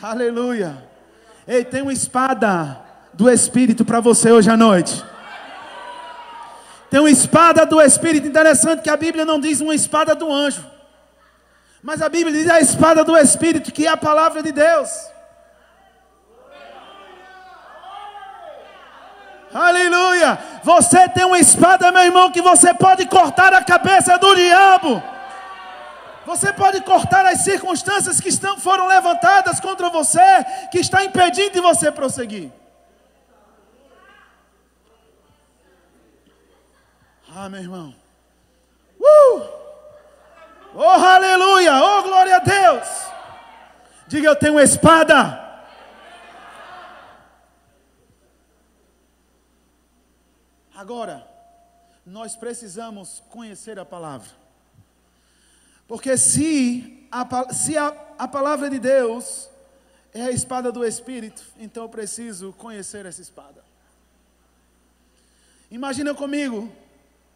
Aleluia. 0.00 0.88
Ei, 1.46 1.64
tem 1.64 1.82
uma 1.82 1.92
espada 1.92 2.80
do 3.12 3.28
Espírito 3.28 3.84
para 3.84 4.00
você 4.00 4.30
hoje 4.30 4.50
à 4.50 4.56
noite. 4.56 5.04
Tem 6.88 7.00
uma 7.00 7.10
espada 7.10 7.66
do 7.66 7.80
Espírito. 7.80 8.26
Interessante 8.26 8.82
que 8.82 8.90
a 8.90 8.96
Bíblia 8.96 9.24
não 9.24 9.40
diz 9.40 9.60
uma 9.60 9.74
espada 9.74 10.14
do 10.14 10.32
anjo. 10.32 10.64
Mas 11.82 12.00
a 12.00 12.08
Bíblia 12.08 12.32
diz 12.32 12.48
a 12.48 12.60
espada 12.60 13.04
do 13.04 13.16
Espírito, 13.16 13.72
que 13.72 13.86
é 13.86 13.90
a 13.90 13.96
palavra 13.96 14.42
de 14.42 14.52
Deus. 14.52 14.88
Aleluia! 19.56 20.38
Você 20.62 21.08
tem 21.08 21.24
uma 21.24 21.38
espada, 21.38 21.90
meu 21.90 22.02
irmão, 22.02 22.30
que 22.30 22.42
você 22.42 22.74
pode 22.74 23.06
cortar 23.06 23.54
a 23.54 23.64
cabeça 23.64 24.18
do 24.18 24.34
diabo. 24.34 25.02
Você 26.26 26.52
pode 26.52 26.82
cortar 26.82 27.24
as 27.24 27.40
circunstâncias 27.40 28.20
que 28.20 28.28
estão, 28.28 28.58
foram 28.58 28.86
levantadas 28.86 29.58
contra 29.58 29.88
você, 29.88 30.44
que 30.70 30.78
está 30.78 31.02
impedindo 31.04 31.52
de 31.52 31.60
você 31.60 31.90
prosseguir. 31.90 32.52
Ah, 37.34 37.48
meu 37.48 37.60
irmão. 37.60 37.94
Uh! 39.00 39.42
Oh, 40.74 40.82
aleluia! 40.82 41.72
Oh, 41.82 42.02
glória 42.02 42.36
a 42.36 42.40
Deus! 42.40 42.88
Diga, 44.06 44.28
eu 44.28 44.36
tenho 44.36 44.54
uma 44.54 44.62
espada. 44.62 45.45
Agora, 50.76 51.26
nós 52.04 52.36
precisamos 52.36 53.22
conhecer 53.30 53.78
a 53.78 53.84
palavra. 53.84 54.28
Porque 55.88 56.18
se 56.18 57.08
a, 57.10 57.54
se 57.54 57.78
a, 57.78 57.88
a 58.18 58.28
palavra 58.28 58.68
de 58.68 58.78
Deus 58.78 59.48
é 60.12 60.22
a 60.22 60.30
espada 60.30 60.70
do 60.70 60.84
Espírito, 60.84 61.42
então 61.58 61.84
eu 61.84 61.88
preciso 61.88 62.52
conhecer 62.52 63.06
essa 63.06 63.22
espada. 63.22 63.64
Imagina 65.70 66.14
comigo, 66.14 66.70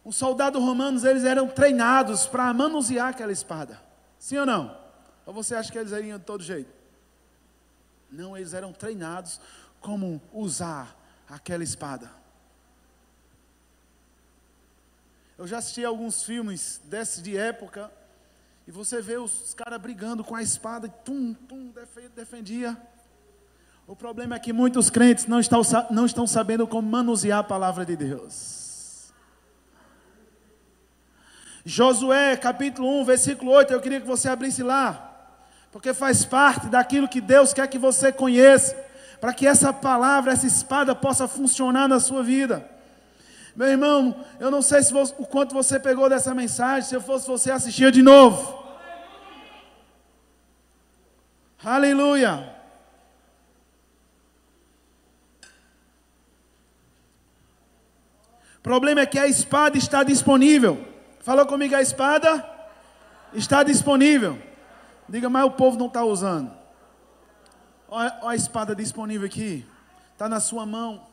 os 0.05 0.15
soldados 0.15 0.61
romanos, 0.61 1.03
eles 1.03 1.23
eram 1.23 1.47
treinados 1.47 2.27
para 2.27 2.53
manusear 2.53 3.07
aquela 3.09 3.31
espada. 3.31 3.81
Sim 4.19 4.37
ou 4.37 4.45
não? 4.45 4.77
Ou 5.25 5.33
você 5.33 5.55
acha 5.55 5.71
que 5.71 5.79
eles 5.79 5.91
iriam 5.91 6.19
de 6.19 6.25
todo 6.25 6.43
jeito? 6.43 6.71
Não, 8.11 8.37
eles 8.37 8.53
eram 8.53 8.71
treinados 8.71 9.41
como 9.79 10.21
usar 10.31 10.95
aquela 11.27 11.63
espada. 11.63 12.20
Eu 15.41 15.47
já 15.47 15.57
assisti 15.57 15.83
alguns 15.83 16.21
filmes 16.21 16.79
desses 16.83 17.19
de 17.19 17.35
época, 17.35 17.91
e 18.67 18.71
você 18.71 19.01
vê 19.01 19.17
os 19.17 19.55
caras 19.55 19.81
brigando 19.81 20.23
com 20.23 20.35
a 20.35 20.43
espada, 20.43 20.85
e 20.85 20.91
tum, 21.03 21.33
tum, 21.33 21.73
defendia. 22.15 22.77
O 23.87 23.95
problema 23.95 24.35
é 24.35 24.39
que 24.39 24.53
muitos 24.53 24.91
crentes 24.91 25.25
não 25.25 25.39
estão, 25.39 25.63
não 25.89 26.05
estão 26.05 26.27
sabendo 26.27 26.67
como 26.67 26.87
manusear 26.87 27.39
a 27.39 27.43
palavra 27.43 27.83
de 27.83 27.95
Deus. 27.95 29.11
Josué 31.65 32.37
capítulo 32.37 33.01
1, 33.01 33.05
versículo 33.05 33.49
8, 33.49 33.73
eu 33.73 33.81
queria 33.81 33.99
que 33.99 34.05
você 34.05 34.29
abrisse 34.29 34.61
lá, 34.61 35.25
porque 35.71 35.91
faz 35.91 36.23
parte 36.23 36.67
daquilo 36.67 37.09
que 37.09 37.19
Deus 37.19 37.51
quer 37.51 37.67
que 37.67 37.79
você 37.79 38.11
conheça, 38.11 38.75
para 39.19 39.33
que 39.33 39.47
essa 39.47 39.73
palavra, 39.73 40.33
essa 40.33 40.45
espada 40.45 40.93
possa 40.93 41.27
funcionar 41.27 41.87
na 41.87 41.99
sua 41.99 42.21
vida. 42.21 42.79
Meu 43.55 43.67
irmão, 43.67 44.25
eu 44.39 44.49
não 44.49 44.61
sei 44.61 44.81
se 44.81 44.93
você, 44.93 45.13
o 45.17 45.25
quanto 45.25 45.53
você 45.53 45.79
pegou 45.79 46.09
dessa 46.09 46.33
mensagem, 46.33 46.87
se 46.87 46.95
eu 46.95 47.01
fosse 47.01 47.27
você, 47.27 47.51
assistia 47.51 47.91
de 47.91 48.01
novo. 48.01 48.61
Aleluia. 51.63 52.55
O 58.57 58.61
problema 58.61 59.01
é 59.01 59.05
que 59.05 59.19
a 59.19 59.27
espada 59.27 59.77
está 59.77 60.03
disponível. 60.03 60.87
Falou 61.19 61.45
comigo, 61.45 61.75
a 61.75 61.81
espada 61.81 62.47
está 63.33 63.63
disponível. 63.63 64.37
Diga, 65.09 65.29
mas 65.29 65.45
o 65.45 65.51
povo 65.51 65.77
não 65.77 65.87
está 65.87 66.03
usando. 66.03 66.51
Olha, 67.89 68.17
olha 68.21 68.31
a 68.31 68.35
espada 68.35 68.75
disponível 68.75 69.27
aqui. 69.27 69.65
Está 70.13 70.29
na 70.29 70.39
sua 70.39 70.65
mão. 70.65 71.10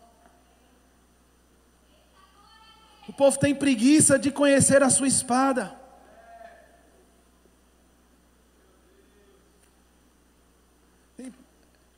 O 3.08 3.12
povo 3.12 3.38
tem 3.38 3.54
preguiça 3.54 4.18
de 4.18 4.30
conhecer 4.30 4.82
a 4.82 4.90
sua 4.90 5.08
espada. 5.08 5.74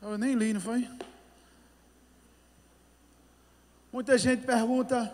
Eu 0.01 0.17
nem 0.17 0.35
li, 0.35 0.55
não 0.55 0.61
foi? 0.61 0.89
Muita 3.93 4.17
gente 4.17 4.47
pergunta: 4.47 5.13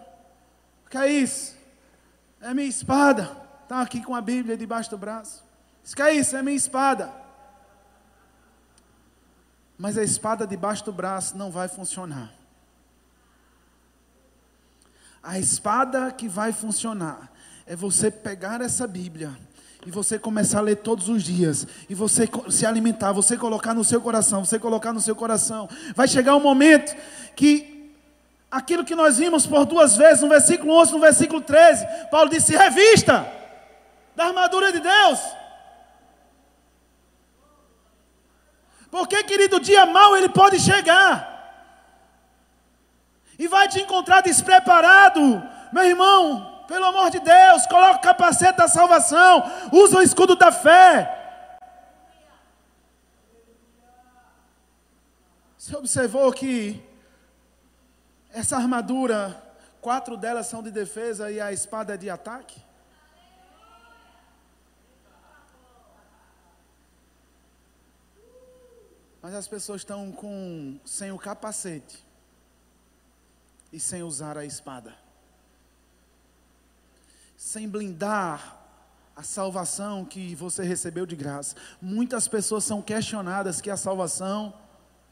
o 0.84 0.90
que 0.90 0.98
é 0.98 1.10
isso? 1.10 1.56
É 2.40 2.52
minha 2.52 2.68
espada. 2.68 3.44
Está 3.62 3.80
aqui 3.80 4.02
com 4.02 4.14
a 4.14 4.20
Bíblia 4.20 4.56
debaixo 4.56 4.90
do 4.90 4.98
braço. 4.98 5.42
Isso 5.82 5.96
que 5.96 6.02
é 6.02 6.12
isso? 6.12 6.36
É 6.36 6.42
minha 6.42 6.56
espada. 6.56 7.12
Mas 9.78 9.98
a 9.98 10.04
espada 10.04 10.46
debaixo 10.46 10.84
do 10.84 10.92
braço 10.92 11.36
não 11.36 11.50
vai 11.50 11.68
funcionar. 11.68 12.32
A 15.26 15.40
espada 15.40 16.12
que 16.12 16.28
vai 16.28 16.52
funcionar 16.52 17.32
é 17.66 17.74
você 17.74 18.12
pegar 18.12 18.60
essa 18.60 18.86
Bíblia 18.86 19.36
e 19.84 19.90
você 19.90 20.20
começar 20.20 20.58
a 20.58 20.62
ler 20.62 20.76
todos 20.76 21.08
os 21.08 21.22
dias, 21.22 21.66
e 21.88 21.94
você 21.94 22.28
se 22.48 22.64
alimentar, 22.64 23.12
você 23.12 23.36
colocar 23.36 23.74
no 23.74 23.84
seu 23.84 24.00
coração, 24.00 24.44
você 24.44 24.58
colocar 24.58 24.92
no 24.92 25.00
seu 25.00 25.14
coração. 25.14 25.68
Vai 25.94 26.06
chegar 26.06 26.34
um 26.36 26.40
momento 26.40 26.96
que 27.34 27.92
aquilo 28.50 28.84
que 28.84 28.94
nós 28.94 29.18
vimos 29.18 29.46
por 29.46 29.64
duas 29.64 29.96
vezes, 29.96 30.22
no 30.22 30.28
versículo 30.28 30.72
11, 30.74 30.92
no 30.92 31.00
versículo 31.00 31.40
13, 31.40 31.86
Paulo 32.08 32.30
disse: 32.30 32.56
revista 32.56 33.26
da 34.14 34.26
armadura 34.26 34.70
de 34.72 34.78
Deus. 34.78 35.20
Porque, 38.92 39.24
querido, 39.24 39.56
o 39.56 39.60
dia 39.60 39.86
mau 39.86 40.16
ele 40.16 40.28
pode 40.28 40.60
chegar. 40.60 41.35
E 43.38 43.46
vai 43.48 43.68
te 43.68 43.80
encontrar 43.80 44.22
despreparado, 44.22 45.42
meu 45.72 45.84
irmão. 45.84 46.64
Pelo 46.66 46.86
amor 46.86 47.10
de 47.10 47.20
Deus, 47.20 47.66
coloca 47.66 47.98
o 47.98 48.00
capacete 48.00 48.58
da 48.58 48.66
salvação, 48.66 49.44
usa 49.72 49.98
o 49.98 50.02
escudo 50.02 50.34
da 50.34 50.50
fé. 50.50 51.12
Você 55.56 55.76
observou 55.76 56.32
que 56.32 56.82
essa 58.30 58.56
armadura, 58.56 59.40
quatro 59.80 60.16
delas 60.16 60.46
são 60.46 60.62
de 60.62 60.70
defesa 60.70 61.30
e 61.30 61.40
a 61.40 61.52
espada 61.52 61.94
é 61.94 61.96
de 61.96 62.10
ataque? 62.10 62.60
Mas 69.22 69.34
as 69.34 69.46
pessoas 69.48 69.80
estão 69.80 70.10
com 70.12 70.78
sem 70.84 71.10
o 71.10 71.18
capacete 71.18 72.05
e 73.76 73.80
sem 73.80 74.02
usar 74.02 74.36
a 74.36 74.44
espada 74.44 75.06
sem 77.36 77.68
blindar 77.68 78.58
a 79.14 79.22
salvação 79.22 80.04
que 80.04 80.34
você 80.34 80.62
recebeu 80.62 81.06
de 81.06 81.14
graça. 81.14 81.54
Muitas 81.80 82.26
pessoas 82.26 82.64
são 82.64 82.82
questionadas 82.82 83.60
que 83.60 83.70
a 83.70 83.76
salvação 83.76 84.52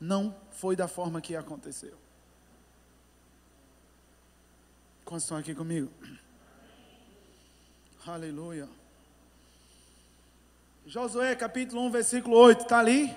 não 0.00 0.34
foi 0.50 0.74
da 0.74 0.88
forma 0.88 1.20
que 1.20 1.36
aconteceu. 1.36 1.94
Quantos 5.04 5.24
estão 5.24 5.38
aqui 5.38 5.54
comigo? 5.54 5.90
Aleluia. 8.06 8.68
Josué 10.86 11.34
capítulo 11.34 11.82
1, 11.82 11.90
versículo 11.90 12.36
8, 12.36 12.62
está 12.62 12.78
ali? 12.78 13.14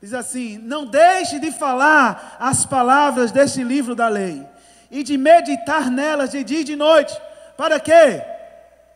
Diz 0.00 0.12
assim: 0.12 0.58
Não 0.58 0.86
deixe 0.86 1.40
de 1.40 1.50
falar 1.50 2.36
as 2.38 2.66
palavras 2.66 3.32
deste 3.32 3.64
livro 3.64 3.94
da 3.94 4.08
lei, 4.08 4.46
e 4.90 5.02
de 5.02 5.16
meditar 5.16 5.90
nelas 5.90 6.30
de 6.30 6.44
dia 6.44 6.60
e 6.60 6.64
de 6.64 6.76
noite. 6.76 7.16
Para 7.56 7.78
quê? 7.80 8.22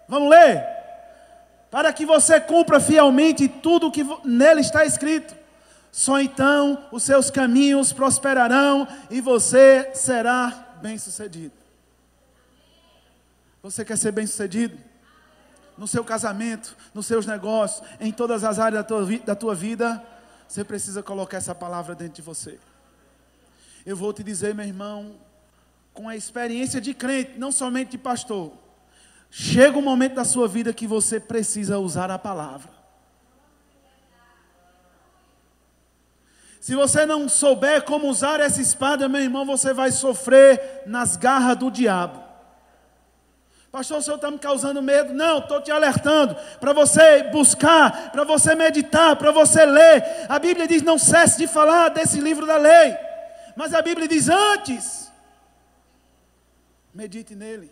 Vamos 0.09 0.31
ler? 0.31 0.65
Para 1.71 1.93
que 1.93 2.07
você 2.07 2.41
cumpra 2.41 2.81
fielmente 2.81 3.49
tudo 3.49 3.89
o 3.89 3.93
que 3.93 4.05
nele 4.25 4.61
está 4.61 4.85
escrito. 4.85 5.37
Só 5.93 6.21
então 6.21 6.87
os 6.93 7.03
seus 7.03 7.31
caminhos 7.31 7.93
prosperarão 7.93 8.87
e 9.11 9.21
você 9.21 9.91
será 9.95 10.77
bem-sucedido. 10.81 11.53
Você 13.63 13.85
quer 13.85 13.99
ser 13.99 14.13
bem-sucedido? 14.13 14.79
No 15.77 15.87
seu 15.87 16.05
casamento, 16.05 16.77
nos 16.93 17.07
seus 17.07 17.27
negócios, 17.27 17.87
em 18.01 18.11
todas 18.11 18.43
as 18.45 18.59
áreas 18.59 18.83
da 18.83 18.85
tua, 18.85 19.19
da 19.19 19.35
tua 19.35 19.55
vida, 19.55 20.03
você 20.49 20.65
precisa 20.65 21.03
colocar 21.03 21.37
essa 21.37 21.55
palavra 21.55 21.95
dentro 21.95 22.15
de 22.15 22.23
você. 22.23 22.59
Eu 23.85 23.97
vou 23.97 24.13
te 24.13 24.23
dizer, 24.23 24.55
meu 24.55 24.67
irmão, 24.67 25.15
com 25.99 26.09
a 26.09 26.15
experiência 26.15 26.81
de 26.81 26.95
crente, 26.95 27.33
não 27.37 27.51
somente 27.51 27.91
de 27.91 27.99
pastor 27.99 28.53
Chega 29.31 29.77
um 29.77 29.83
momento 29.83 30.15
da 30.15 30.25
sua 30.25 30.47
vida 30.49 30.73
que 30.73 30.87
você 30.87 31.19
precisa 31.21 31.79
usar 31.79 32.11
a 32.11 32.19
palavra. 32.19 32.71
Se 36.61 36.75
você 36.75 37.05
não 37.05 37.29
souber 37.29 37.83
como 37.83 38.09
usar 38.09 38.41
essa 38.41 38.61
espada, 38.61 39.09
meu 39.09 39.21
irmão, 39.21 39.45
você 39.45 39.75
vai 39.75 39.91
sofrer 39.91 40.83
nas 40.87 41.17
garras 41.17 41.57
do 41.57 41.71
diabo. 41.71 42.23
Pastor, 43.71 43.99
o 43.99 44.03
senhor 44.03 44.17
está 44.17 44.31
me 44.31 44.39
causando 44.39 44.81
medo? 44.81 45.13
Não, 45.13 45.41
estou 45.41 45.61
te 45.61 45.71
alertando 45.71 46.35
para 46.59 46.73
você 46.73 47.25
buscar, 47.25 48.11
para 48.13 48.25
você 48.25 48.55
meditar, 48.55 49.15
para 49.17 49.31
você 49.31 49.67
ler. 49.67 50.27
A 50.29 50.39
Bíblia 50.39 50.67
diz: 50.67 50.81
não 50.81 50.97
cesse 50.97 51.37
de 51.37 51.47
falar 51.47 51.91
desse 51.91 52.19
livro 52.19 52.47
da 52.47 52.57
lei. 52.57 52.97
Mas 53.55 53.75
a 53.75 53.83
Bíblia 53.83 54.09
diz: 54.09 54.31
antes, 54.31 55.08
medite 56.99 57.37
nele. 57.37 57.71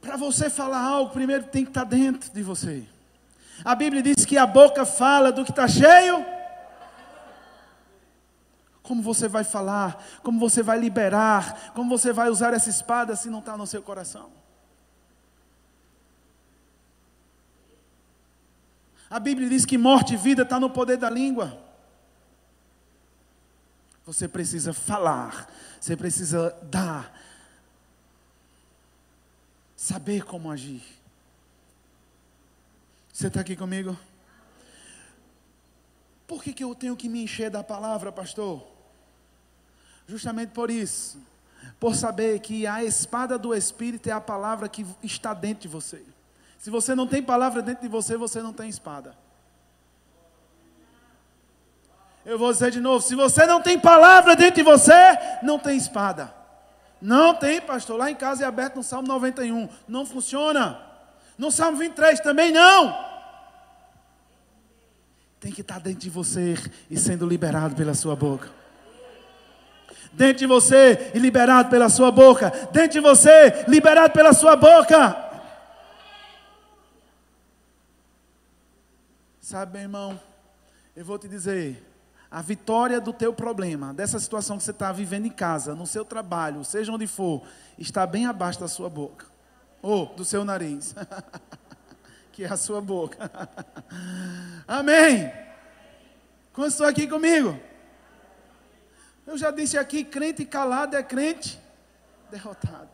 Para 0.00 0.16
você 0.16 0.48
falar 0.48 0.80
algo, 0.80 1.10
primeiro 1.10 1.42
tem 1.42 1.64
que 1.64 1.70
estar 1.70 1.84
tá 1.84 1.90
dentro 1.90 2.30
de 2.32 2.40
você. 2.40 2.86
A 3.64 3.74
Bíblia 3.74 4.00
diz 4.00 4.24
que 4.24 4.38
a 4.38 4.46
boca 4.46 4.86
fala 4.86 5.32
do 5.32 5.44
que 5.44 5.50
está 5.50 5.66
cheio. 5.66 6.24
Como 8.80 9.02
você 9.02 9.26
vai 9.26 9.42
falar, 9.42 10.00
como 10.22 10.38
você 10.38 10.62
vai 10.62 10.78
liberar, 10.78 11.72
como 11.74 11.90
você 11.90 12.12
vai 12.12 12.30
usar 12.30 12.54
essa 12.54 12.70
espada 12.70 13.16
se 13.16 13.28
não 13.28 13.40
está 13.40 13.56
no 13.56 13.66
seu 13.66 13.82
coração. 13.82 14.30
A 19.10 19.18
Bíblia 19.18 19.48
diz 19.48 19.66
que 19.66 19.76
morte 19.76 20.14
e 20.14 20.16
vida 20.16 20.42
está 20.42 20.60
no 20.60 20.70
poder 20.70 20.96
da 20.96 21.10
língua. 21.10 21.69
Você 24.10 24.26
precisa 24.26 24.72
falar, 24.72 25.48
você 25.80 25.96
precisa 25.96 26.50
dar, 26.64 27.16
saber 29.76 30.24
como 30.24 30.50
agir. 30.50 30.82
Você 33.12 33.28
está 33.28 33.38
aqui 33.40 33.54
comigo? 33.54 33.96
Por 36.26 36.42
que, 36.42 36.52
que 36.52 36.64
eu 36.64 36.74
tenho 36.74 36.96
que 36.96 37.08
me 37.08 37.22
encher 37.22 37.52
da 37.52 37.62
palavra, 37.62 38.10
pastor? 38.10 38.66
Justamente 40.08 40.50
por 40.50 40.72
isso. 40.72 41.16
Por 41.78 41.94
saber 41.94 42.40
que 42.40 42.66
a 42.66 42.82
espada 42.82 43.38
do 43.38 43.54
Espírito 43.54 44.08
é 44.08 44.12
a 44.12 44.20
palavra 44.20 44.68
que 44.68 44.84
está 45.04 45.32
dentro 45.32 45.62
de 45.62 45.68
você. 45.68 46.04
Se 46.58 46.68
você 46.68 46.96
não 46.96 47.06
tem 47.06 47.22
palavra 47.22 47.62
dentro 47.62 47.82
de 47.82 47.88
você, 47.88 48.16
você 48.16 48.42
não 48.42 48.52
tem 48.52 48.68
espada. 48.68 49.16
Eu 52.24 52.38
vou 52.38 52.52
dizer 52.52 52.70
de 52.70 52.80
novo: 52.80 53.04
se 53.04 53.14
você 53.14 53.46
não 53.46 53.60
tem 53.60 53.78
palavra 53.78 54.36
dentro 54.36 54.56
de 54.56 54.62
você, 54.62 54.92
não 55.42 55.58
tem 55.58 55.76
espada. 55.76 56.34
Não 57.00 57.34
tem, 57.34 57.60
pastor. 57.60 57.98
Lá 57.98 58.10
em 58.10 58.14
casa 58.14 58.44
é 58.44 58.46
aberto 58.46 58.76
no 58.76 58.82
Salmo 58.82 59.08
91. 59.08 59.68
Não 59.88 60.04
funciona. 60.04 60.80
No 61.38 61.50
Salmo 61.50 61.78
23 61.78 62.20
também 62.20 62.52
não. 62.52 63.08
Tem 65.40 65.50
que 65.50 65.62
estar 65.62 65.80
dentro 65.80 66.00
de 66.00 66.10
você 66.10 66.54
e 66.90 66.98
sendo 66.98 67.26
liberado 67.26 67.74
pela 67.74 67.94
sua 67.94 68.14
boca. 68.14 68.50
Dentro 70.12 70.40
de 70.40 70.46
você 70.46 71.10
e 71.14 71.18
liberado 71.18 71.70
pela 71.70 71.88
sua 71.88 72.10
boca. 72.10 72.50
Dentro 72.70 72.90
de 72.90 73.00
você, 73.00 73.64
liberado 73.66 74.12
pela 74.12 74.34
sua 74.34 74.54
boca. 74.54 75.16
Sabe, 79.40 79.72
meu 79.72 79.82
irmão, 79.82 80.20
eu 80.94 81.04
vou 81.04 81.18
te 81.18 81.26
dizer, 81.26 81.82
a 82.30 82.40
vitória 82.40 83.00
do 83.00 83.12
teu 83.12 83.32
problema, 83.32 83.92
dessa 83.92 84.20
situação 84.20 84.56
que 84.56 84.62
você 84.62 84.70
está 84.70 84.92
vivendo 84.92 85.26
em 85.26 85.30
casa, 85.30 85.74
no 85.74 85.86
seu 85.86 86.04
trabalho, 86.04 86.64
seja 86.64 86.92
onde 86.92 87.06
for, 87.06 87.42
está 87.76 88.06
bem 88.06 88.26
abaixo 88.26 88.60
da 88.60 88.68
sua 88.68 88.88
boca. 88.88 89.26
Ou 89.82 90.06
do 90.14 90.24
seu 90.24 90.44
nariz. 90.44 90.94
que 92.32 92.44
é 92.44 92.48
a 92.48 92.56
sua 92.56 92.80
boca. 92.80 93.30
Amém. 94.68 95.32
Quantos 96.52 96.74
estão 96.74 96.86
aqui 96.86 97.08
comigo? 97.08 97.58
Eu 99.26 99.36
já 99.36 99.50
disse 99.50 99.76
aqui, 99.76 100.04
crente 100.04 100.44
calado 100.44 100.96
é 100.96 101.02
crente 101.02 101.60
derrotado. 102.30 102.88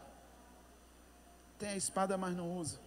Tem 1.58 1.70
a 1.70 1.76
espada, 1.76 2.16
mas 2.16 2.36
não 2.36 2.56
usa. 2.56 2.78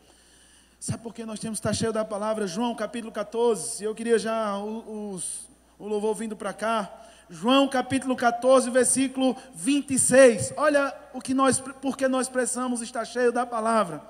Sabe 0.79 1.03
por 1.03 1.13
que 1.13 1.25
nós 1.25 1.39
temos 1.39 1.59
que 1.59 1.67
estar 1.67 1.73
cheio 1.73 1.91
da 1.91 2.05
palavra? 2.05 2.47
João 2.47 2.73
capítulo 2.75 3.11
14. 3.11 3.83
Eu 3.83 3.93
queria 3.93 4.17
já 4.17 4.57
os, 4.57 5.48
o 5.79 5.87
louvor 5.87 6.13
vindo 6.13 6.35
para 6.35 6.51
cá. 6.51 6.91
João 7.29 7.67
capítulo 7.67 8.15
14, 8.15 8.69
versículo 8.69 9.35
26. 9.55 10.53
Olha 10.57 10.93
o 11.13 11.21
que 11.21 11.33
nós, 11.33 11.59
porque 11.59 12.07
nós 12.07 12.27
precisamos 12.27 12.81
estar 12.81 13.05
cheio 13.05 13.31
da 13.31 13.45
palavra. 13.45 14.03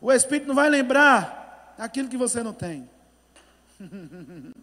O 0.00 0.12
Espírito 0.12 0.48
não 0.48 0.54
vai 0.54 0.68
lembrar 0.68 1.74
aquilo 1.78 2.08
que 2.08 2.16
você 2.16 2.42
não 2.42 2.52
tem. 2.52 2.88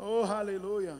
Oh, 0.00 0.22
aleluia. 0.22 0.96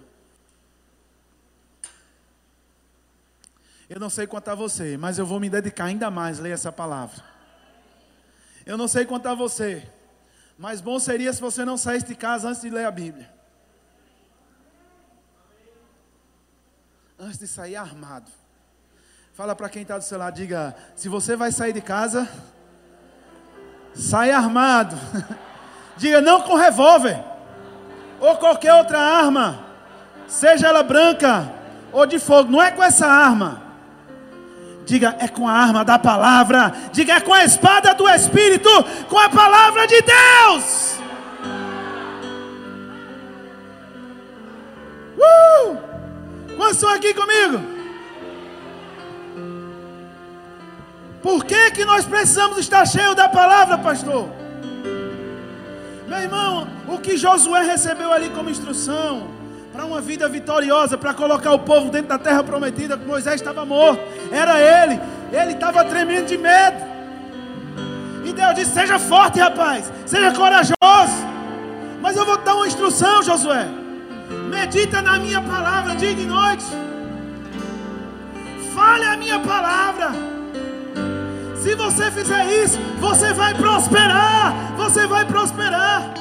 Eu 3.88 4.01
não 4.01 4.11
sei 4.11 4.28
a 4.28 4.55
você, 4.57 4.96
mas 4.96 5.20
eu 5.20 5.24
vou 5.24 5.38
me 5.38 5.49
dedicar 5.49 5.84
ainda 5.84 6.11
mais 6.11 6.40
a 6.40 6.42
ler 6.42 6.51
essa 6.51 6.72
palavra. 6.72 7.22
Eu 8.66 8.76
não 8.76 8.88
sei 8.88 9.07
a 9.09 9.34
você, 9.34 9.88
mas 10.59 10.80
bom 10.80 10.99
seria 10.99 11.32
se 11.32 11.40
você 11.40 11.64
não 11.64 11.76
saísse 11.76 12.07
de 12.09 12.16
casa 12.16 12.49
antes 12.49 12.61
de 12.61 12.70
ler 12.70 12.86
a 12.86 12.90
Bíblia. 12.90 13.38
Antes 17.20 17.38
de 17.38 17.48
sair 17.48 17.74
armado. 17.74 18.30
Fala 19.34 19.54
para 19.56 19.68
quem 19.68 19.82
está 19.82 19.98
do 19.98 20.04
seu 20.04 20.18
lado, 20.18 20.34
diga: 20.34 20.74
se 20.94 21.08
você 21.08 21.34
vai 21.34 21.50
sair 21.50 21.72
de 21.72 21.80
casa, 21.80 22.28
sai 23.92 24.30
armado. 24.30 24.96
diga 25.96 26.20
não 26.20 26.42
com 26.42 26.54
revólver 26.54 27.22
ou 28.20 28.36
qualquer 28.36 28.74
outra 28.74 29.00
arma, 29.00 29.64
seja 30.28 30.68
ela 30.68 30.82
branca 30.82 31.52
ou 31.92 32.06
de 32.06 32.18
fogo. 32.20 32.50
Não 32.50 32.62
é 32.62 32.70
com 32.70 32.82
essa 32.82 33.06
arma. 33.06 33.62
Diga, 34.84 35.16
é 35.18 35.28
com 35.28 35.46
a 35.48 35.52
arma 35.52 35.84
da 35.84 35.98
palavra. 35.98 36.72
Diga, 36.92 37.14
é 37.14 37.20
com 37.20 37.34
a 37.34 37.44
espada 37.44 37.94
do 37.94 38.08
Espírito, 38.08 38.70
com 39.08 39.18
a 39.18 39.28
palavra 39.28 39.86
de 39.86 40.00
Deus. 40.02 40.97
Quantos 46.68 46.82
estão 46.82 46.94
aqui 46.94 47.14
comigo? 47.14 47.62
Por 51.22 51.42
que, 51.46 51.70
que 51.70 51.82
nós 51.82 52.04
precisamos 52.04 52.58
estar 52.58 52.84
cheios 52.84 53.14
da 53.14 53.26
palavra, 53.26 53.78
pastor? 53.78 54.28
Meu 56.06 56.18
irmão, 56.18 56.68
o 56.86 56.98
que 56.98 57.16
Josué 57.16 57.62
recebeu 57.62 58.12
ali 58.12 58.28
como 58.28 58.50
instrução 58.50 59.28
para 59.72 59.86
uma 59.86 60.02
vida 60.02 60.28
vitoriosa, 60.28 60.98
para 60.98 61.14
colocar 61.14 61.52
o 61.52 61.60
povo 61.60 61.90
dentro 61.90 62.08
da 62.08 62.18
terra 62.18 62.44
prometida, 62.44 62.98
Moisés 62.98 63.36
estava 63.36 63.64
morto, 63.64 64.02
era 64.30 64.60
ele, 64.60 65.00
ele 65.32 65.52
estava 65.52 65.82
tremendo 65.86 66.26
de 66.26 66.36
medo. 66.36 66.84
E 68.26 68.32
Deus 68.34 68.54
disse: 68.54 68.72
Seja 68.72 68.98
forte, 68.98 69.40
rapaz, 69.40 69.90
seja 70.04 70.32
corajoso. 70.32 70.76
Mas 72.02 72.14
eu 72.14 72.26
vou 72.26 72.36
dar 72.36 72.56
uma 72.56 72.66
instrução, 72.66 73.22
Josué. 73.22 73.88
Medita 74.30 75.00
na 75.02 75.18
minha 75.18 75.40
palavra 75.40 75.94
dia 75.94 76.10
e 76.10 76.26
noite. 76.26 76.66
Fale 78.74 79.04
a 79.04 79.16
minha 79.16 79.38
palavra. 79.40 80.10
Se 81.56 81.74
você 81.74 82.10
fizer 82.10 82.64
isso, 82.64 82.78
você 83.00 83.32
vai 83.32 83.54
prosperar. 83.54 84.54
Você 84.76 85.06
vai 85.06 85.24
prosperar. 85.24 86.14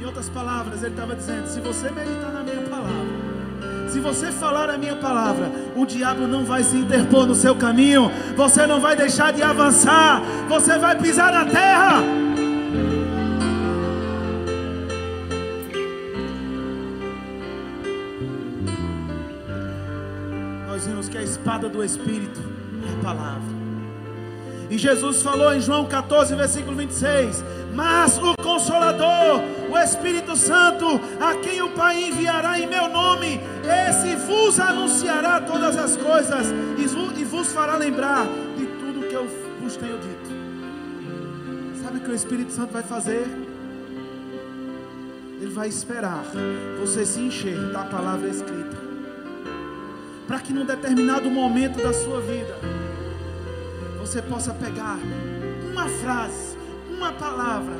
Em 0.00 0.04
outras 0.04 0.28
palavras, 0.28 0.82
ele 0.82 0.92
estava 0.92 1.14
dizendo: 1.14 1.46
se 1.46 1.60
você 1.60 1.90
meditar 1.90 2.32
na 2.32 2.42
minha 2.42 2.62
palavra, 2.62 3.90
se 3.90 3.98
você 4.00 4.30
falar 4.30 4.70
a 4.70 4.78
minha 4.78 4.96
palavra, 4.96 5.50
o 5.76 5.84
diabo 5.84 6.26
não 6.26 6.44
vai 6.44 6.62
se 6.62 6.76
interpor 6.76 7.26
no 7.26 7.34
seu 7.34 7.54
caminho, 7.56 8.10
você 8.36 8.66
não 8.66 8.80
vai 8.80 8.94
deixar 8.96 9.32
de 9.32 9.42
avançar, 9.42 10.22
você 10.48 10.78
vai 10.78 10.96
pisar 10.96 11.32
na 11.32 11.44
terra. 11.44 12.02
Espada 21.50 21.68
do 21.68 21.82
Espírito 21.82 22.40
é 22.86 23.00
a 23.00 23.02
palavra. 23.02 23.50
E 24.70 24.78
Jesus 24.78 25.20
falou 25.20 25.52
em 25.52 25.60
João 25.60 25.84
14, 25.84 26.32
versículo 26.36 26.76
26: 26.76 27.42
Mas 27.74 28.18
o 28.18 28.34
Consolador, 28.40 29.40
o 29.68 29.76
Espírito 29.76 30.36
Santo, 30.36 31.00
a 31.20 31.34
quem 31.34 31.60
o 31.60 31.70
Pai 31.70 32.04
enviará 32.04 32.60
em 32.60 32.68
meu 32.68 32.88
nome, 32.88 33.40
esse 33.88 34.14
vos 34.14 34.60
anunciará 34.60 35.40
todas 35.40 35.76
as 35.76 35.96
coisas 35.96 36.46
e 36.78 37.24
vos 37.24 37.52
fará 37.52 37.76
lembrar 37.76 38.26
de 38.56 38.66
tudo 38.66 39.08
que 39.08 39.14
eu 39.14 39.26
vos 39.60 39.76
tenho 39.76 39.98
dito. 39.98 40.30
Sabe 41.82 41.98
o 41.98 42.00
que 42.00 42.10
o 42.12 42.14
Espírito 42.14 42.52
Santo 42.52 42.72
vai 42.72 42.84
fazer? 42.84 43.26
Ele 45.40 45.50
vai 45.50 45.66
esperar 45.66 46.22
você 46.78 47.04
se 47.04 47.18
encher 47.18 47.58
da 47.72 47.82
palavra 47.84 48.28
escrita, 48.28 48.89
para 50.30 50.38
que 50.38 50.52
num 50.52 50.64
determinado 50.64 51.28
momento 51.28 51.82
da 51.82 51.92
sua 51.92 52.20
vida, 52.20 52.56
você 53.98 54.22
possa 54.22 54.54
pegar 54.54 54.96
uma 55.72 55.88
frase, 55.88 56.56
uma 56.88 57.10
palavra, 57.10 57.74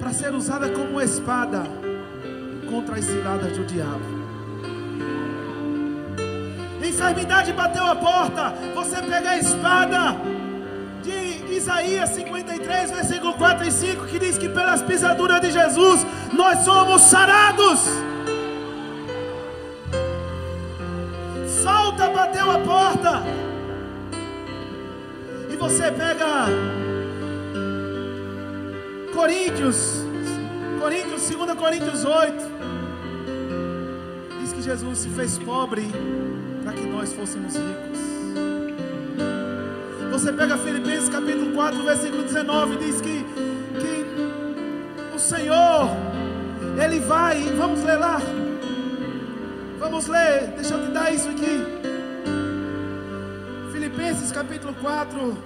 para 0.00 0.12
ser 0.12 0.34
usada 0.34 0.68
como 0.70 1.00
espada 1.00 1.62
contra 2.68 2.96
as 2.96 3.04
ciladas 3.04 3.56
do 3.56 3.64
diabo. 3.64 4.02
Enfermidade 6.84 7.52
bateu 7.52 7.84
a 7.84 7.94
porta, 7.94 8.52
você 8.74 9.00
pega 9.02 9.30
a 9.30 9.38
espada 9.38 10.16
de 11.04 11.54
Isaías 11.54 12.10
53, 12.10 12.90
versículo 12.90 13.34
4 13.34 13.64
e 13.64 13.70
5, 13.70 14.06
que 14.06 14.18
diz 14.18 14.36
que 14.36 14.48
pelas 14.48 14.82
pisaduras 14.82 15.40
de 15.40 15.52
Jesus 15.52 16.04
nós 16.32 16.64
somos 16.64 17.02
sarados. 17.02 18.15
A 23.06 23.20
porta, 23.20 23.22
e 25.50 25.56
você 25.56 25.90
pega 25.92 26.46
Coríntios, 29.14 30.04
Coríntios, 30.80 31.30
2 31.30 31.52
Coríntios 31.58 32.04
8, 32.04 32.34
diz 34.40 34.52
que 34.52 34.62
Jesus 34.62 34.98
se 34.98 35.08
fez 35.10 35.38
pobre 35.38 35.90
para 36.62 36.72
que 36.72 36.86
nós 36.86 37.12
fôssemos 37.12 37.54
ricos. 37.54 38.06
Você 40.10 40.32
pega 40.32 40.56
Filipenses 40.58 41.08
capítulo 41.08 41.52
4, 41.54 41.84
versículo 41.84 42.22
19, 42.22 42.76
diz 42.76 43.00
que, 43.00 43.24
que 43.80 45.14
o 45.14 45.18
Senhor, 45.18 45.90
Ele 46.82 47.00
vai, 47.00 47.42
vamos 47.56 47.82
ler 47.82 47.96
lá, 47.96 48.20
vamos 49.78 50.06
ler, 50.06 50.52
deixa 50.56 50.74
eu 50.74 50.86
te 50.86 50.90
dar 50.92 51.12
isso 51.12 51.28
aqui. 51.28 51.75
Capítulo 54.36 54.74
4, 54.74 55.38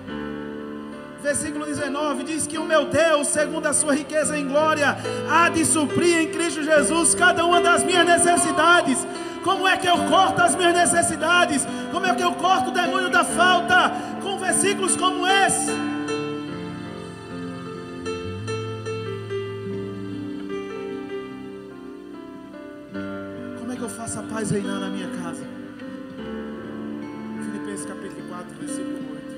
versículo 1.22 1.64
19, 1.64 2.24
diz 2.24 2.45
que 2.45 2.59
o 2.59 2.64
meu 2.64 2.86
Deus, 2.86 3.28
segundo 3.28 3.66
a 3.66 3.72
sua 3.72 3.95
riqueza 3.95 4.36
em 4.36 4.49
glória, 4.49 4.97
há 5.30 5.49
de 5.49 5.64
suprir 5.64 6.16
em 6.16 6.32
Cristo 6.32 6.61
Jesus 6.64 7.14
cada 7.14 7.45
uma 7.45 7.61
das 7.61 7.84
minhas 7.84 8.05
necessidades. 8.05 9.07
Como 9.45 9.68
é 9.68 9.76
que 9.76 9.86
eu 9.86 9.97
corto 10.09 10.43
as 10.43 10.57
minhas 10.57 10.74
necessidades? 10.74 11.64
Como 11.93 12.05
é 12.05 12.12
que 12.16 12.24
eu 12.24 12.32
corto 12.32 12.70
o 12.70 12.72
demônio 12.72 13.09
da 13.09 13.22
falta? 13.22 13.93
Com 14.24 14.36
versículos 14.41 14.97
como 14.97 15.24
esse. 15.24 15.70
Como 23.57 23.72
é 23.72 23.76
que 23.76 23.82
eu 23.82 23.88
faço 23.88 24.18
a 24.18 24.22
paz 24.24 24.51
reinar 24.51 24.80
na 24.80 24.88
minha 24.88 25.09
casa? 25.22 25.50
Filipenses 28.41 28.41
capítulo 28.41 28.41
4, 28.41 28.55
versículo 28.61 28.99
8. 29.12 29.30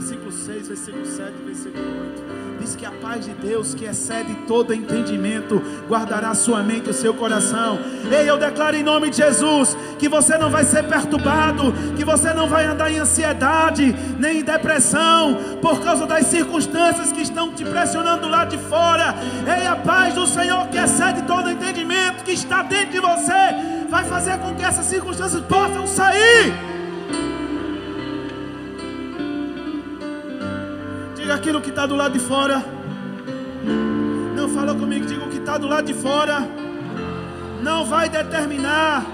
Versículo 0.00 0.32
6, 0.32 0.68
versículo 0.68 1.06
7, 1.06 1.32
versículo 1.44 1.84
8. 1.84 2.60
Diz 2.60 2.76
que 2.76 2.86
a 2.86 2.90
paz 2.90 3.24
de 3.24 3.32
Deus, 3.32 3.74
que 3.74 3.84
excede 3.86 4.34
todo 4.46 4.74
entendimento, 4.74 5.62
guardará 5.88 6.34
sua 6.34 6.62
mente 6.62 6.86
e 6.88 6.90
o 6.90 6.94
seu 6.94 7.14
coração. 7.14 7.78
Ei, 8.10 8.28
eu 8.28 8.38
declaro 8.38 8.76
em 8.76 8.82
nome 8.82 9.10
de 9.10 9.16
Jesus 9.16 9.76
que 9.98 10.08
você 10.08 10.36
não 10.38 10.50
vai 10.50 10.64
ser 10.64 10.84
perturbado, 10.84 11.72
que 11.96 12.04
você 12.04 12.32
não 12.32 12.46
vai 12.46 12.66
andar 12.66 12.90
em 12.90 12.98
ansiedade, 12.98 13.94
nem 14.18 14.40
em 14.40 14.44
depressão, 14.44 15.38
por 15.60 15.80
causa 15.80 16.06
das 16.06 16.26
circunstâncias 16.26 17.12
que 17.12 17.22
estão 17.22 17.52
te 17.52 17.64
pressionando 17.64 18.28
lá 18.28 18.44
de 18.44 18.58
fora. 18.58 19.14
Ei, 19.46 19.66
a 19.66 19.76
paz 19.76 20.14
do 20.14 20.26
Senhor, 20.26 20.68
que 20.68 20.78
excede 20.78 21.22
todo 21.22 21.50
entendimento, 21.50 22.24
que 22.24 22.32
está 22.32 22.62
dentro 22.62 22.92
de 22.92 23.00
você, 23.00 23.86
vai 23.88 24.04
fazer 24.04 24.38
com 24.38 24.54
que 24.54 24.62
essas 24.62 24.86
circunstâncias 24.86 25.42
possam 25.42 25.86
sair. 25.86 26.79
Diga 31.30 31.38
aquilo 31.38 31.60
que 31.60 31.70
está 31.70 31.86
do 31.86 31.94
lado 31.94 32.12
de 32.12 32.18
fora. 32.18 32.60
Não 34.34 34.48
falou 34.48 34.74
comigo, 34.74 35.06
diga 35.06 35.24
o 35.24 35.28
que 35.28 35.36
está 35.36 35.56
do 35.58 35.68
lado 35.68 35.84
de 35.84 35.94
fora. 35.94 36.40
Não 37.62 37.84
vai 37.84 38.08
determinar 38.08 39.06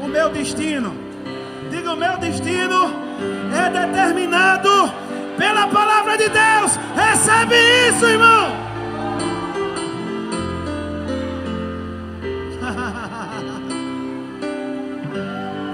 o 0.00 0.08
meu 0.08 0.30
destino. 0.30 0.92
Diga 1.70 1.92
o 1.92 1.96
meu 1.96 2.18
destino 2.18 2.90
é 3.56 3.70
determinado 3.70 4.68
pela 5.38 5.68
palavra 5.68 6.18
de 6.18 6.28
Deus. 6.28 6.76
Recebe 6.96 7.54
isso, 7.88 8.04
irmão. 8.04 8.50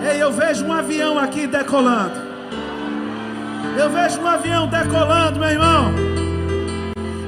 Ei, 0.13 0.23
eu 0.23 0.31
vejo 0.31 0.67
um 0.67 0.73
avião 0.75 1.19
aqui 1.19 1.47
decolando. 1.47 2.32
Eu 3.77 3.89
vejo 3.91 4.21
um 4.21 4.27
avião 4.27 4.67
decolando, 4.69 5.41
meu 5.41 5.49
irmão. 5.49 5.93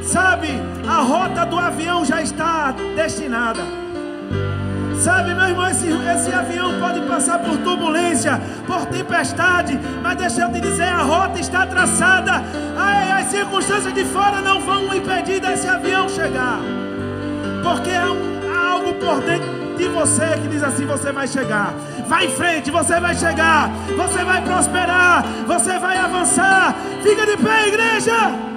Sabe, 0.02 0.48
a 0.86 1.00
rota 1.00 1.46
do 1.46 1.58
avião 1.58 2.04
já 2.04 2.22
está 2.22 2.72
destinada. 2.94 3.62
Sabe, 4.98 5.34
meu 5.34 5.48
irmão, 5.48 5.68
esse, 5.68 5.86
esse 5.88 6.32
avião 6.32 6.78
pode 6.78 7.00
passar 7.00 7.38
por 7.38 7.58
turbulência, 7.58 8.40
por 8.66 8.86
tempestade, 8.86 9.78
mas 10.02 10.16
deixa 10.16 10.42
eu 10.42 10.52
te 10.52 10.60
dizer, 10.60 10.88
a 10.88 11.02
rota 11.02 11.40
está 11.40 11.66
traçada. 11.66 12.42
As, 12.76 13.24
as 13.24 13.30
circunstâncias 13.30 13.92
de 13.92 14.04
fora 14.04 14.40
não 14.40 14.60
vão 14.60 14.94
impedir 14.94 15.40
desse 15.40 15.66
avião 15.66 16.08
chegar. 16.08 16.60
Porque 17.62 17.90
há, 17.90 18.12
um, 18.12 18.40
há 18.54 18.70
algo 18.72 18.94
por 18.94 19.20
dentro 19.22 19.76
de 19.76 19.88
você 19.88 20.26
que 20.40 20.48
diz 20.48 20.62
assim: 20.62 20.86
você 20.86 21.12
vai 21.12 21.26
chegar. 21.26 21.74
Vai 22.06 22.26
em 22.26 22.30
frente, 22.30 22.70
você 22.70 23.00
vai 23.00 23.14
chegar. 23.14 23.70
Você 23.96 24.24
vai 24.24 24.42
prosperar. 24.42 25.24
Você 25.46 25.78
vai 25.78 25.96
avançar. 25.96 26.74
Fica 27.02 27.26
de 27.26 27.36
pé, 27.36 27.68
igreja. 27.68 28.53